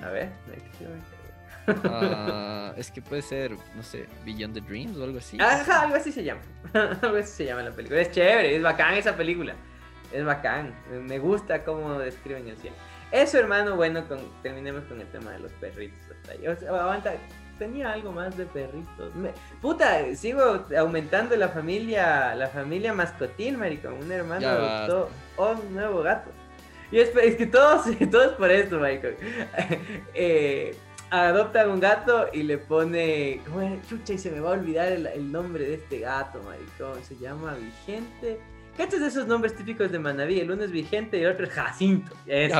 A 0.03 0.09
ver, 0.09 0.29
uh, 1.67 2.73
es 2.75 2.89
que 2.91 3.01
puede 3.01 3.21
ser, 3.21 3.51
no 3.75 3.83
sé, 3.83 4.07
Beyond 4.25 4.55
the 4.55 4.61
Dreams 4.61 4.97
o 4.97 5.03
algo 5.03 5.19
así. 5.19 5.37
Ajá, 5.39 5.81
algo 5.81 5.95
así 5.95 6.11
se 6.11 6.23
llama. 6.23 6.41
algo 6.73 7.17
así 7.17 7.31
se 7.31 7.45
llama 7.45 7.63
la 7.63 7.71
película. 7.71 8.01
Es 8.01 8.11
chévere, 8.11 8.55
es 8.55 8.63
bacán 8.63 8.95
esa 8.95 9.15
película. 9.15 9.53
Es 10.11 10.25
bacán. 10.25 10.73
Me 10.89 11.19
gusta 11.19 11.63
cómo 11.63 11.99
describen 11.99 12.47
el 12.47 12.57
cielo. 12.57 12.75
Eso, 13.11 13.37
hermano, 13.37 13.75
bueno, 13.75 14.03
terminemos 14.41 14.83
con 14.85 15.01
el 15.01 15.07
tema 15.07 15.31
de 15.31 15.39
los 15.39 15.51
perritos. 15.53 15.99
aguanta, 16.67 17.13
tenía 17.59 17.91
algo 17.91 18.11
más 18.11 18.35
de 18.37 18.45
perritos. 18.45 19.11
puta, 19.61 20.15
sigo 20.15 20.65
aumentando 20.77 21.35
la 21.35 21.49
familia, 21.49 22.33
la 22.35 22.47
familia 22.47 22.93
mascotín, 22.93 23.59
maricón. 23.59 23.93
Un 24.01 24.11
hermano 24.11 24.47
adoptó 24.47 25.09
un 25.37 25.75
nuevo 25.75 26.01
gato. 26.01 26.31
Y 26.91 26.99
es, 26.99 27.09
que 27.09 27.45
todos, 27.45 27.85
todos 28.11 28.33
por 28.33 28.51
esto, 28.51 28.79
maricón. 28.79 29.15
eh, 30.13 30.75
adoptan 31.09 31.69
un 31.69 31.79
gato 31.79 32.27
y 32.33 32.43
le 32.43 32.57
pone, 32.57 33.41
¿cómo 33.45 33.61
es? 33.61 33.87
Chucha, 33.87 34.13
y 34.13 34.17
se 34.17 34.31
me 34.31 34.39
va 34.39 34.49
a 34.49 34.53
olvidar 34.53 34.91
el, 34.91 35.07
el 35.07 35.31
nombre 35.31 35.65
de 35.65 35.75
este 35.75 35.99
gato, 35.99 36.41
maricón. 36.43 37.03
Se 37.03 37.15
llama 37.17 37.55
Vigente 37.55 38.39
¿Cachas 38.77 39.01
de 39.01 39.07
esos 39.07 39.27
nombres 39.27 39.53
típicos 39.53 39.91
de 39.91 39.99
Manaví? 39.99 40.39
El 40.39 40.49
uno 40.49 40.63
es 40.63 40.71
Vigente 40.71 41.17
y 41.17 41.23
el 41.23 41.31
otro 41.31 41.45
es 41.45 41.51
Jacinto. 41.51 42.15
Es, 42.25 42.51
ya 42.51 42.59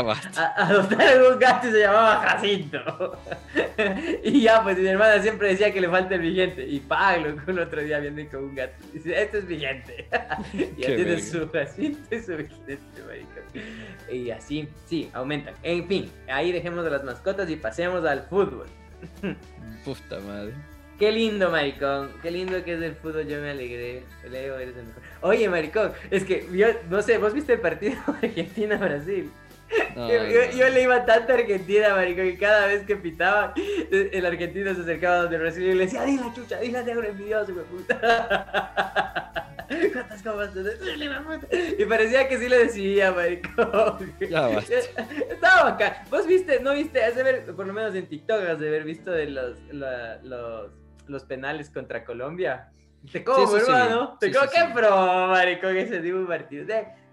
adoptaron 0.57 1.33
un 1.33 1.39
gato 1.39 1.67
y 1.69 1.71
se 1.71 1.79
llamaba 1.79 2.17
Jacinto. 2.27 3.17
y 4.23 4.41
ya, 4.41 4.61
pues 4.61 4.77
mi 4.77 4.87
hermana 4.87 5.21
siempre 5.21 5.47
decía 5.49 5.71
que 5.71 5.79
le 5.79 5.89
falta 5.89 6.15
el 6.15 6.21
Vigente. 6.21 6.67
Y 6.67 6.81
Pablo, 6.81 7.35
el 7.47 7.59
otro 7.59 7.81
día 7.81 7.99
viene 7.99 8.27
con 8.27 8.43
un 8.43 8.55
gato. 8.55 8.73
Dice, 8.91 9.21
este 9.21 9.37
es 9.39 9.47
Vigente. 9.47 10.07
y 10.53 10.81
ya 10.81 10.95
tiene 10.95 11.21
su 11.21 11.49
Jacinto 11.49 12.13
y 12.13 12.19
su 12.19 12.35
Vigente, 12.35 13.03
marico. 13.07 13.30
Y 14.11 14.29
así, 14.31 14.67
sí, 14.85 15.09
aumentan. 15.13 15.53
En 15.63 15.87
fin, 15.87 16.11
ahí 16.27 16.51
dejemos 16.51 16.83
de 16.83 16.91
las 16.91 17.03
mascotas 17.03 17.49
y 17.49 17.55
pasemos 17.55 18.03
al 18.05 18.23
fútbol. 18.23 18.67
Puta 19.85 20.19
madre. 20.19 20.53
Qué 20.99 21.11
lindo, 21.11 21.49
maricón. 21.49 22.11
Qué 22.21 22.29
lindo 22.29 22.63
que 22.63 22.73
es 22.73 22.81
el 22.81 22.93
fútbol. 22.93 23.25
Yo 23.27 23.41
me 23.41 23.51
alegré. 23.51 24.03
Leo, 24.29 24.59
eres 24.59 24.75
el 24.77 24.85
mejor. 24.85 25.01
Oye, 25.21 25.49
maricón, 25.49 25.93
es 26.11 26.23
que 26.23 26.47
yo, 26.53 26.67
no 26.89 27.01
sé, 27.01 27.17
¿vos 27.17 27.33
viste 27.33 27.53
el 27.53 27.59
partido 27.59 27.95
Argentina-Brasil? 28.21 29.31
Yo, 29.95 30.69
le 30.69 30.81
iba 30.81 31.05
tanto 31.05 31.33
a 31.33 31.35
Argentina, 31.35 31.95
maricón, 31.95 32.25
que 32.25 32.37
cada 32.37 32.67
vez 32.67 32.85
que 32.85 32.95
pitaba, 32.95 33.53
el 33.91 34.25
argentino 34.25 34.73
se 34.73 34.81
acercaba 34.81 35.23
donde 35.23 35.37
Brasil 35.37 35.63
y 35.63 35.73
le 35.73 35.85
decía, 35.85 36.03
dile 36.03 36.23
chucha, 36.35 36.59
dile 36.59 36.83
negro 36.83 37.07
envidioso, 37.07 37.53
güey, 37.53 37.65
puta. 37.65 37.97
¿Cuántas 39.93 40.21
copas 40.21 40.49
Y 41.77 41.85
parecía 41.85 42.27
que 42.27 42.37
sí 42.37 42.49
le 42.49 42.65
decía, 42.65 43.11
maricón. 43.11 44.13
Ya 44.29 44.47
basta. 44.47 44.75
Estaba 45.29 45.69
acá. 45.69 46.03
¿Vos 46.09 46.27
viste, 46.27 46.59
no 46.59 46.73
viste, 46.73 47.03
has 47.03 47.15
de 47.15 47.23
ver, 47.23 47.45
por 47.55 47.65
lo 47.65 47.73
menos 47.73 47.95
en 47.95 48.07
TikTok, 48.07 48.41
has 48.49 48.59
de 48.59 48.67
haber 48.67 48.83
visto 48.83 49.11
de 49.11 49.27
los, 49.27 49.57
los 49.71 50.71
los 51.11 51.23
penales 51.23 51.69
contra 51.69 52.03
Colombia. 52.03 52.71
Te 53.11 53.23
como, 53.23 53.55
hermano. 53.55 54.17
Te 54.19 54.31
como, 54.31 54.49
qué 54.49 54.73
pro, 54.73 55.27
maricón, 55.27 55.77
ese 55.77 56.01
de 56.01 56.25
partido. 56.25 56.65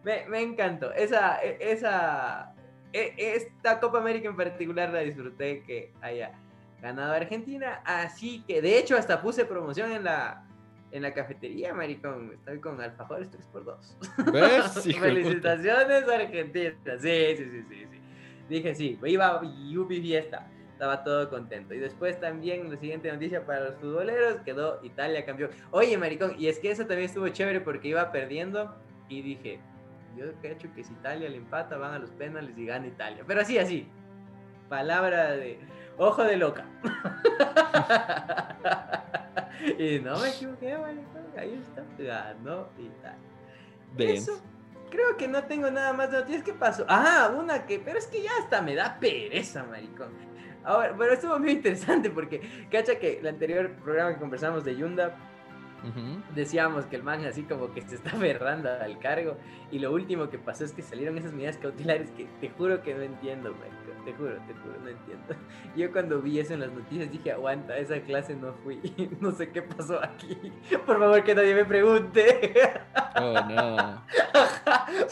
Me, 0.09 0.27
me 0.27 0.41
encantó. 0.41 0.91
Esa, 0.95 1.39
e, 1.45 1.59
esa, 1.61 2.55
e, 2.95 3.13
esta 3.19 3.79
Copa 3.79 3.99
América 3.99 4.27
en 4.31 4.37
particular 4.37 4.89
la 4.89 5.01
disfruté 5.01 5.63
que 5.65 5.93
haya 6.01 6.33
ganado 6.81 7.13
Argentina. 7.13 7.83
Así 7.85 8.43
que, 8.49 8.63
de 8.63 8.79
hecho, 8.79 8.97
hasta 8.97 9.21
puse 9.21 9.45
promoción 9.45 9.93
en 9.93 10.05
la, 10.05 10.47
en 10.93 11.03
la 11.03 11.13
cafetería, 11.13 11.75
maricón. 11.75 12.33
Estoy 12.33 12.59
con 12.59 12.81
alfajores 12.81 13.29
3x2. 13.31 14.33
¿Ves? 14.33 14.97
Felicitaciones, 14.99 16.09
Argentina. 16.09 16.73
Sí, 16.99 17.37
sí, 17.37 17.45
sí, 17.45 17.63
sí, 17.69 17.87
sí. 17.91 18.01
Dije, 18.49 18.75
sí, 18.75 18.99
iba 19.05 19.43
Yubi 19.69 20.01
fiesta 20.01 20.49
estaba 20.73 21.05
todo 21.05 21.29
contento. 21.29 21.75
Y 21.75 21.81
después 21.81 22.19
también 22.19 22.71
la 22.71 22.79
siguiente 22.79 23.13
noticia 23.13 23.45
para 23.45 23.65
los 23.65 23.75
futboleros 23.75 24.41
quedó 24.43 24.79
Italia 24.85 25.27
campeón. 25.27 25.51
Oye, 25.73 25.99
maricón, 25.99 26.37
y 26.39 26.47
es 26.47 26.61
que 26.61 26.71
eso 26.71 26.87
también 26.87 27.11
estuvo 27.11 27.29
chévere 27.29 27.61
porque 27.61 27.89
iba 27.89 28.11
perdiendo 28.13 28.75
y 29.09 29.23
dije, 29.23 29.61
yo 30.19 30.27
hecho 30.43 30.69
que 30.75 30.85
si 30.85 30.93
Italia 30.93 31.29
le 31.29 31.37
empata 31.37 31.77
van 31.77 31.95
a 31.95 31.99
los 31.99 32.11
penales 32.11 32.57
y 32.57 32.67
gana 32.67 32.87
Italia. 32.87 33.25
Pero 33.27 33.41
así, 33.41 33.59
así. 33.59 33.89
Palabra 34.69 35.33
de 35.33 35.59
ojo 35.97 36.25
de 36.25 36.37
loca. 36.37 36.65
y 39.79 40.01
no 40.01 40.19
me 40.19 40.29
equivoqué, 40.29 40.77
maricón. 40.77 41.27
Ahí 41.37 41.55
está. 41.55 41.85
Ganó 41.99 42.69
Italia. 42.79 44.15
Eso. 44.15 44.41
Creo 44.91 45.17
que 45.17 45.29
no 45.29 45.45
tengo 45.45 45.71
nada 45.71 45.93
más 45.93 46.11
de 46.11 46.19
noticias. 46.19 46.43
¿Qué 46.43 46.53
pasó? 46.53 46.85
Ah, 46.89 47.33
una 47.39 47.67
que. 47.67 47.79
Pero 47.79 47.99
es 47.99 48.07
que 48.07 48.23
ya 48.23 48.31
hasta 48.41 48.63
me 48.63 48.75
da 48.75 48.99
pereza, 48.99 49.65
maricón. 49.65 50.13
Ahora, 50.65 50.95
pero 50.99 51.15
estuvo 51.15 51.39
muy 51.39 51.53
interesante 51.53 52.11
porque, 52.11 52.67
cacha 52.71 52.99
que 52.99 53.21
el 53.21 53.27
anterior 53.27 53.71
programa 53.77 54.13
que 54.13 54.21
conversamos 54.21 54.65
de 54.65 54.77
Yunda, 54.77 55.17
decíamos 56.35 56.87
que 56.87 56.97
el 56.97 57.03
man 57.03 57.25
así 57.25 57.43
como 57.43 57.73
que 57.73 57.83
se 57.83 57.97
está 57.97 58.11
aferrando 58.11 58.69
al 58.81 58.99
cargo 58.99 59.37
y 59.71 59.79
lo 59.79 59.93
último 59.93 60.29
que 60.31 60.39
pasó 60.39 60.65
es 60.65 60.73
que 60.73 60.83
salieron 60.83 61.19
esas 61.19 61.33
medidas 61.33 61.57
cautelares 61.59 62.11
que 62.11 62.27
te 62.41 62.49
juro 62.51 62.83
que 62.83 62.95
no 62.95 63.03
entiendo, 63.03 63.55
te 64.05 64.13
juro, 64.15 64.35
te 64.47 64.55
juro, 64.55 64.75
no 64.83 64.89
entiendo. 64.89 65.35
Yo 65.77 65.93
cuando 65.93 66.21
vi 66.21 66.39
eso 66.41 66.55
en 66.55 66.61
las 66.61 66.73
noticias 66.73 67.11
dije, 67.11 67.33
aguanta, 67.33 67.77
esa 67.77 68.01
clase 68.01 68.35
no 68.35 68.55
fui, 68.65 68.81
no 69.21 69.33
sé 69.33 69.51
qué 69.51 69.63
pasó 69.63 70.03
aquí, 70.03 70.37
por 70.87 70.99
favor 70.99 71.23
que 71.23 71.35
nadie 71.35 71.55
me 71.55 71.65
pregunte. 71.65 72.53
Oh, 73.21 73.35
no. 73.49 74.05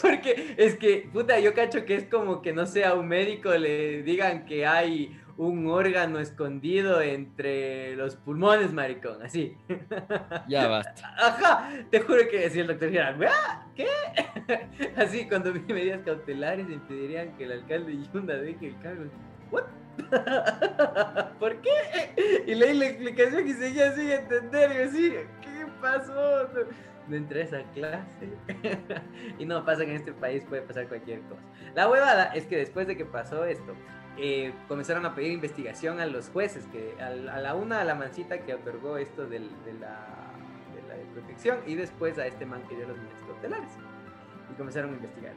Porque 0.01 0.55
es 0.57 0.77
que, 0.77 1.09
puta, 1.11 1.39
yo 1.39 1.53
cacho 1.53 1.85
que 1.85 1.95
es 1.95 2.05
como 2.05 2.41
que 2.41 2.53
no 2.53 2.65
sé, 2.65 2.85
a 2.85 2.93
un 2.93 3.07
médico 3.07 3.51
le 3.51 4.03
digan 4.03 4.45
que 4.45 4.65
hay 4.65 5.19
un 5.37 5.67
órgano 5.67 6.19
escondido 6.19 7.01
entre 7.01 7.95
los 7.95 8.15
pulmones, 8.15 8.73
maricón, 8.73 9.21
así. 9.21 9.55
Ya 10.47 10.67
basta. 10.69 11.15
Ajá, 11.15 11.69
te 11.91 12.01
juro 12.01 12.27
que 12.29 12.49
si 12.49 12.59
el 12.59 12.67
doctor 12.67 12.89
dijera, 12.89 13.15
¿qué? 13.75 13.87
Así, 14.95 15.27
cuando 15.27 15.53
vi 15.53 15.59
medidas 15.73 16.01
cautelares 16.03 16.69
impedirían 16.69 17.35
que 17.37 17.43
el 17.43 17.51
alcalde 17.51 17.97
Yunda 18.13 18.35
deje 18.35 18.67
el 18.67 18.79
cargo. 18.79 19.05
¿What? 19.51 19.63
¿Por 21.39 21.61
qué? 21.61 22.43
Y 22.47 22.55
leí 22.55 22.77
la 22.77 22.85
explicación 22.87 23.47
y 23.47 23.53
seguía 23.53 23.93
sin 23.93 24.09
entender. 24.09 24.71
Y 24.71 24.81
así, 24.87 25.13
¿qué 25.41 25.65
pasó? 25.81 26.49
No, 27.07 27.15
entré 27.15 27.41
a 27.41 27.43
esa 27.45 27.63
clase. 27.73 28.29
y 29.39 29.45
no 29.45 29.65
pasa 29.65 29.85
que 29.85 29.91
en 29.91 29.97
este 29.97 30.13
país 30.13 30.43
puede 30.47 30.61
pasar 30.63 30.87
cualquier 30.87 31.21
cosa. 31.21 31.41
La 31.75 31.89
huevada 31.89 32.25
es 32.33 32.45
que 32.45 32.57
después 32.57 32.87
de 32.87 32.97
que 32.97 33.05
pasó 33.05 33.45
esto, 33.45 33.73
eh, 34.17 34.53
comenzaron 34.67 35.05
a 35.05 35.13
pedir 35.13 35.31
investigación 35.31 35.99
a 35.99 36.05
los 36.05 36.29
jueces, 36.29 36.65
que 36.67 36.95
a, 37.01 37.09
la 37.09 37.55
una 37.55 37.81
a 37.81 37.83
la 37.83 37.95
mancita 37.95 38.39
que 38.39 38.53
otorgó 38.53 38.97
esto 38.97 39.27
de, 39.27 39.39
la, 39.79 40.13
protección 41.13 41.59
y 41.65 41.75
después 41.75 42.17
a 42.17 42.27
este 42.27 42.45
man 42.45 42.61
que 42.67 42.75
dio 42.75 42.87
los 42.87 42.97
medios 42.97 43.19
cautelares. 43.27 43.71
Y 44.51 44.55
comenzaron 44.55 44.91
a 44.91 44.93
investigar. 44.93 45.33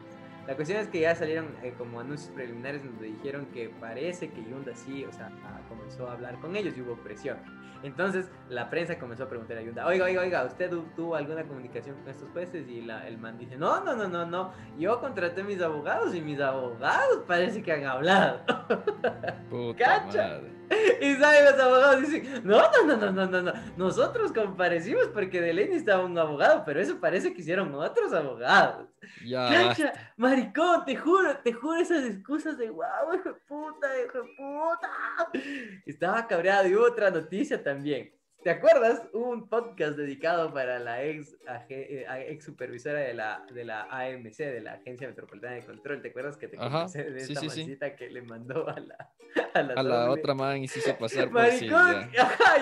La 0.47 0.57
cuestión 0.57 0.81
es 0.81 0.89
que 0.89 1.01
ya 1.01 1.15
salieron 1.15 1.55
eh, 1.63 1.75
como 1.77 2.01
anuncios 2.01 2.31
preliminares 2.31 2.83
donde 2.83 3.07
dijeron 3.07 3.47
que 3.47 3.69
parece 3.69 4.31
que 4.31 4.43
Yunda 4.43 4.75
sí, 4.75 5.05
o 5.05 5.13
sea, 5.13 5.31
comenzó 5.69 6.09
a 6.09 6.13
hablar 6.13 6.41
con 6.41 6.57
ellos 6.57 6.77
y 6.77 6.81
hubo 6.81 6.97
presión. 6.97 7.39
Entonces 7.83 8.31
la 8.49 8.69
prensa 8.69 8.99
comenzó 8.99 9.25
a 9.25 9.29
preguntar 9.29 9.57
a 9.57 9.63
Yunda, 9.63 9.87
oiga, 9.87 10.05
oiga, 10.05 10.21
oiga, 10.21 10.45
¿usted 10.45 10.71
tuvo 10.97 11.17
alguna 11.17 11.45
comunicación 11.45 11.97
con 11.97 12.09
estos 12.09 12.29
jueces? 12.31 12.69
Y 12.69 12.83
la, 12.83 13.07
el 13.07 13.19
man 13.19 13.39
dice, 13.39 13.57
no, 13.57 13.83
no, 13.83 13.95
no, 13.95 14.09
no, 14.09 14.27
no, 14.27 14.53
yo 14.79 15.01
contraté 15.01 15.41
a 15.41 15.45
mis 15.45 15.61
abogados 15.63 16.15
y 16.15 16.21
mis 16.21 16.41
abogados 16.41 17.25
parece 17.27 17.63
que 17.63 17.73
han 17.73 17.85
hablado. 17.85 18.41
Puta 19.51 19.79
¿Cacha? 19.79 20.41
Y 21.01 21.15
saben 21.17 21.45
los 21.45 21.59
abogados 21.59 22.01
dicen, 22.03 22.43
no, 22.45 22.61
no, 22.61 22.87
no, 22.87 22.97
no, 22.97 23.13
no, 23.13 23.27
no, 23.27 23.43
no. 23.43 23.53
Nosotros 23.77 24.33
comparecimos 24.33 25.09
porque 25.09 25.41
de 25.41 25.53
Lenny 25.53 25.77
estaba 25.77 26.05
un 26.05 26.17
abogado, 26.19 26.63
pero 26.65 26.81
eso 26.81 27.01
parece 27.01 27.33
que 27.33 27.41
hicieron 27.41 27.75
otros 27.75 28.13
abogados. 28.13 28.89
Ya. 29.25 29.75
Maricón, 30.17 30.85
te 30.85 30.97
juro, 30.97 31.37
te 31.39 31.53
juro 31.53 31.81
esas 31.81 32.05
excusas 32.05 32.57
de 32.59 32.71
wow, 32.71 33.15
hijo 33.15 33.31
de 33.31 33.41
puta, 33.49 33.89
hijo 34.05 34.19
de 34.19 34.29
puta. 34.37 34.91
Estaba 35.87 36.27
cabreado 36.27 36.69
y 36.69 36.77
hubo 36.77 36.85
otra 36.85 37.11
noticia 37.11 37.63
también. 37.63 38.13
¿Te 38.43 38.49
acuerdas? 38.49 39.03
Hubo 39.13 39.31
un 39.31 39.49
podcast 39.49 39.99
dedicado 39.99 40.53
para 40.55 40.79
la 40.79 41.05
ex, 41.05 41.37
eh, 41.69 42.07
ex 42.29 42.45
supervisora 42.45 43.01
de 43.01 43.13
la, 43.13 43.45
de 43.53 43.65
la 43.67 43.83
AMC, 43.91 44.37
de 44.37 44.61
la 44.63 44.73
Agencia 44.75 45.09
Metropolitana 45.09 45.57
de 45.57 45.65
Control. 45.67 46.01
¿Te 46.01 46.09
acuerdas 46.09 46.39
que 46.39 46.49
te 46.49 46.57
conté 46.57 47.11
de 47.11 47.19
esta 47.21 47.41
sí, 47.41 47.79
que 47.99 48.09
le 48.09 48.23
mandó 48.23 48.67
a 48.67 48.81
la, 48.81 49.13
a 49.53 49.63
la, 49.63 49.75
a 49.75 49.83
la 49.83 50.11
otra 50.11 50.35
man 50.35 50.63
y 50.63 50.69
se 50.69 50.79
hizo 50.79 50.97
pasar 50.97 51.25
por 51.25 51.43
Maricón, 51.43 52.11
sí, 52.11 52.17
ajá, 52.17 52.55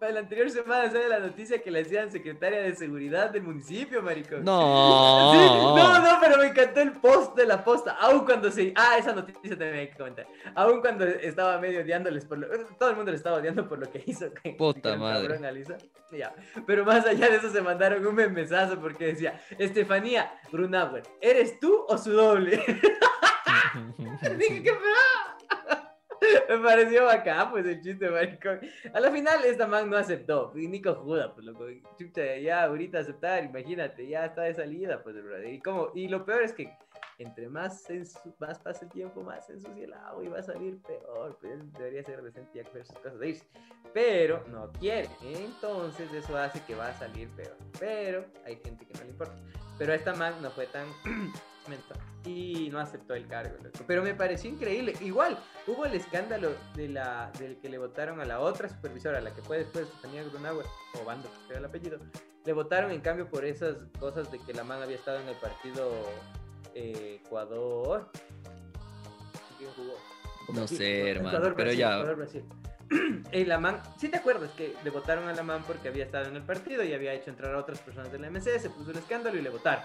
la 0.00 0.20
anterior 0.20 0.50
semana 0.50 0.90
sale 0.90 1.08
la 1.08 1.18
noticia 1.18 1.62
que 1.62 1.70
le 1.70 1.80
hacían 1.80 2.10
secretaria 2.10 2.60
de 2.60 2.74
seguridad 2.74 3.30
del 3.30 3.42
municipio, 3.42 4.02
maricón. 4.02 4.44
No. 4.44 5.34
no, 5.76 5.98
no, 6.00 6.18
pero 6.20 6.38
me 6.38 6.46
encantó 6.46 6.80
el 6.80 6.92
post 6.92 7.36
de 7.36 7.46
la 7.46 7.64
posta. 7.64 7.92
Aún 7.92 8.24
cuando 8.24 8.50
se. 8.50 8.72
Ah, 8.76 8.96
esa 8.98 9.12
noticia 9.12 9.50
también 9.50 9.74
hay 9.74 9.88
que 9.88 9.96
comentar. 9.96 10.26
Aún 10.54 10.80
cuando 10.80 11.04
estaba 11.04 11.58
medio 11.58 11.80
odiándoles 11.80 12.24
por 12.24 12.38
lo. 12.38 12.48
Todo 12.78 12.90
el 12.90 12.96
mundo 12.96 13.10
le 13.10 13.16
estaba 13.16 13.36
odiando 13.36 13.68
por 13.68 13.78
lo 13.78 13.90
que 13.90 14.02
hizo. 14.06 14.26
Puta 14.56 14.96
madre. 14.96 15.38
Ya. 16.12 16.34
Pero 16.66 16.84
más 16.84 17.04
allá 17.06 17.28
de 17.28 17.36
eso 17.36 17.50
se 17.50 17.60
mandaron 17.60 18.06
un 18.06 18.14
memesazo 18.14 18.80
porque 18.80 19.06
decía: 19.06 19.40
Estefanía 19.58 20.32
Brunauer, 20.52 21.02
¿eres 21.20 21.58
tú 21.58 21.84
o 21.88 21.98
su 21.98 22.12
doble? 22.12 22.62
Dije 24.38 24.62
que 24.62 24.72
Me 26.48 26.58
pareció 26.58 27.04
bacán, 27.04 27.50
pues 27.50 27.66
el 27.66 27.80
chiste, 27.80 28.08
maricón. 28.10 28.60
A 28.92 29.00
la 29.00 29.10
final, 29.10 29.44
esta 29.44 29.66
man 29.66 29.90
no 29.90 29.96
aceptó. 29.96 30.52
Nico 30.54 30.94
Juda, 30.94 31.34
pues 31.34 31.46
loco. 31.46 31.66
Chucha, 31.98 32.36
ya 32.36 32.64
ahorita 32.64 33.00
aceptar, 33.00 33.44
imagínate, 33.44 34.06
ya 34.08 34.26
está 34.26 34.42
de 34.42 34.54
salida, 34.54 35.02
pues, 35.02 35.16
Y, 35.46 35.60
como, 35.60 35.90
y 35.94 36.08
lo 36.08 36.24
peor 36.24 36.42
es 36.42 36.52
que 36.52 36.76
entre 37.18 37.48
más, 37.48 37.84
más 38.38 38.58
pasa 38.58 38.84
el 38.84 38.90
tiempo, 38.90 39.22
más 39.22 39.46
se 39.46 39.54
y 39.54 40.28
va 40.28 40.38
a 40.38 40.42
salir 40.42 40.78
peor. 40.82 41.38
Pues 41.40 41.72
debería 41.72 42.02
ser 42.04 42.22
decente 42.22 42.58
y 42.58 42.74
ver 42.74 42.86
sus 42.86 42.98
cosas 42.98 43.18
de 43.18 43.28
irse. 43.30 43.46
Pero 43.94 44.44
no 44.48 44.70
quiere. 44.72 45.08
Entonces, 45.22 46.12
eso 46.12 46.36
hace 46.36 46.62
que 46.64 46.74
va 46.74 46.88
a 46.88 46.98
salir 46.98 47.28
peor. 47.30 47.56
Pero 47.80 48.26
hay 48.44 48.56
gente 48.56 48.86
que 48.86 48.92
no 48.94 49.04
le 49.04 49.10
importa. 49.10 49.36
Pero 49.78 49.94
esta 49.94 50.14
man 50.14 50.34
no 50.42 50.50
fue 50.50 50.66
tan 50.66 50.86
y 52.26 52.68
no 52.70 52.80
aceptó 52.80 53.14
el 53.14 53.26
cargo. 53.26 53.56
Pero 53.86 54.02
me 54.02 54.14
pareció 54.14 54.50
increíble. 54.50 54.94
Igual, 55.00 55.38
hubo 55.66 55.84
el 55.86 55.94
escándalo 55.94 56.50
de 56.74 56.88
la, 56.88 57.30
del 57.38 57.56
que 57.58 57.68
le 57.68 57.78
votaron 57.78 58.20
a 58.20 58.24
la 58.24 58.40
otra 58.40 58.68
supervisora, 58.68 59.20
la 59.20 59.32
que 59.32 59.42
fue 59.42 59.58
después 59.58 59.88
Tania 60.02 60.24
Grunauer, 60.24 60.66
o 61.00 61.04
Bando, 61.04 61.30
que 61.46 61.52
era 61.52 61.60
el 61.60 61.64
apellido. 61.64 61.98
Le 62.44 62.52
votaron 62.52 62.90
en 62.90 63.00
cambio 63.00 63.28
por 63.28 63.44
esas 63.44 63.76
cosas 63.98 64.30
de 64.30 64.38
que 64.40 64.52
la 64.52 64.64
man 64.64 64.82
había 64.82 64.96
estado 64.96 65.20
en 65.20 65.28
el 65.28 65.36
partido 65.36 65.90
eh, 66.74 67.20
Ecuador. 67.24 68.10
¿Quién 69.58 69.70
jugó? 69.72 69.94
No 70.52 70.66
sé, 70.66 71.10
hermano, 71.10 71.54
pero 71.56 71.72
ya. 71.72 72.04
el 73.32 73.60
man, 73.60 73.82
si 73.98 74.08
te 74.08 74.18
acuerdas 74.18 74.50
que 74.52 74.74
le 74.84 74.90
votaron 74.90 75.28
a 75.28 75.32
la 75.32 75.42
man 75.42 75.62
porque 75.66 75.88
había 75.88 76.04
estado 76.04 76.26
en 76.26 76.36
el 76.36 76.42
partido 76.42 76.84
y 76.84 76.92
había 76.92 77.12
hecho 77.12 77.30
entrar 77.30 77.54
a 77.54 77.58
otras 77.58 77.80
personas 77.80 78.12
del 78.12 78.30
MC, 78.30 78.58
se 78.60 78.70
puso 78.70 78.90
el 78.90 78.98
escándalo 78.98 79.36
y 79.38 79.42
le 79.42 79.50
votaron. 79.50 79.84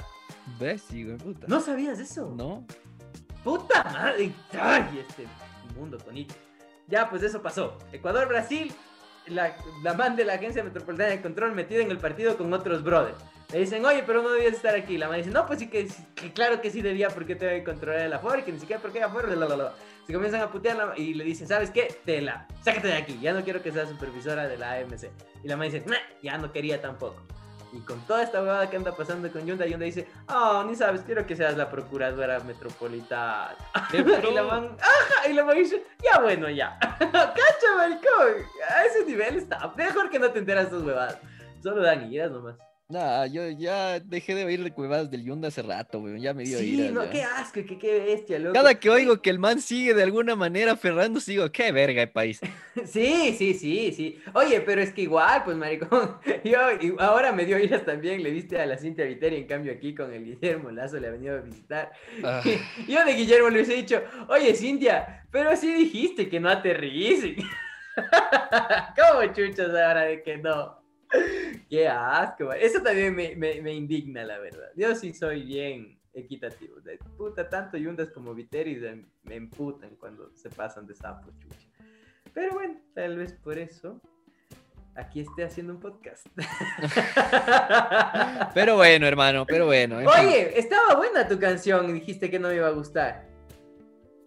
¿Ves? 0.60 0.84
Sí, 0.90 1.04
güey, 1.04 1.18
puta. 1.18 1.48
¿No 1.48 1.60
sabías 1.60 2.00
eso? 2.00 2.34
No. 2.36 2.66
¡Puta 3.44 3.84
madre! 3.86 4.32
¡Ay, 4.54 5.06
este 5.08 5.26
mundo 5.76 5.98
bonito! 6.06 6.36
Ya, 6.88 7.10
pues 7.10 7.24
eso 7.24 7.42
pasó. 7.42 7.78
Ecuador, 7.92 8.28
Brasil, 8.28 8.72
la, 9.28 9.56
la 9.84 9.94
man 9.94 10.16
de 10.16 10.26
la 10.26 10.34
Agencia 10.34 10.64
Metropolitana 10.64 11.10
de 11.10 11.22
Control 11.22 11.54
metida 11.54 11.82
en 11.82 11.90
el 11.90 11.98
partido 11.98 12.38
con 12.38 12.54
otros 12.54 12.84
brothers. 12.84 13.18
Le 13.52 13.60
dicen, 13.60 13.84
oye, 13.86 14.04
pero 14.06 14.22
no 14.22 14.30
debías 14.32 14.54
estar 14.54 14.76
aquí. 14.76 14.98
La 14.98 15.08
man 15.08 15.18
dice, 15.18 15.32
no, 15.32 15.46
pues 15.46 15.60
sí 15.60 15.70
que, 15.70 15.88
claro 16.34 16.62
que 16.62 16.70
sí 16.70 16.82
debía, 16.82 17.10
porque 17.10 17.36
te 17.36 17.48
voy 17.48 17.60
a 17.60 17.64
controlar 17.64 18.02
el 18.02 18.14
afuera 18.14 18.40
y 18.40 18.44
que 18.44 18.52
ni 18.52 18.60
siquiera 18.60 18.82
porque 18.82 19.04
afuera, 19.04 19.28
la, 19.30 19.48
la, 19.48 19.58
la. 19.58 19.74
Comienzan 20.12 20.42
a 20.42 20.52
putear 20.52 20.94
y 20.98 21.14
le 21.14 21.24
dicen, 21.24 21.48
¿sabes 21.48 21.70
qué? 21.72 21.96
Tela, 22.06 22.48
sácate 22.64 22.88
de 22.88 22.96
aquí, 22.96 23.20
ya 23.20 23.34
no 23.34 23.44
quiero 23.44 23.62
que 23.62 23.72
seas 23.72 23.90
supervisora 23.90 24.48
de 24.48 24.58
la 24.58 24.74
AMC. 24.74 25.10
Y 25.44 25.48
la 25.48 25.58
man 25.58 25.70
dice, 25.70 25.84
ya 26.22 26.38
no 26.38 26.52
quería 26.52 26.82
tampoco. 26.82 27.22
Y 27.74 27.80
con 27.80 28.06
toda 28.06 28.24
esta 28.24 28.42
huevada 28.42 28.70
que 28.70 28.76
anda 28.76 28.94
pasando 28.94 29.32
con 29.32 29.46
Yunda, 29.46 29.66
Yunda 29.66 29.86
dice, 29.86 30.08
oh, 30.28 30.64
ni 30.68 30.76
sabes, 30.76 31.02
quiero 31.02 31.26
que 31.26 31.38
seas 31.38 31.56
la 31.56 31.70
procuradora 31.70 32.40
metropolitana. 32.42 33.56
y 33.94 34.34
la 34.34 34.44
man, 34.44 34.76
ajá, 34.80 35.30
y 35.30 35.34
la 35.34 35.46
man 35.46 35.56
dice, 35.56 35.86
ya 36.04 36.20
bueno, 36.20 36.50
ya. 36.50 36.78
Cacha, 37.00 37.76
maricón, 37.78 38.46
a 38.70 38.84
ese 38.86 39.06
nivel 39.06 39.38
está. 39.38 39.74
Mejor 39.78 40.10
que 40.10 40.20
no 40.20 40.30
te 40.32 40.40
enteras 40.40 40.66
de 40.66 40.78
tus 40.78 40.86
huevadas. 40.86 41.18
Solo 41.64 41.82
dan 41.82 42.12
iras 42.12 42.32
nomás. 42.32 42.56
Nah, 42.92 43.26
yo 43.26 43.50
ya 43.50 44.02
dejé 44.02 44.36
de 44.36 44.44
oír 44.44 44.62
de 44.62 44.72
cuevadas 44.72 45.10
del 45.10 45.24
Yunda 45.24 45.48
hace 45.48 45.62
rato, 45.62 46.02
güey. 46.02 46.20
Ya 46.20 46.34
me 46.34 46.44
dio 46.44 46.60
sí, 46.60 46.90
no, 46.92 47.10
qué 47.10 47.24
asco, 47.24 47.62
qué, 47.66 47.78
qué, 47.78 48.02
bestia, 48.02 48.38
loco. 48.38 48.54
Cada 48.54 48.76
que 48.76 48.90
oigo 48.90 49.22
que 49.22 49.30
el 49.30 49.40
man 49.40 49.62
sigue 49.62 49.94
de 49.94 50.04
alguna 50.04 50.36
manera 50.36 50.74
aferrando, 50.74 51.22
sigo, 51.22 51.50
qué 51.54 51.72
verga 51.72 52.02
el 52.02 52.10
país. 52.10 52.42
sí, 52.86 53.34
sí, 53.38 53.54
sí, 53.54 53.94
sí. 53.94 54.20
Oye, 54.34 54.60
pero 54.60 54.82
es 54.82 54.92
que 54.92 55.04
igual, 55.04 55.44
pues, 55.46 55.56
maricón. 55.56 56.18
Yo 56.44 56.60
ahora 57.00 57.32
me 57.32 57.46
dio 57.46 57.58
iras 57.58 57.86
también. 57.86 58.22
Le 58.22 58.30
viste 58.30 58.60
a 58.60 58.66
la 58.66 58.78
Cintia 58.78 59.06
Viteri, 59.06 59.38
en 59.38 59.48
cambio, 59.48 59.72
aquí 59.72 59.96
con 59.96 60.14
el 60.14 60.26
Guillermo 60.26 60.70
Lazo 60.70 61.00
le 61.00 61.08
ha 61.08 61.12
venido 61.12 61.38
a 61.38 61.42
visitar. 61.42 61.92
Ah. 62.26 62.42
yo 62.90 63.06
de 63.06 63.14
Guillermo 63.14 63.50
le 63.50 63.56
hubiese 63.56 63.76
dicho, 63.76 64.04
oye, 64.28 64.54
Cintia, 64.54 65.26
pero 65.32 65.56
sí 65.56 65.74
dijiste 65.74 66.28
que 66.28 66.42
no 66.42 66.50
aterricen. 66.50 67.38
¿Cómo 67.96 69.34
chuchas 69.34 69.70
ahora 69.70 70.02
de 70.02 70.22
que 70.24 70.38
no? 70.38 70.82
Qué 71.72 71.88
asco, 71.88 72.52
eso 72.52 72.84
también 72.84 73.16
me, 73.16 73.34
me, 73.34 73.74
indigna, 73.74 74.26
la 74.26 74.38
verdad. 74.40 74.72
Yo 74.76 74.94
sí 74.94 75.14
soy 75.14 75.44
bien 75.44 75.98
equitativo. 76.14 76.82
De 76.82 76.98
puta, 77.16 77.48
tanto 77.48 77.78
Yundas 77.78 78.10
como 78.10 78.36
Viteris 78.36 78.82
me 79.24 79.36
emputan 79.36 79.96
cuando 79.96 80.36
se 80.36 80.50
pasan 80.50 80.86
de 80.86 80.96
sapo, 80.96 81.32
chucha. 81.40 81.70
Pero 82.34 82.56
bueno, 82.56 82.78
tal 82.94 83.16
vez 83.16 83.32
por 83.32 83.58
eso 83.58 84.02
aquí 84.96 85.22
esté 85.22 85.46
haciendo 85.46 85.72
un 85.72 85.80
podcast. 85.80 86.28
pero 88.54 88.76
bueno, 88.76 89.08
hermano, 89.08 89.46
pero 89.46 89.68
bueno. 89.68 90.00
Oye, 90.00 90.60
estaba 90.60 90.98
buena 90.98 91.26
tu 91.26 91.40
canción 91.40 91.90
y 91.90 91.94
dijiste 91.94 92.30
que 92.30 92.38
no 92.38 92.50
me 92.50 92.56
iba 92.56 92.68
a 92.68 92.72
gustar. 92.72 93.30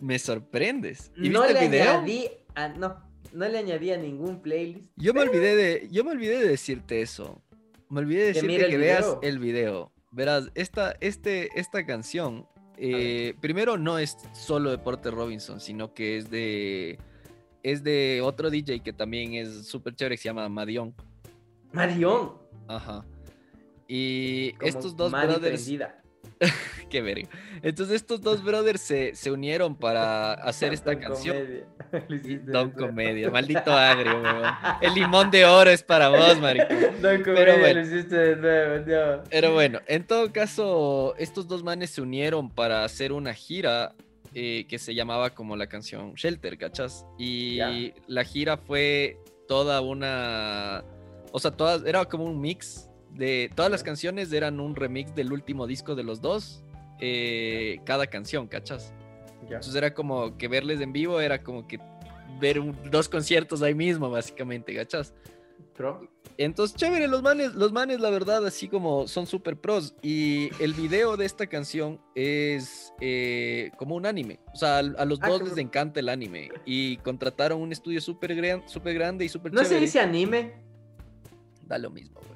Me 0.01 0.19
sorprendes. 0.19 1.13
¿Y 1.15 1.29
no 1.29 1.43
viste 1.43 1.63
el 1.63 1.71
video? 1.71 2.03
no, 2.79 3.14
no 3.33 3.49
le 3.49 3.59
añadía 3.59 3.97
ningún 3.97 4.41
playlist. 4.41 4.91
Yo 4.97 5.15
me 5.15 5.21
olvidé 5.21 5.57
de, 5.57 5.89
yo 5.91 6.05
me 6.05 6.13
olvidé 6.13 6.39
de 6.39 6.49
decirte 6.49 7.03
eso. 7.03 7.43
Me 7.89 8.01
olvidé 8.01 8.21
de 8.21 8.33
decirte 8.35 8.69
que, 8.69 8.77
veas 8.77 9.19
el 9.23 9.39
video. 9.39 9.93
Verás, 10.11 10.51
esta, 10.55 10.97
este, 11.01 11.49
esta 11.59 11.85
canción, 11.85 12.47
eh, 12.77 13.35
primero 13.41 13.77
no 13.79 13.99
es 13.99 14.17
solo 14.33 14.71
de 14.71 14.79
Porter 14.79 15.15
Robinson, 15.15 15.61
sino 15.61 15.93
que 15.95 16.17
es 16.17 16.31
de, 16.31 16.99
es 17.63 17.83
de 17.83 18.21
otro 18.23 18.51
DJ 18.51 18.81
que 18.81 18.93
también 18.93 19.35
es 19.35 19.67
súper 19.67 19.95
chévere, 19.95 20.17
que 20.17 20.23
se 20.23 20.29
llama 20.29 20.49
Madion. 20.49 20.95
Madion. 21.73 22.35
Ajá. 22.69 23.05
Y 23.89 24.55
estos 24.61 24.97
dos 24.97 25.13
brothers. 25.13 25.69
Qué 26.91 27.03
verga. 27.03 27.29
Entonces 27.63 27.97
estos 27.97 28.21
dos 28.21 28.43
brothers 28.43 28.81
se, 28.81 29.15
se 29.15 29.31
unieron 29.31 29.75
para 29.77 30.35
hacer 30.35 30.73
esta 30.73 30.99
canción. 30.99 31.37
Don 32.47 32.71
Comedia, 32.79 33.31
maldito 33.31 33.73
agrio, 33.73 34.21
weón. 34.21 34.45
El 34.81 34.95
limón 34.95 35.31
de 35.31 35.45
oro 35.45 35.71
es 35.71 35.83
para 35.83 36.09
vos, 36.09 36.39
marico. 36.41 36.67
Don 37.01 37.23
Comedia 37.23 37.35
Pero 37.35 37.59
bueno, 37.59 37.81
lo 37.81 37.87
hiciste 37.87 38.17
de 38.17 38.37
nuevo, 38.37 39.23
Pero 39.31 39.53
bueno, 39.53 39.81
en 39.87 40.07
todo 40.07 40.33
caso, 40.33 41.15
estos 41.19 41.49
dos 41.49 41.63
manes 41.63 41.91
se 41.91 42.01
unieron 42.01 42.51
para 42.51 42.85
hacer 42.85 43.13
una 43.13 43.35
gira 43.35 43.95
eh, 44.35 44.67
que 44.69 44.79
se 44.79 44.95
llamaba 44.95 45.31
como 45.31 45.57
la 45.57 45.67
canción 45.67 46.15
Shelter, 46.15 46.59
¿cachas? 46.59 47.07
Y 47.19 47.59
la 48.07 48.25
gira 48.25 48.57
fue 48.57 49.19
toda 49.49 49.81
una... 49.81 50.85
O 51.33 51.41
sea, 51.41 51.51
todas, 51.51 51.85
era 51.85 52.05
como 52.05 52.25
un 52.25 52.41
mix 52.41 52.89
de 53.15 53.51
todas 53.55 53.71
las 53.71 53.83
canciones 53.83 54.33
eran 54.33 54.61
un 54.61 54.75
remix 54.77 55.15
del 55.15 55.33
último 55.33 55.67
disco 55.67 55.95
de 55.95 56.03
los 56.05 56.21
dos, 56.21 56.63
eh, 57.01 57.81
cada 57.85 58.07
canción, 58.07 58.47
¿cachas? 58.49 58.93
Entonces 59.43 59.75
era 59.75 59.93
como 59.95 60.37
que 60.39 60.49
verles 60.49 60.81
en 60.81 60.93
vivo 60.93 61.21
era 61.21 61.43
como 61.43 61.67
que 61.67 61.79
ver 62.41 62.61
dos 62.91 63.09
conciertos 63.09 63.63
ahí 63.63 63.75
mismo, 63.75 64.11
básicamente, 64.11 64.75
¿cachas? 64.75 65.15
Pro. 65.77 66.09
Entonces, 66.37 66.77
chévere, 66.77 67.07
los 67.07 67.23
manes, 67.23 67.55
los 67.55 67.73
manes, 67.73 68.01
la 68.01 68.11
verdad, 68.11 68.45
así 68.47 68.69
como 68.69 69.07
son 69.07 69.27
super 69.27 69.57
pros. 69.57 69.95
Y 70.03 70.51
el 70.61 70.73
video 70.73 71.17
de 71.17 71.27
esta 71.27 71.47
canción 71.47 72.01
es 72.17 72.93
eh, 73.01 73.71
como 73.77 73.95
un 73.95 74.05
anime. 74.07 74.41
O 74.53 74.57
sea, 74.57 74.77
a, 74.77 74.79
a 74.79 75.05
los 75.05 75.19
Ah, 75.23 75.29
dos 75.29 75.43
les 75.43 75.59
encanta 75.59 76.01
el 76.01 76.09
anime. 76.09 76.51
Y 76.65 76.97
contrataron 76.99 77.61
un 77.61 77.71
estudio 77.71 78.01
súper 78.01 78.35
gran, 78.35 78.69
súper 78.69 78.95
grande 78.95 79.25
y 79.25 79.29
súper 79.29 79.53
¿No 79.53 79.61
se 79.61 79.67
chévere. 79.67 79.87
dice 79.87 80.01
anime? 80.01 80.55
Da 81.67 81.79
lo 81.79 81.91
mismo, 81.91 82.21
weón. 82.21 82.34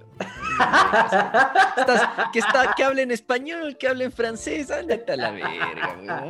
Que, 2.32 2.38
está, 2.40 2.74
que 2.76 2.84
hable 2.84 3.02
en 3.02 3.10
español, 3.10 3.76
que 3.78 3.88
hable 3.88 4.04
en 4.04 4.12
francés, 4.12 4.70
ándate 4.70 5.12
a 5.12 5.16
la 5.16 5.30
verga, 5.30 5.96
la 6.02 6.24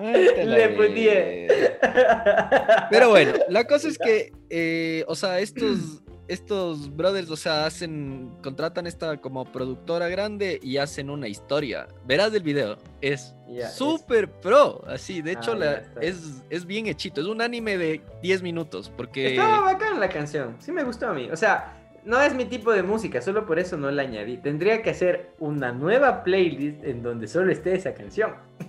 Le 0.44 0.68
verga. 0.68 2.88
Pero 2.90 3.10
bueno, 3.10 3.32
la 3.48 3.64
cosa 3.66 3.88
es 3.88 3.98
que, 3.98 4.32
eh, 4.50 5.04
o 5.08 5.14
sea, 5.14 5.38
estos, 5.40 6.02
estos 6.28 6.94
brothers, 6.94 7.30
o 7.30 7.36
sea, 7.36 7.66
hacen, 7.66 8.30
contratan 8.42 8.86
esta 8.86 9.16
como 9.18 9.44
productora 9.46 10.08
grande 10.08 10.60
y 10.62 10.76
hacen 10.76 11.10
una 11.10 11.28
historia. 11.28 11.88
Verás 12.06 12.32
el 12.34 12.42
video, 12.42 12.76
es 13.00 13.34
es- 13.48 13.72
súper 13.74 14.30
pro, 14.30 14.84
así, 14.86 15.22
de 15.22 15.32
hecho 15.32 15.52
Ah, 15.52 15.56
la- 15.56 15.82
es, 16.02 16.42
es 16.50 16.66
bien 16.66 16.86
hechito, 16.86 17.20
es 17.20 17.26
un 17.26 17.40
anime 17.40 17.78
de 17.78 18.02
10 18.22 18.42
minutos, 18.42 18.92
porque... 18.96 19.30
Estaba 19.30 19.60
bacán 19.60 19.98
la 19.98 20.08
canción, 20.08 20.56
sí 20.60 20.70
me 20.72 20.84
gustó 20.84 21.08
a 21.08 21.12
mí. 21.14 21.28
O 21.32 21.36
sea, 21.36 21.74
no 22.05 22.20
es 22.20 22.34
mi 22.34 22.44
tipo 22.44 22.72
de 22.72 22.82
música, 22.82 23.20
solo 23.20 23.46
por 23.46 23.59
eso 23.59 23.76
no 23.76 23.90
la 23.90 24.03
añadí. 24.03 24.36
Tendría 24.38 24.82
que 24.82 24.90
hacer 24.90 25.30
una 25.38 25.72
nueva 25.72 26.22
playlist 26.24 26.84
en 26.84 27.03
donde 27.03 27.28
solo 27.28 27.53
esté 27.53 27.74
esa 27.74 27.94
canción. 27.94 28.34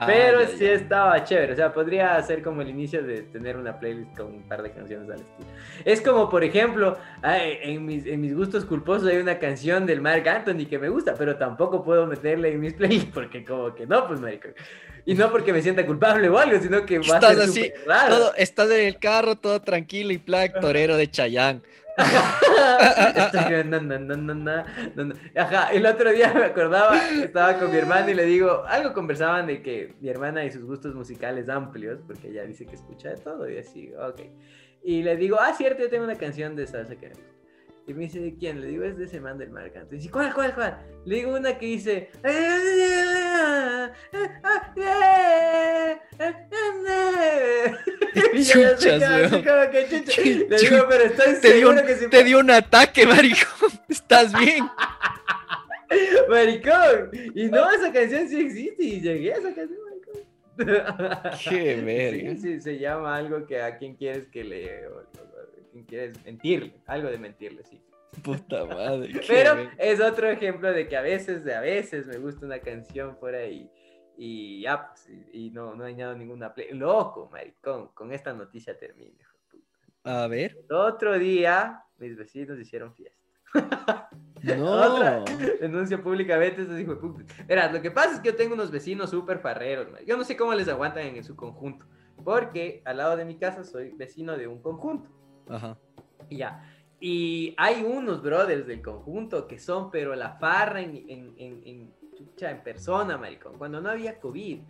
Ah, 0.00 0.06
Pero 0.06 0.40
ya, 0.42 0.48
sí 0.48 0.64
estaba 0.66 1.22
chévere, 1.22 1.52
o 1.52 1.56
sea, 1.56 1.72
podría 1.72 2.20
ser 2.22 2.42
como 2.42 2.62
el 2.62 2.68
inicio 2.68 3.02
de 3.02 3.22
tener 3.22 3.56
una 3.56 3.78
playlist 3.78 4.16
con 4.16 4.26
un 4.26 4.42
par 4.48 4.62
de 4.62 4.72
canciones 4.72 5.08
al 5.08 5.20
estilo. 5.20 5.48
Es 5.84 6.00
como, 6.00 6.28
por 6.28 6.42
ejemplo, 6.42 6.98
en, 7.22 7.84
mis, 7.86 8.06
en 8.06 8.20
mis 8.20 8.34
gustos 8.34 8.64
culposos 8.64 9.08
hay 9.08 9.18
una 9.18 9.38
canción 9.38 9.86
del 9.86 10.00
Mark 10.00 10.28
Anthony 10.28 10.66
que 10.68 10.78
me 10.78 10.88
gusta, 10.88 11.14
pero 11.16 11.36
tampoco 11.36 11.84
puedo 11.84 12.06
meterla 12.06 12.48
en 12.48 12.60
mis 12.60 12.72
playlists 12.74 13.10
porque 13.14 13.44
como 13.44 13.74
que 13.74 13.86
no, 13.86 14.06
pues 14.08 14.20
marico. 14.20 14.48
Y 15.06 15.14
no 15.14 15.30
porque 15.30 15.52
me 15.52 15.62
sienta 15.62 15.84
culpable 15.84 16.28
o 16.28 16.38
algo, 16.38 16.58
sino 16.60 16.84
que 16.86 16.98
va 16.98 17.18
a 17.18 17.20
ser 17.20 17.40
así, 17.40 17.72
raro. 17.86 18.16
Todo, 18.16 18.34
estás 18.36 18.70
en 18.70 18.86
el 18.86 18.98
carro, 18.98 19.36
todo 19.36 19.60
tranquilo 19.60 20.12
y 20.12 20.18
plac, 20.18 20.60
torero 20.60 20.96
de 20.96 21.10
Chayán. 21.10 21.62
Ajá, 25.36 25.72
el 25.72 25.86
otro 25.86 26.10
día 26.12 26.32
me 26.34 26.44
acordaba, 26.44 26.96
estaba 27.22 27.58
con 27.58 27.70
mi 27.70 27.76
hermana 27.76 28.10
y 28.10 28.14
le 28.14 28.24
digo, 28.24 28.64
algo 28.66 28.92
conversaban 28.92 29.46
de 29.46 29.62
que 29.62 29.94
mi 30.00 30.08
hermana 30.08 30.44
y 30.44 30.50
sus 30.50 30.64
gustos 30.64 30.94
musicales 30.94 31.48
amplios, 31.48 32.00
porque 32.06 32.28
ella 32.28 32.44
dice 32.44 32.66
que 32.66 32.74
escucha 32.74 33.10
de 33.10 33.16
todo 33.16 33.48
y 33.48 33.58
así, 33.58 33.92
ok. 33.94 34.22
Y 34.82 35.02
le 35.02 35.16
digo, 35.16 35.38
ah, 35.40 35.52
cierto, 35.54 35.82
yo 35.82 35.88
tengo 35.88 36.04
una 36.04 36.16
canción 36.16 36.56
de 36.56 36.66
salsa 36.66 36.96
que 36.96 37.08
me. 37.08 37.34
Y 37.86 37.92
me 37.92 38.04
dice, 38.04 38.18
¿de 38.18 38.34
quién? 38.36 38.60
Le 38.62 38.68
digo, 38.68 38.84
es 38.84 38.96
de 38.96 39.04
ese 39.04 39.20
man 39.20 39.36
del 39.36 39.50
Marc 39.50 39.76
Anthony. 39.76 39.96
Y 39.96 39.96
dice, 39.96 40.10
¿cuál, 40.10 40.32
cuál, 40.32 40.54
cuál? 40.54 40.78
Le 41.04 41.16
digo 41.16 41.36
una 41.36 41.58
que 41.58 41.66
dice... 41.66 42.10
Y 42.24 42.26
yo 42.26 42.32
ya 42.32 43.04
sé 43.04 43.13
Chuchas, 48.14 48.80
que- 49.70 49.86
chucha. 49.88 50.22
Le 50.22 50.56
digo, 50.58 50.86
pero 50.88 51.04
estoy 51.04 51.34
Te 51.40 51.52
dio, 51.54 51.86
que 51.86 51.94
si 51.96 52.08
te 52.08 52.24
dio 52.24 52.40
un 52.40 52.50
ataque, 52.50 53.06
maricón. 53.14 53.70
¿Estás 53.88 54.32
bien? 54.38 54.68
Maricón. 56.28 57.10
Y 57.34 57.44
no, 57.46 57.70
esa 57.70 57.92
canción 57.92 58.28
sí 58.28 58.40
existe 58.40 58.82
y 58.82 59.00
llegué 59.00 59.32
a 59.34 59.36
esa 59.36 59.54
canción, 59.54 59.78
maricón. 59.88 60.20
Qué 61.48 61.76
verga. 61.84 62.30
Sí, 62.32 62.36
sí, 62.40 62.60
se 62.60 62.78
llama 62.78 63.16
algo 63.16 63.46
que 63.46 63.60
a 63.62 63.76
quien 63.78 63.94
quieres 63.96 64.26
que 64.28 64.44
le... 64.44 64.86
o- 64.88 64.96
o- 64.96 65.00
a 65.00 65.70
quien 65.72 65.84
quieres 65.84 66.24
mentirle, 66.24 66.74
algo 66.86 67.10
de 67.10 67.18
mentirle, 67.18 67.62
sí. 67.64 67.80
Puta 68.22 68.64
madre. 68.64 69.20
Pero 69.26 69.70
es 69.78 70.00
otro 70.00 70.28
ejemplo 70.28 70.72
de 70.72 70.88
que 70.88 70.96
a 70.96 71.02
veces, 71.02 71.44
de 71.44 71.54
a 71.54 71.60
veces 71.60 72.06
me 72.06 72.18
gusta 72.18 72.46
una 72.46 72.58
canción 72.58 73.16
por 73.18 73.34
ahí 73.34 73.70
y 74.16 74.62
ya, 74.62 74.88
pues, 74.88 75.08
y, 75.08 75.46
y 75.46 75.50
no, 75.50 75.74
no 75.74 75.84
añado 75.84 76.14
ninguna 76.14 76.54
play. 76.54 76.68
Loco, 76.72 77.28
maricón, 77.30 77.88
con 77.88 78.12
esta 78.12 78.32
noticia 78.32 78.78
termino. 78.78 79.24
A 80.04 80.26
ver. 80.26 80.56
El 80.68 80.76
otro 80.76 81.18
día, 81.18 81.82
mis 81.98 82.16
vecinos 82.16 82.58
hicieron 82.58 82.94
fiesta. 82.94 83.24
No. 84.44 84.72
Otra. 84.72 85.24
Denuncio 85.58 86.02
públicamente 86.02 86.60
estos 86.60 86.78
hijos 86.78 86.96
de 86.96 87.00
puta. 87.00 87.24
Verás, 87.46 87.72
lo 87.72 87.80
que 87.80 87.90
pasa 87.90 88.16
es 88.16 88.20
que 88.20 88.28
yo 88.28 88.36
tengo 88.36 88.52
unos 88.52 88.70
vecinos 88.70 89.08
súper 89.08 89.38
farreros, 89.38 89.90
man. 89.90 90.02
Yo 90.04 90.18
no 90.18 90.24
sé 90.24 90.36
cómo 90.36 90.52
les 90.52 90.68
aguantan 90.68 91.06
en 91.06 91.24
su 91.24 91.34
conjunto. 91.34 91.86
Porque 92.22 92.82
al 92.84 92.98
lado 92.98 93.16
de 93.16 93.24
mi 93.24 93.38
casa 93.38 93.64
soy 93.64 93.92
vecino 93.92 94.36
de 94.36 94.46
un 94.46 94.60
conjunto. 94.60 95.08
Ajá. 95.48 95.78
Y 96.28 96.36
ya. 96.36 96.62
Y 97.06 97.54
hay 97.58 97.82
unos 97.82 98.22
brothers 98.22 98.66
del 98.66 98.80
conjunto 98.80 99.46
que 99.46 99.58
son, 99.58 99.90
pero 99.90 100.14
la 100.14 100.38
farra 100.38 100.80
en, 100.80 101.04
en, 101.06 101.34
en, 101.36 101.92
en, 102.40 102.64
persona, 102.64 103.18
maricón. 103.18 103.58
Cuando 103.58 103.78
no 103.78 103.90
había 103.90 104.18
COVID. 104.18 104.60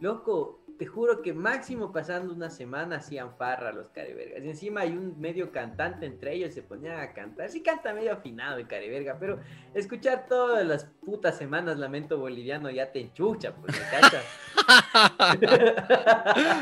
Loco, 0.00 0.61
te 0.82 0.88
juro 0.88 1.22
que 1.22 1.32
máximo 1.32 1.92
pasando 1.92 2.34
una 2.34 2.50
semana 2.50 2.96
hacían 2.96 3.36
farra 3.36 3.70
los 3.70 3.88
caribergas. 3.90 4.42
Y 4.42 4.48
encima 4.48 4.80
hay 4.80 4.90
un 4.90 5.14
medio 5.20 5.52
cantante 5.52 6.06
entre 6.06 6.34
ellos, 6.34 6.52
se 6.52 6.60
ponían 6.64 6.98
a 6.98 7.12
cantar. 7.12 7.48
Sí 7.50 7.62
canta 7.62 7.94
medio 7.94 8.12
afinado 8.12 8.58
el 8.58 8.66
cariberga, 8.66 9.16
pero 9.20 9.38
escuchar 9.74 10.26
todas 10.28 10.66
las 10.66 10.86
putas 11.06 11.38
semanas 11.38 11.78
Lamento 11.78 12.18
Boliviano 12.18 12.68
ya 12.68 12.90
te 12.90 12.98
enchucha, 13.00 13.54
pues, 13.54 13.76
¿me 13.80 14.00
cachas? 14.00 14.24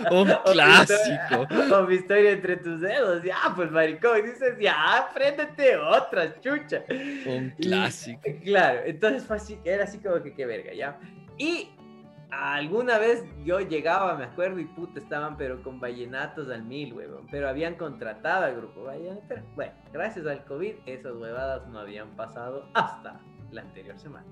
Un 0.13 0.29
clásico. 0.53 1.47
O 1.75 1.87
mi 1.87 1.95
historia 1.95 2.33
entre 2.33 2.57
tus 2.59 2.79
dedos. 2.83 3.23
Ya, 3.23 3.39
pues 3.57 3.71
maricón. 3.71 4.19
y 4.19 4.23
Dices, 4.29 4.55
ya, 4.61 4.99
apréndete 4.99 5.79
otra, 5.79 6.39
chucha. 6.43 6.85
Un 6.91 7.55
Y- 7.57 7.63
clásico. 7.63 8.21
Claro, 8.45 8.81
entonces 8.85 9.25
fue 9.25 9.37
así, 9.37 9.59
era 9.65 9.85
así 9.85 9.97
como 9.99 10.23
que 10.23 10.35
qué 10.35 10.45
verga, 10.45 10.75
¿ya? 10.75 11.01
Y 11.39 11.71
alguna 12.31 12.99
vez 12.99 13.25
yo 13.45 13.61
llegaba, 13.61 14.17
me 14.17 14.25
acuerdo, 14.25 14.59
y 14.59 14.65
puta, 14.65 14.99
estaban 15.01 15.37
pero 15.37 15.63
con 15.63 15.81
vallenatos 15.81 16.49
al 16.49 16.65
mil, 16.65 16.93
huevón. 16.95 17.27
Pero 17.31 17.49
habían 17.49 17.75
contratado 17.75 18.45
al 18.45 18.57
grupo 18.57 18.85
vallenatero. 18.85 19.43
Bueno, 19.55 19.73
gracias 19.93 20.27
al 20.27 20.45
COVID, 20.45 20.75
esas 20.87 21.15
huevadas 21.15 21.67
no 21.69 21.81
habían 21.81 22.17
pasado 22.17 22.69
hasta 22.75 23.21
la 23.51 23.63
anterior 23.63 23.99
semana. 23.99 24.27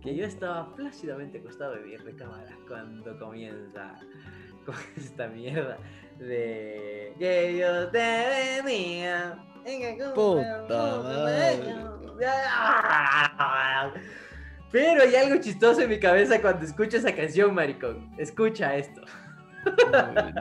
Que 0.00 0.16
yo 0.16 0.24
estaba 0.24 0.74
plácidamente 0.74 1.38
acostado 1.38 1.74
de 1.74 1.80
mi 1.82 1.96
recámara 1.96 2.56
cuando 2.66 3.18
comienza 3.18 3.94
con 4.66 4.74
esta 4.96 5.28
mierda 5.28 5.78
de 6.18 7.14
que 7.18 7.56
yo 7.58 7.88
te 7.88 8.62
venía. 8.62 9.38
Puta 10.14 11.02
madre. 11.02 11.92
Pero 14.72 15.02
hay 15.02 15.14
algo 15.14 15.40
chistoso 15.40 15.82
en 15.82 15.90
mi 15.90 16.00
cabeza 16.00 16.40
cuando 16.40 16.64
escucho 16.64 16.96
esa 16.96 17.14
canción, 17.14 17.54
maricón. 17.54 18.10
Escucha 18.18 18.74
esto. 18.76 19.02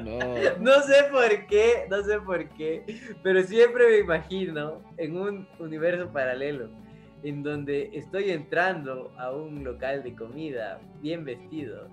No. 0.02 0.20
No 0.60 0.82
sé 0.82 1.04
por 1.12 1.46
qué, 1.48 1.86
no 1.90 2.02
sé 2.04 2.20
por 2.22 2.50
qué, 2.50 2.84
pero 3.22 3.44
siempre 3.44 3.88
me 3.88 3.98
imagino 4.00 4.82
en 4.98 5.16
un 5.16 5.48
universo 5.60 6.12
paralelo 6.12 6.70
en 7.24 7.44
donde 7.44 7.92
estoy 7.94 8.32
entrando 8.32 9.14
a 9.18 9.32
un 9.32 9.64
local 9.64 10.02
de 10.04 10.16
comida 10.16 10.80
bien 11.02 11.24
vestido 11.24 11.88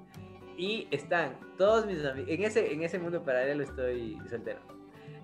y 0.57 0.89
están 0.91 1.36
todos 1.59 1.86
mis 1.86 2.05
amigos, 2.05 2.30
en 2.30 2.45
ese, 2.45 2.72
en 2.72 2.82
ese 2.82 2.99
mundo 2.99 3.22
paralelo 3.22 3.62
estoy 3.62 4.18
soltero. 4.28 4.61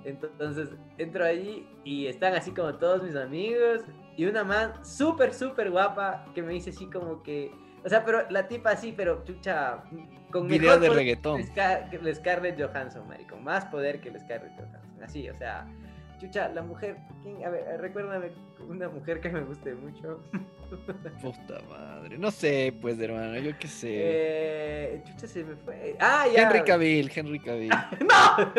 Entonces 0.05 0.69
entro 0.99 1.25
allí 1.25 1.67
y 1.85 2.07
están 2.07 2.35
así 2.35 2.51
como 2.51 2.75
todos 2.75 3.03
mis 3.03 3.17
amigos 3.17 3.81
y 4.17 4.27
una 4.27 4.45
man 4.45 4.85
súper, 4.85 5.35
súper 5.35 5.71
guapa 5.71 6.25
que 6.35 6.43
me 6.43 6.53
dice 6.53 6.71
así 6.71 6.87
como 6.87 7.23
que, 7.23 7.53
o 7.85 7.89
sea, 7.89 8.05
pero 8.05 8.29
la 8.31 8.47
tipa 8.49 8.71
así, 8.71 8.93
pero 8.93 9.25
chucha, 9.25 9.83
con 10.31 10.49
Video 10.49 10.79
de 10.79 10.89
reggaetón. 10.89 11.43
que 11.43 12.15
Scarlett 12.15 12.61
Johansson, 12.61 13.07
marico, 13.09 13.37
más 13.37 13.65
poder 13.67 14.01
que 14.01 14.11
la 14.11 14.21
Scarlett 14.21 14.53
Johansson, 14.57 15.03
así, 15.03 15.29
o 15.29 15.35
sea, 15.37 15.67
chucha, 16.19 16.49
la 16.49 16.63
mujer, 16.63 16.97
¿quién? 17.23 17.45
a 17.45 17.51
ver, 17.51 17.81
recuérdame 17.81 18.31
una 18.69 18.89
mujer 18.89 19.21
que 19.21 19.29
me 19.31 19.41
guste 19.41 19.75
mucho. 19.75 20.21
Puta 21.23 21.61
madre. 21.69 22.19
No 22.19 22.31
sé, 22.31 22.75
pues, 22.81 22.99
hermano, 22.99 23.39
yo 23.39 23.57
qué 23.59 23.69
sé. 23.69 23.89
Eh, 23.93 25.03
chucha, 25.07 25.27
se 25.27 25.45
me 25.45 25.57
fue. 25.57 25.97
Ah, 26.01 26.27
ya. 26.33 26.43
Henry 26.43 26.65
Cavill, 26.65 27.11
Henry 27.15 27.39
Cavill. 27.39 27.69
¡No! 28.01 28.55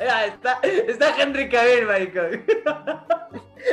Ya, 0.00 0.26
está, 0.26 0.60
está 0.62 1.22
Henry 1.22 1.48
Cavill, 1.48 1.86
maricón. 1.86 2.44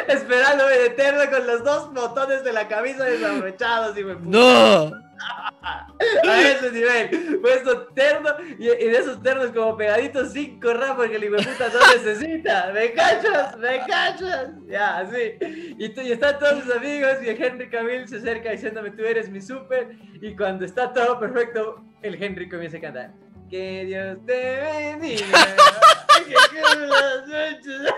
Esperándome 0.07 0.71
de 0.71 0.85
eterno 0.87 1.29
con 1.31 1.47
los 1.47 1.63
dos 1.63 1.93
botones 1.93 2.43
de 2.43 2.53
la 2.53 2.67
camisa 2.67 3.05
desabrochados, 3.05 3.97
y 3.97 4.03
me 4.03 4.15
¡No! 4.15 5.08
A 6.27 6.41
ese 6.41 6.71
nivel. 6.71 7.39
Puesto 7.41 7.87
terno 7.87 8.29
y, 8.57 8.67
de 8.67 8.97
esos 8.97 9.21
ternos 9.21 9.51
como 9.51 9.75
pegaditos 9.77 10.31
cinco 10.31 10.73
ramos 10.73 11.07
que 11.07 11.15
el 11.15 11.23
hijo 11.25 11.35
puta 11.35 11.69
no 11.73 11.79
necesita. 11.93 12.71
¿Me 12.73 12.93
cachas? 12.93 13.57
¿Me 13.57 13.79
cachas? 13.85 14.49
Ya, 14.67 14.99
así. 14.99 15.35
Y, 15.77 16.11
están 16.11 16.39
todos 16.39 16.63
sus 16.63 16.75
amigos 16.75 17.17
y 17.21 17.29
el 17.29 17.41
Henry 17.41 17.69
Cavill 17.69 18.07
se 18.07 18.17
acerca 18.17 18.51
diciéndome 18.51 18.91
tú 18.91 19.03
eres 19.03 19.29
mi 19.29 19.41
súper. 19.41 19.95
Y 20.21 20.35
cuando 20.35 20.65
está 20.65 20.93
todo 20.93 21.19
perfecto, 21.19 21.83
el 22.01 22.21
Henry 22.21 22.49
comienza 22.49 22.77
a 22.77 22.81
cantar. 22.81 23.13
Que 23.49 23.85
Dios 23.85 24.17
te 24.25 24.59
bendiga. 24.59 25.25
que 26.27 26.33
muchos- 26.33 27.93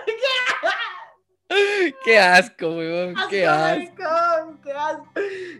Qué 2.05 2.17
asco, 2.17 2.69
weón. 2.77 3.15
Qué 3.29 3.45
asco. 3.45 4.59
qué 4.63 4.71
asco. 4.71 5.07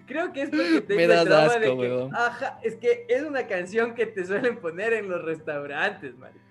Creo 0.06 0.34
que 0.34 0.44
es 0.44 0.50
porque 0.50 0.82
tengo 0.82 1.00
Me 1.00 1.08
das 1.08 1.26
el 1.26 1.34
asco, 1.34 1.60
de 1.60 1.66
que, 1.66 1.72
weón. 1.72 2.16
Ajá, 2.16 2.60
es 2.64 2.76
que 2.76 3.06
es 3.08 3.22
una 3.24 3.48
canción 3.48 3.94
que 3.94 4.06
te 4.06 4.26
suelen 4.26 4.58
poner 4.58 4.94
en 4.94 5.10
los 5.10 5.24
restaurantes, 5.24 6.18
maricón. 6.18 6.51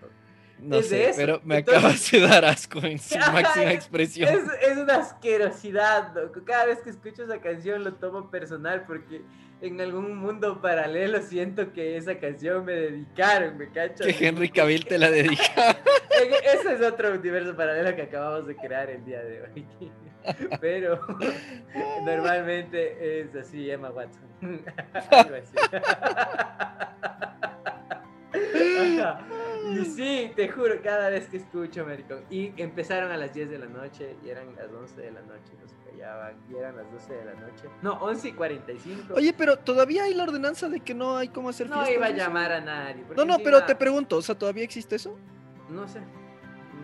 No 0.63 0.77
es 0.79 0.89
sé, 0.89 1.09
eso. 1.11 1.17
pero 1.17 1.41
me 1.45 1.59
Entonces- 1.59 1.83
acabas 1.85 2.11
de 2.11 2.21
dar 2.21 2.45
asco 2.45 2.79
en 2.81 2.99
su 2.99 3.19
máxima 3.33 3.71
es- 3.71 3.75
expresión. 3.75 4.29
Es, 4.29 4.71
es 4.71 4.77
una 4.79 4.97
asquerosidad, 4.97 6.15
loco. 6.15 6.41
Cada 6.45 6.67
vez 6.67 6.79
que 6.81 6.91
escucho 6.91 7.25
esa 7.25 7.41
canción 7.41 7.83
lo 7.85 7.95
tomo 7.95 8.31
personal 8.31 8.85
porque 8.87 9.23
en 9.63 9.81
algún 9.81 10.17
mundo 10.17 10.61
paralelo 10.63 11.21
siento 11.23 11.73
que 11.73 11.97
esa 11.97 12.19
canción 12.19 12.65
me 12.65 12.73
dedicaron, 12.73 13.59
¿me 13.59 13.69
cachas? 13.71 14.07
Que 14.07 14.27
Henry 14.27 14.49
Cavill 14.51 14.87
te 14.87 14.99
la 14.99 15.11
dedica. 15.11 15.77
Ese 16.55 16.75
es 16.75 16.83
otro 16.83 17.13
universo 17.15 17.55
paralelo 17.57 17.95
que 17.97 18.03
acabamos 18.03 18.47
de 18.47 18.57
crear 18.57 18.89
el 18.91 19.05
día 19.05 19.23
de 19.23 19.43
hoy. 19.43 19.67
Pero 20.61 21.01
normalmente 22.05 23.21
es 23.21 23.35
así, 23.35 23.71
Emma 23.71 23.91
Watson. 23.91 24.21
Algo 25.11 25.35
así. 25.37 25.57
Y 29.73 29.85
sí, 29.97 30.33
te 30.37 30.49
juro, 30.49 30.75
cada 30.83 31.09
vez 31.11 31.29
que 31.29 31.39
escucho, 31.39 31.85
maricón. 31.87 32.25
Y 32.31 32.53
empezaron 32.61 33.11
a 33.11 33.17
las 33.17 33.33
10 33.35 33.51
de 33.51 33.59
la 33.59 33.67
noche 33.67 34.17
y 34.25 34.29
eran 34.31 34.55
las 34.57 34.71
11 34.73 35.01
de 35.01 35.11
la 35.13 35.21
noche, 35.23 35.53
no 35.61 35.69
se 35.69 35.77
callaban. 35.91 36.35
Y 36.51 36.57
eran 36.57 36.77
las 36.77 36.91
12 36.93 37.13
de 37.13 37.25
la 37.25 37.35
noche. 37.35 37.65
No, 37.83 37.93
11 37.95 38.29
y 38.29 38.33
45. 38.33 39.15
Oye, 39.15 39.33
pero 39.37 39.57
todavía 39.59 40.05
hay 40.05 40.15
la 40.15 40.25
ordenanza 40.25 40.69
de 40.69 40.81
que 40.81 40.95
no 40.95 41.17
hay 41.17 41.29
cómo 41.29 41.49
hacer 41.51 41.69
no 41.69 41.77
fiestas 41.85 41.97
iba 41.97 42.07
a 42.07 42.11
llamar 42.11 42.53
a 42.53 42.61
nadie. 42.61 43.05
No, 43.17 43.25
no, 43.25 43.35
encima- 43.35 43.39
pero 43.45 43.65
te 43.65 43.75
pregunto, 43.77 44.17
o 44.17 44.23
sea, 44.23 44.35
¿todavía 44.37 44.65
existe 44.65 44.97
eso? 44.97 45.17
No 45.69 45.87
sé. 45.89 46.01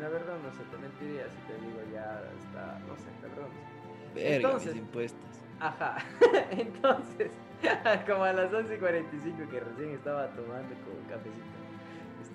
La 0.01 0.09
verdad 0.11 0.35
no 0.45 0.53
sé, 0.53 0.63
te 0.71 0.77
mentiría 0.77 1.25
si 1.25 1.53
te 1.53 1.55
digo 1.67 1.81
ya 1.93 2.23
está, 2.39 2.79
no 2.87 2.95
sé, 2.97 3.05
no 3.23 3.47
sé. 3.49 4.15
Verga, 4.15 4.37
Entonces- 4.37 4.75
mis 4.75 4.83
impuestos. 4.83 5.21
Ajá. 5.59 5.97
Entonces, 6.51 7.31
como 8.07 8.25
a 8.25 8.33
las 8.35 8.53
11.45 8.53 9.49
que 9.51 9.61
recién 9.61 9.91
estaba 9.93 10.29
tomando 10.29 10.75
como 10.85 10.99
un 11.01 11.05
cafecito, 11.09 11.57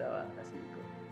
estaba 0.02 0.22
así 0.42 0.58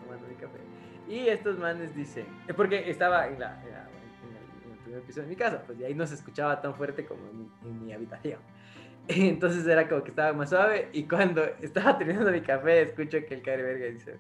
tomando 0.02 0.28
mi 0.28 0.36
café. 0.36 0.60
Y 1.08 1.28
estos 1.28 1.58
manes 1.60 1.96
dicen, 1.96 2.26
eh, 2.48 2.54
porque 2.54 2.90
estaba 2.90 3.28
en, 3.28 3.40
la, 3.40 3.62
en, 3.64 3.72
la- 3.72 3.90
en 3.90 4.36
el, 4.36 4.66
en 4.66 4.72
el 4.72 4.78
primer 4.80 5.02
piso 5.04 5.22
de 5.22 5.28
mi 5.28 5.36
casa, 5.36 5.62
pues 5.66 5.78
de 5.78 5.86
ahí 5.86 5.94
no 5.94 6.06
se 6.06 6.16
escuchaba 6.16 6.60
tan 6.62 6.74
fuerte 6.76 7.06
como 7.06 7.22
en 7.30 7.86
mi, 7.86 7.94
habitación. 7.94 8.40
Entonces 9.08 9.66
era 9.66 9.88
como 9.88 10.04
que 10.04 10.10
estaba 10.10 10.34
más 10.34 10.50
suave 10.50 10.90
y 10.94 11.04
cuando 11.04 11.44
estaba 11.62 11.98
terminando 11.98 12.32
mi 12.32 12.42
café 12.42 12.84
escucho 12.84 13.18
que 13.28 13.36
el 13.36 13.42
verga 13.42 13.86
dice 13.88 14.18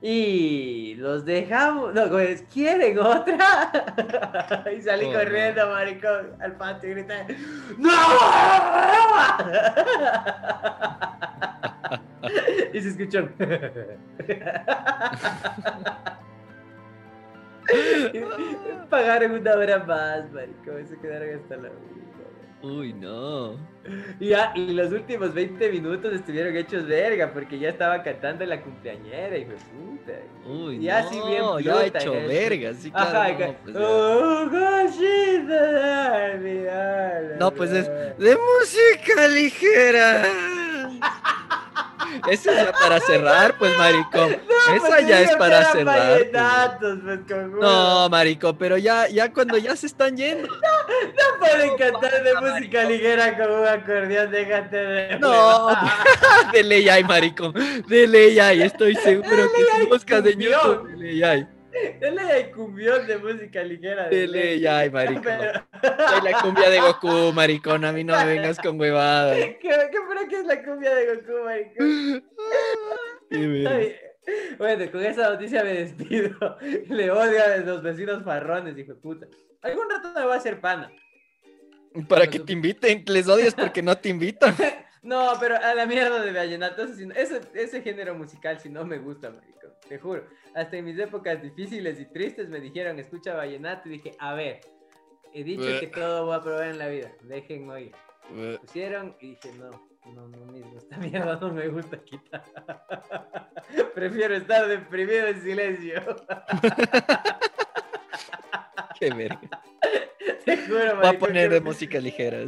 y 0.00 0.94
los 0.96 1.24
dejamos, 1.24 1.92
no, 1.92 2.08
pues, 2.08 2.44
¿quieren 2.52 3.00
otra? 3.00 3.72
y 4.76 4.80
salí 4.80 5.06
Oh, 5.06 5.12
corriendo, 5.12 5.68
maricón, 5.68 6.36
al 6.40 6.52
patio 6.56 6.90
y 6.90 6.94
grité 6.94 7.26
¡No! 7.78 7.90
y 12.72 12.80
se 12.80 12.88
escuchó 12.90 13.28
Pagaron 18.88 19.32
una 19.32 19.52
hora 19.54 19.78
más, 19.80 20.30
maricón, 20.32 20.86
se 20.86 20.96
quedaron 20.98 21.40
hasta 21.40 21.56
la 21.56 21.70
una. 21.70 22.07
Uy, 22.62 22.92
no. 22.92 23.54
Y, 24.18 24.28
ya, 24.30 24.52
y 24.54 24.72
los 24.72 24.92
últimos 24.92 25.32
20 25.32 25.70
minutos 25.70 26.12
estuvieron 26.12 26.56
hechos 26.56 26.86
verga 26.86 27.30
porque 27.32 27.56
ya 27.58 27.68
estaba 27.68 28.02
cantando 28.02 28.44
la 28.44 28.60
cumpleañera, 28.60 29.38
hijo 29.38 29.52
de 29.52 29.56
puta. 29.56 30.12
Uy, 30.44 30.76
Y 30.78 30.88
así 30.90 31.16
no, 31.18 31.26
bien 31.26 31.42
ya 31.64 31.84
puta, 31.84 31.98
hecho 31.98 32.14
¿eh? 32.14 32.26
verga, 32.26 32.74
sí, 32.74 32.90
claro. 32.90 33.18
Ajá, 33.18 33.28
no, 33.30 33.38
que- 33.38 33.56
pues 33.64 33.76
oh, 33.76 34.50
No, 37.38 37.50
pues 37.52 37.70
es 37.70 37.86
de 38.18 38.36
música 38.36 39.28
ligera. 39.28 40.26
Esa 42.30 42.52
es 42.52 42.66
ya 42.66 42.72
para 42.72 43.00
cerrar, 43.00 43.54
pues, 43.58 43.76
maricón. 43.78 44.36
No, 44.68 44.74
Esa 44.76 44.86
pues, 44.88 45.06
ya 45.06 45.20
es 45.22 45.30
que 45.30 45.36
para 45.36 45.64
cerrar. 45.72 46.78
pues. 46.80 47.50
No, 47.60 48.08
marico, 48.08 48.56
pero 48.56 48.76
ya, 48.76 49.08
ya 49.08 49.32
cuando 49.32 49.56
ya 49.58 49.74
se 49.76 49.86
están 49.86 50.16
yendo. 50.16 50.48
No 50.98 51.38
pueden 51.38 51.76
cantar 51.76 52.22
de 52.24 52.34
música 52.40 52.84
ligera 52.84 53.36
con 53.36 53.50
un 53.50 53.66
acordeón, 53.66 54.30
déjate 54.30 54.76
de. 54.76 55.18
No, 55.18 55.68
de 56.52 56.62
ley 56.64 56.88
hay, 56.88 57.04
marico. 57.04 57.52
De 57.52 58.06
ley 58.06 58.38
hay, 58.38 58.62
estoy 58.62 58.94
seguro 58.96 59.28
que 59.30 59.62
hay 59.72 59.82
si 59.82 59.86
buscas 59.86 60.26
en. 60.26 60.40
YouTube, 60.40 60.88
de 60.90 60.96
ley 60.96 61.22
hay. 61.22 61.46
Dele 62.00 62.22
hay 62.22 62.50
cumbión 62.50 63.06
de 63.06 63.18
música 63.18 63.62
ligera. 63.62 64.08
De 64.08 64.26
ley 64.26 64.66
hay, 64.66 64.90
marico. 64.90 65.22
Pero- 65.22 65.64
Soy 66.08 66.20
la 66.30 66.38
cumbia 66.40 66.70
de 66.70 66.80
Goku, 66.80 67.32
maricón. 67.32 67.84
A 67.84 67.92
mí 67.92 68.02
no 68.02 68.16
me 68.16 68.24
vengas 68.24 68.58
con 68.58 68.80
huevadas. 68.80 69.36
¿Qué, 69.36 69.58
qué, 69.60 69.98
pero 70.08 70.28
qué 70.28 70.40
es 70.40 70.46
la 70.46 70.62
cumbia 70.64 70.94
de 70.94 71.06
Goku, 71.14 71.44
maricón? 71.44 72.24
Qué 73.30 74.07
Bueno, 74.58 74.90
con 74.90 75.04
esa 75.04 75.30
noticia 75.30 75.64
me 75.64 75.74
despido. 75.74 76.58
Le 76.88 77.10
odio 77.10 77.42
a 77.42 77.56
los 77.58 77.82
vecinos 77.82 78.22
farrones, 78.24 78.76
hijo 78.76 78.94
de 78.94 79.00
puta. 79.00 79.26
Algún 79.62 79.88
rato 79.88 80.12
me 80.14 80.24
voy 80.24 80.32
a 80.32 80.36
hacer 80.36 80.60
pana. 80.60 80.90
Para 82.08 82.26
que 82.28 82.38
te 82.40 82.52
inviten, 82.52 83.04
les 83.06 83.28
odias 83.28 83.54
porque 83.54 83.82
no 83.82 83.96
te 83.96 84.08
invitan. 84.08 84.54
No, 85.00 85.32
pero 85.38 85.56
a 85.56 85.74
la 85.74 85.86
mierda 85.86 86.20
de 86.20 86.32
vallenato, 86.32 86.82
ese, 86.82 87.40
ese 87.54 87.82
género 87.82 88.16
musical 88.16 88.58
si 88.60 88.68
no 88.68 88.84
me 88.84 88.98
gusta, 88.98 89.30
marico, 89.30 89.68
te 89.88 89.96
juro. 89.96 90.26
Hasta 90.54 90.76
en 90.76 90.84
mis 90.84 90.98
épocas 90.98 91.40
difíciles 91.40 92.00
y 92.00 92.06
tristes 92.06 92.48
me 92.48 92.60
dijeron, 92.60 92.98
escucha 92.98 93.34
vallenato, 93.34 93.88
y 93.88 93.92
dije, 93.92 94.16
a 94.18 94.34
ver, 94.34 94.60
he 95.32 95.44
dicho 95.44 95.80
que 95.80 95.86
todo 95.86 96.26
voy 96.26 96.36
a 96.36 96.42
probar 96.42 96.68
en 96.68 96.78
la 96.78 96.88
vida, 96.88 97.12
déjenme 97.22 97.72
oír. 97.72 97.92
Pusieron 98.60 99.16
y 99.20 99.30
dije, 99.30 99.52
no, 99.56 99.87
no, 100.14 100.28
no 100.28 100.52
mismo, 100.52 100.76
esta 100.78 100.96
mierda 100.98 101.36
no 101.36 101.52
me 101.52 101.68
gusta 101.68 101.98
quitar. 101.98 102.44
Prefiero 103.94 104.34
estar 104.36 104.66
deprimido 104.68 105.26
en 105.28 105.42
silencio. 105.42 106.00
Qué 108.98 109.10
verga. 109.14 109.40
Te 110.44 110.56
juro, 110.66 110.96
Voy 110.96 111.06
a 111.06 111.18
poner 111.18 111.50
de 111.50 111.60
música 111.60 112.00
ligera. 112.00 112.38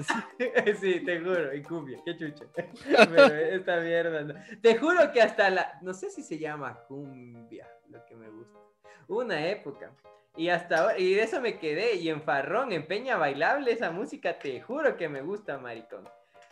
sí. 0.80 1.00
Te 1.00 1.20
juro, 1.20 1.54
y 1.54 1.62
cumbia, 1.62 1.98
qué 2.04 2.16
chucha. 2.16 2.44
Pero 2.54 3.24
esta 3.26 3.80
mierda, 3.80 4.22
no. 4.22 4.34
Te 4.60 4.76
juro 4.76 5.12
que 5.12 5.22
hasta 5.22 5.50
la, 5.50 5.78
no 5.82 5.92
sé 5.94 6.10
si 6.10 6.22
se 6.22 6.38
llama 6.38 6.82
cumbia, 6.88 7.68
lo 7.88 8.04
que 8.06 8.16
me 8.16 8.28
gusta. 8.30 8.58
Una 9.06 9.46
época. 9.46 9.92
Y 10.36 10.48
hasta 10.48 10.78
ahora, 10.78 10.98
y 10.98 11.14
de 11.14 11.22
eso 11.22 11.40
me 11.40 11.58
quedé, 11.58 11.96
y 11.96 12.08
en 12.08 12.22
Farrón, 12.22 12.72
en 12.72 12.86
Peña 12.86 13.16
Bailable, 13.16 13.70
esa 13.72 13.90
música, 13.90 14.38
te 14.38 14.60
juro 14.60 14.96
que 14.96 15.08
me 15.08 15.20
gusta, 15.22 15.58
maricón. 15.58 16.08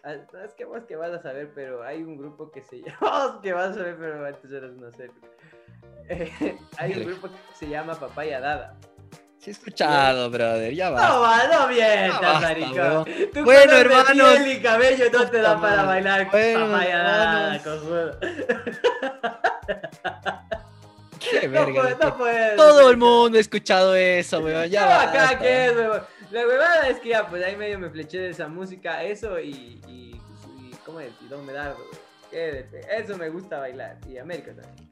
Ah, 0.09 0.15
no, 0.33 0.43
Es 0.43 0.55
que 0.55 0.65
vos 0.65 0.85
que 0.89 0.97
vas 0.97 1.11
a 1.13 1.21
saber, 1.21 1.51
pero 1.55 1.83
hay 1.83 2.03
un 2.03 2.17
grupo 2.17 2.51
que 2.51 2.63
se 2.63 2.81
llama, 2.83 3.41
que 3.43 3.53
vas 3.53 3.71
a 3.73 3.75
saber, 3.75 3.97
pero 3.99 4.25
antes 4.27 4.51
eras 4.51 4.71
una 4.77 4.91
serie. 4.93 5.15
Eh, 6.09 6.57
hay 6.79 6.93
un 6.95 7.05
grupo 7.07 7.29
que 7.29 7.35
se 7.55 7.69
llama 7.69 7.95
Papaya 7.95 8.41
Dada. 8.41 8.75
Sí 9.39 9.51
he 9.51 9.53
escuchado, 9.53 10.31
brother. 10.31 10.73
Ya 10.75 10.89
No, 10.91 10.97
va. 10.97 11.19
va, 11.21 11.47
no 11.47 11.69
mientas, 11.69 12.21
Ya 12.21 12.21
basta, 12.21 12.41
maricón. 12.41 13.05
Tu 13.35 13.45
Bueno, 13.45 13.73
hermanos. 13.77 14.33
piel 14.39 14.53
y 14.53 14.63
cabello 14.63 15.05
no 15.13 15.29
te 15.31 15.41
da 15.43 15.61
para 15.61 15.83
bailar 15.85 16.31
Bueno, 16.31 16.67
papaya 16.67 16.99
hermanos. 16.99 17.63
cojudo. 17.63 18.19
Qué 21.21 21.49
No 21.49 21.67
verga. 21.67 21.97
no. 22.01 22.57
Todo 22.57 22.91
el 22.91 22.97
mundo 22.97 23.39
ha 23.39 23.41
escuchado 23.41 23.95
eso, 23.95 24.41
weón. 24.41 24.69
Ya 24.71 24.87
va. 24.87 25.03
acá 25.03 25.39
que 25.39 25.67
es, 25.67 25.77
weón. 25.77 26.03
La 26.31 26.47
huevada 26.47 26.89
es 26.89 27.01
que 27.01 27.11
ya, 27.11 27.27
pues 27.29 27.45
ahí 27.45 27.57
medio 27.57 27.79
me 27.79 27.91
fleché 27.91 28.19
de 28.19 28.31
esa 28.31 28.49
música, 28.49 29.03
eso 29.03 29.39
y. 29.41 29.81
y, 29.87 30.21
y 30.47 30.71
¿Cómo 30.85 31.01
es? 31.01 31.13
Y 31.23 31.29
Don 31.29 31.45
Medardo. 31.47 31.79
Quédate. 32.31 32.81
Eso 32.91 33.17
me 33.17 33.31
gusta 33.31 33.59
bailar. 33.59 33.99
Y 34.07 34.19
América 34.19 34.55
también. 34.55 34.89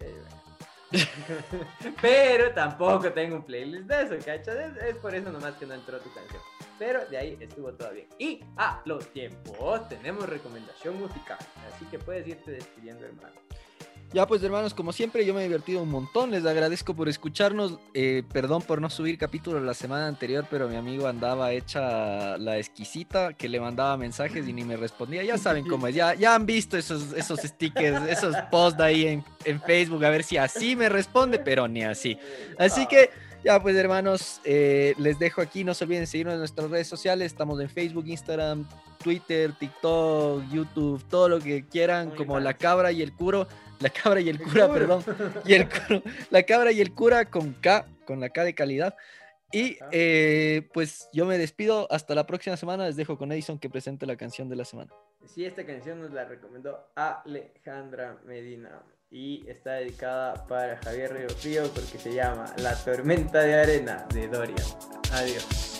Pero 2.00 2.52
tampoco 2.52 3.12
tengo 3.12 3.36
un 3.36 3.42
playlist 3.42 3.86
de 3.86 4.02
eso, 4.02 4.24
¿cachas? 4.24 4.56
Es, 4.56 4.82
es 4.82 4.96
por 4.96 5.14
eso 5.14 5.30
nomás 5.30 5.54
que 5.54 5.66
no 5.66 5.74
entró 5.74 5.98
tu 5.98 6.12
canción. 6.12 6.40
Pero 6.78 7.04
de 7.06 7.18
ahí 7.18 7.36
estuvo 7.40 7.72
todo 7.72 7.90
bien. 7.92 8.06
Y 8.18 8.40
a 8.56 8.80
los 8.84 9.06
tiempos 9.12 9.88
tenemos 9.88 10.28
recomendación 10.28 10.98
musical. 10.98 11.38
Así 11.72 11.84
que 11.86 11.98
puedes 11.98 12.26
irte 12.26 12.52
despidiendo, 12.52 13.04
hermano. 13.04 13.34
Ya 14.12 14.26
pues 14.26 14.42
hermanos, 14.42 14.72
como 14.72 14.92
siempre 14.92 15.26
yo 15.26 15.34
me 15.34 15.40
he 15.40 15.42
divertido 15.44 15.82
un 15.82 15.90
montón, 15.90 16.30
les 16.30 16.46
agradezco 16.46 16.94
por 16.94 17.08
escucharnos, 17.08 17.78
Eh, 17.92 18.22
perdón 18.32 18.62
por 18.62 18.80
no 18.80 18.88
subir 18.88 19.18
capítulo 19.18 19.60
la 19.60 19.74
semana 19.74 20.06
anterior, 20.06 20.46
pero 20.50 20.68
mi 20.68 20.76
amigo 20.76 21.06
andaba 21.06 21.52
hecha 21.52 22.38
la 22.38 22.56
exquisita, 22.56 23.34
que 23.34 23.48
le 23.48 23.60
mandaba 23.60 23.96
mensajes 23.96 24.46
y 24.48 24.52
ni 24.52 24.64
me 24.64 24.76
respondía, 24.76 25.22
ya 25.22 25.36
saben 25.36 25.66
cómo 25.66 25.86
es, 25.86 25.94
ya, 25.94 26.14
ya 26.14 26.34
han 26.34 26.46
visto 26.46 26.78
esos, 26.78 27.12
esos 27.12 27.40
stickers, 27.40 28.08
esos 28.08 28.34
posts 28.50 28.80
ahí 28.80 29.06
en, 29.06 29.24
en 29.44 29.60
Facebook, 29.60 30.04
a 30.04 30.10
ver 30.10 30.22
si 30.22 30.36
así 30.36 30.76
me 30.76 30.88
responde, 30.88 31.38
pero 31.38 31.66
ni 31.68 31.82
así. 31.82 32.16
Así 32.58 32.86
que 32.86 33.10
ya 33.44 33.60
pues 33.60 33.76
hermanos, 33.76 34.40
eh, 34.44 34.94
les 34.98 35.18
dejo 35.18 35.40
aquí, 35.40 35.62
no 35.62 35.74
se 35.74 35.84
olviden 35.84 36.06
seguirnos 36.06 36.34
en 36.34 36.40
nuestras 36.40 36.70
redes 36.70 36.88
sociales, 36.88 37.32
estamos 37.32 37.60
en 37.60 37.68
Facebook, 37.68 38.06
Instagram, 38.06 38.66
Twitter, 39.02 39.52
TikTok, 39.52 40.42
YouTube, 40.50 41.04
todo 41.08 41.28
lo 41.28 41.38
que 41.38 41.64
quieran, 41.64 42.10
como 42.10 42.40
la 42.40 42.54
cabra 42.54 42.92
y 42.92 43.02
el 43.02 43.12
curo, 43.12 43.46
la 43.80 43.90
cabra 43.90 44.20
y 44.20 44.28
el 44.28 44.40
cura, 44.40 44.72
perdón, 44.72 45.04
y 45.44 45.54
el 45.54 45.68
la 46.30 46.42
cabra 46.42 46.72
y 46.72 46.80
el 46.80 46.92
cura 46.94 47.24
con 47.26 47.52
K, 47.54 47.86
con 48.04 48.20
la 48.20 48.30
K 48.30 48.44
de 48.44 48.54
calidad. 48.54 48.94
Y 49.52 49.78
eh, 49.92 50.68
pues 50.74 51.08
yo 51.12 51.24
me 51.24 51.38
despido. 51.38 51.86
Hasta 51.90 52.14
la 52.14 52.26
próxima 52.26 52.56
semana. 52.56 52.86
Les 52.86 52.96
dejo 52.96 53.16
con 53.16 53.30
Edison 53.32 53.58
que 53.58 53.70
presente 53.70 54.04
la 54.04 54.16
canción 54.16 54.48
de 54.48 54.56
la 54.56 54.64
semana. 54.64 54.92
Sí, 55.24 55.44
esta 55.44 55.64
canción 55.64 56.00
nos 56.00 56.12
la 56.12 56.24
recomendó 56.24 56.90
Alejandra 56.94 58.18
Medina 58.26 58.82
y 59.10 59.48
está 59.48 59.74
dedicada 59.74 60.46
para 60.46 60.78
Javier 60.78 61.14
Río 61.14 61.28
Frío 61.30 61.70
porque 61.72 61.98
se 61.98 62.12
llama 62.12 62.52
La 62.58 62.74
tormenta 62.74 63.40
de 63.40 63.54
arena 63.54 64.06
de 64.12 64.28
Dorian. 64.28 64.66
Adiós. 65.12 65.75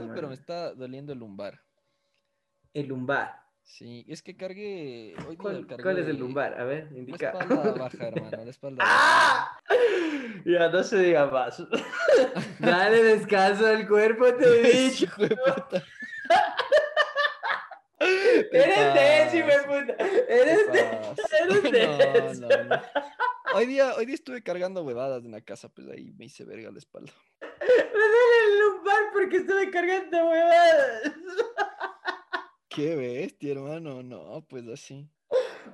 No 0.00 0.06
sé 0.06 0.08
¿Por 0.08 0.14
qué 0.14 0.14
qué, 0.14 0.14
pasó, 0.14 0.14
pero 0.14 0.28
me 0.28 0.34
está 0.34 0.74
doliendo 0.74 1.12
el 1.12 1.18
lumbar. 1.18 1.60
El 2.74 2.86
lumbar. 2.86 3.40
Sí, 3.62 4.04
es 4.08 4.22
que 4.22 4.36
cargué. 4.36 5.14
Hoy 5.28 5.36
¿Cuál, 5.36 5.66
cargué 5.66 5.82
cuál 5.84 5.98
es 5.98 6.08
el 6.08 6.16
lumbar? 6.18 6.58
A 6.60 6.64
ver, 6.64 6.90
La 6.90 6.98
indica. 6.98 7.30
espalda 7.30 7.72
baja, 7.72 8.06
hermano, 8.08 8.44
la 8.44 8.50
espalda 8.50 8.84
baja. 8.84 8.96
¡Ah! 8.98 9.60
Ya 10.44 10.68
no 10.70 10.82
se 10.82 10.98
diga 10.98 11.26
más. 11.26 11.62
Dale 12.58 13.02
descanso 13.02 13.66
al 13.66 13.86
cuerpo, 13.86 14.32
te 14.34 14.44
he 14.46 14.72
dicho. 14.90 15.04
Hijo 15.04 15.22
de 15.22 15.36
puta. 15.36 15.84
Eres 18.52 19.34
hijo 19.34 19.46
de 19.46 19.58
puta. 19.64 20.04
Eres 20.28 20.58
¿Qué 20.66 20.72
necio. 20.72 21.14
pasa? 21.14 21.38
Eres 21.38 22.40
No, 22.40 22.48
no, 22.48 22.64
no. 22.64 22.82
Hoy 23.54 23.66
día, 23.66 23.94
hoy 23.96 24.06
día 24.06 24.14
estuve 24.14 24.42
cargando 24.42 24.82
huevadas 24.84 25.24
en 25.24 25.32
la 25.32 25.40
casa, 25.40 25.68
pues 25.68 25.88
ahí 25.88 26.12
me 26.16 26.24
hice 26.26 26.44
verga 26.44 26.70
la 26.70 26.78
espalda. 26.78 27.12
Me 27.40 27.66
duele 27.66 28.39
el 28.70 28.76
lumbar 28.76 29.02
porque 29.12 29.36
estuve 29.38 29.70
cargando 29.70 30.28
huevadas. 30.28 31.12
Qué 32.68 32.96
bestia, 32.96 33.52
hermano. 33.52 34.02
No, 34.02 34.44
pues 34.48 34.66
así. 34.68 35.08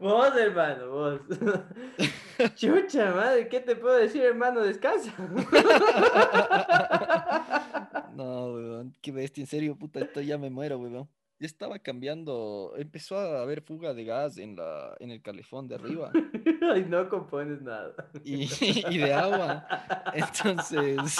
Vos, 0.00 0.34
hermano, 0.36 0.90
vos. 0.90 1.20
Chucha, 2.54 3.14
madre, 3.14 3.48
¿qué 3.48 3.60
te 3.60 3.76
puedo 3.76 3.96
decir, 3.96 4.22
hermano? 4.22 4.62
Descansa. 4.62 5.12
No, 8.16 8.46
weón, 8.54 8.96
qué 9.02 9.12
bestia, 9.12 9.42
en 9.42 9.46
serio, 9.46 9.76
puta, 9.76 10.00
esto 10.00 10.22
ya 10.22 10.38
me 10.38 10.48
muero, 10.48 10.78
weón. 10.78 11.06
Ya 11.38 11.46
estaba 11.46 11.78
cambiando, 11.78 12.72
empezó 12.78 13.18
a 13.18 13.42
haber 13.42 13.60
fuga 13.60 13.92
de 13.92 14.04
gas 14.04 14.38
en 14.38 14.56
la, 14.56 14.96
en 15.00 15.10
el 15.10 15.20
calefón 15.20 15.68
de 15.68 15.74
arriba 15.74 16.10
Ay, 16.72 16.86
no 16.88 17.08
compones 17.10 17.60
nada. 17.60 17.94
y, 18.24 18.44
y 18.90 18.98
de 18.98 19.12
agua. 19.12 19.66
Entonces, 20.14 21.16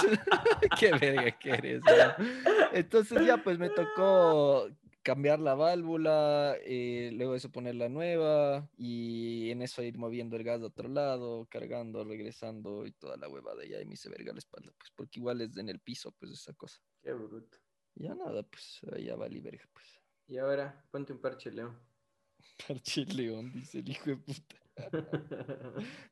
qué 0.79 0.93
verga 0.93 1.31
que 1.39 1.51
eres, 1.51 1.83
weón. 1.85 2.13
Entonces 2.73 3.27
ya 3.27 3.43
pues 3.43 3.59
me 3.59 3.69
tocó 3.69 4.69
cambiar 5.03 5.39
la 5.39 5.55
válvula, 5.55 6.57
eh, 6.65 7.11
luego 7.15 7.33
de 7.33 7.39
eso 7.39 7.53
poner 7.53 7.77
la 7.77 7.89
nueva 7.89 8.69
y 8.77 9.51
en 9.51 9.63
eso 9.63 9.81
ir 9.83 9.99
moviendo 9.99 10.35
el 10.37 10.43
gas 10.43 10.61
de 10.61 10.67
otro 10.67 10.89
lado, 10.89 11.47
cargando, 11.49 12.03
regresando 12.05 12.85
y 12.87 12.93
toda 12.93 13.17
la 13.17 13.29
huevada. 13.29 13.65
Y 13.65 13.75
ahí 13.75 13.85
me 13.85 13.95
hice 13.95 14.09
verga 14.09 14.33
la 14.33 14.39
espalda, 14.39 14.73
pues 14.77 14.91
porque 14.97 15.21
igual 15.21 15.43
es 15.43 15.57
en 15.59 15.69
el 15.69 15.79
piso, 15.79 16.11
pues 16.19 16.33
esa 16.33 16.55
cosa. 16.55 16.81
Qué 17.03 17.13
bruto. 17.13 17.57
Ya 17.95 18.15
nada, 18.15 18.43
pues 18.43 18.81
ya 18.99 19.15
valí 19.15 19.41
verga, 19.41 19.65
pues. 19.73 19.96
Y 20.29 20.39
ahora, 20.39 20.85
ponte 20.91 21.13
un 21.13 21.21
parche, 21.21 21.51
León. 21.51 21.79
Parche 22.67 23.05
León, 23.07 23.53
dice 23.53 23.79
el 23.79 23.89
hijo 23.89 24.11
de 24.11 24.17
puta. 24.17 24.57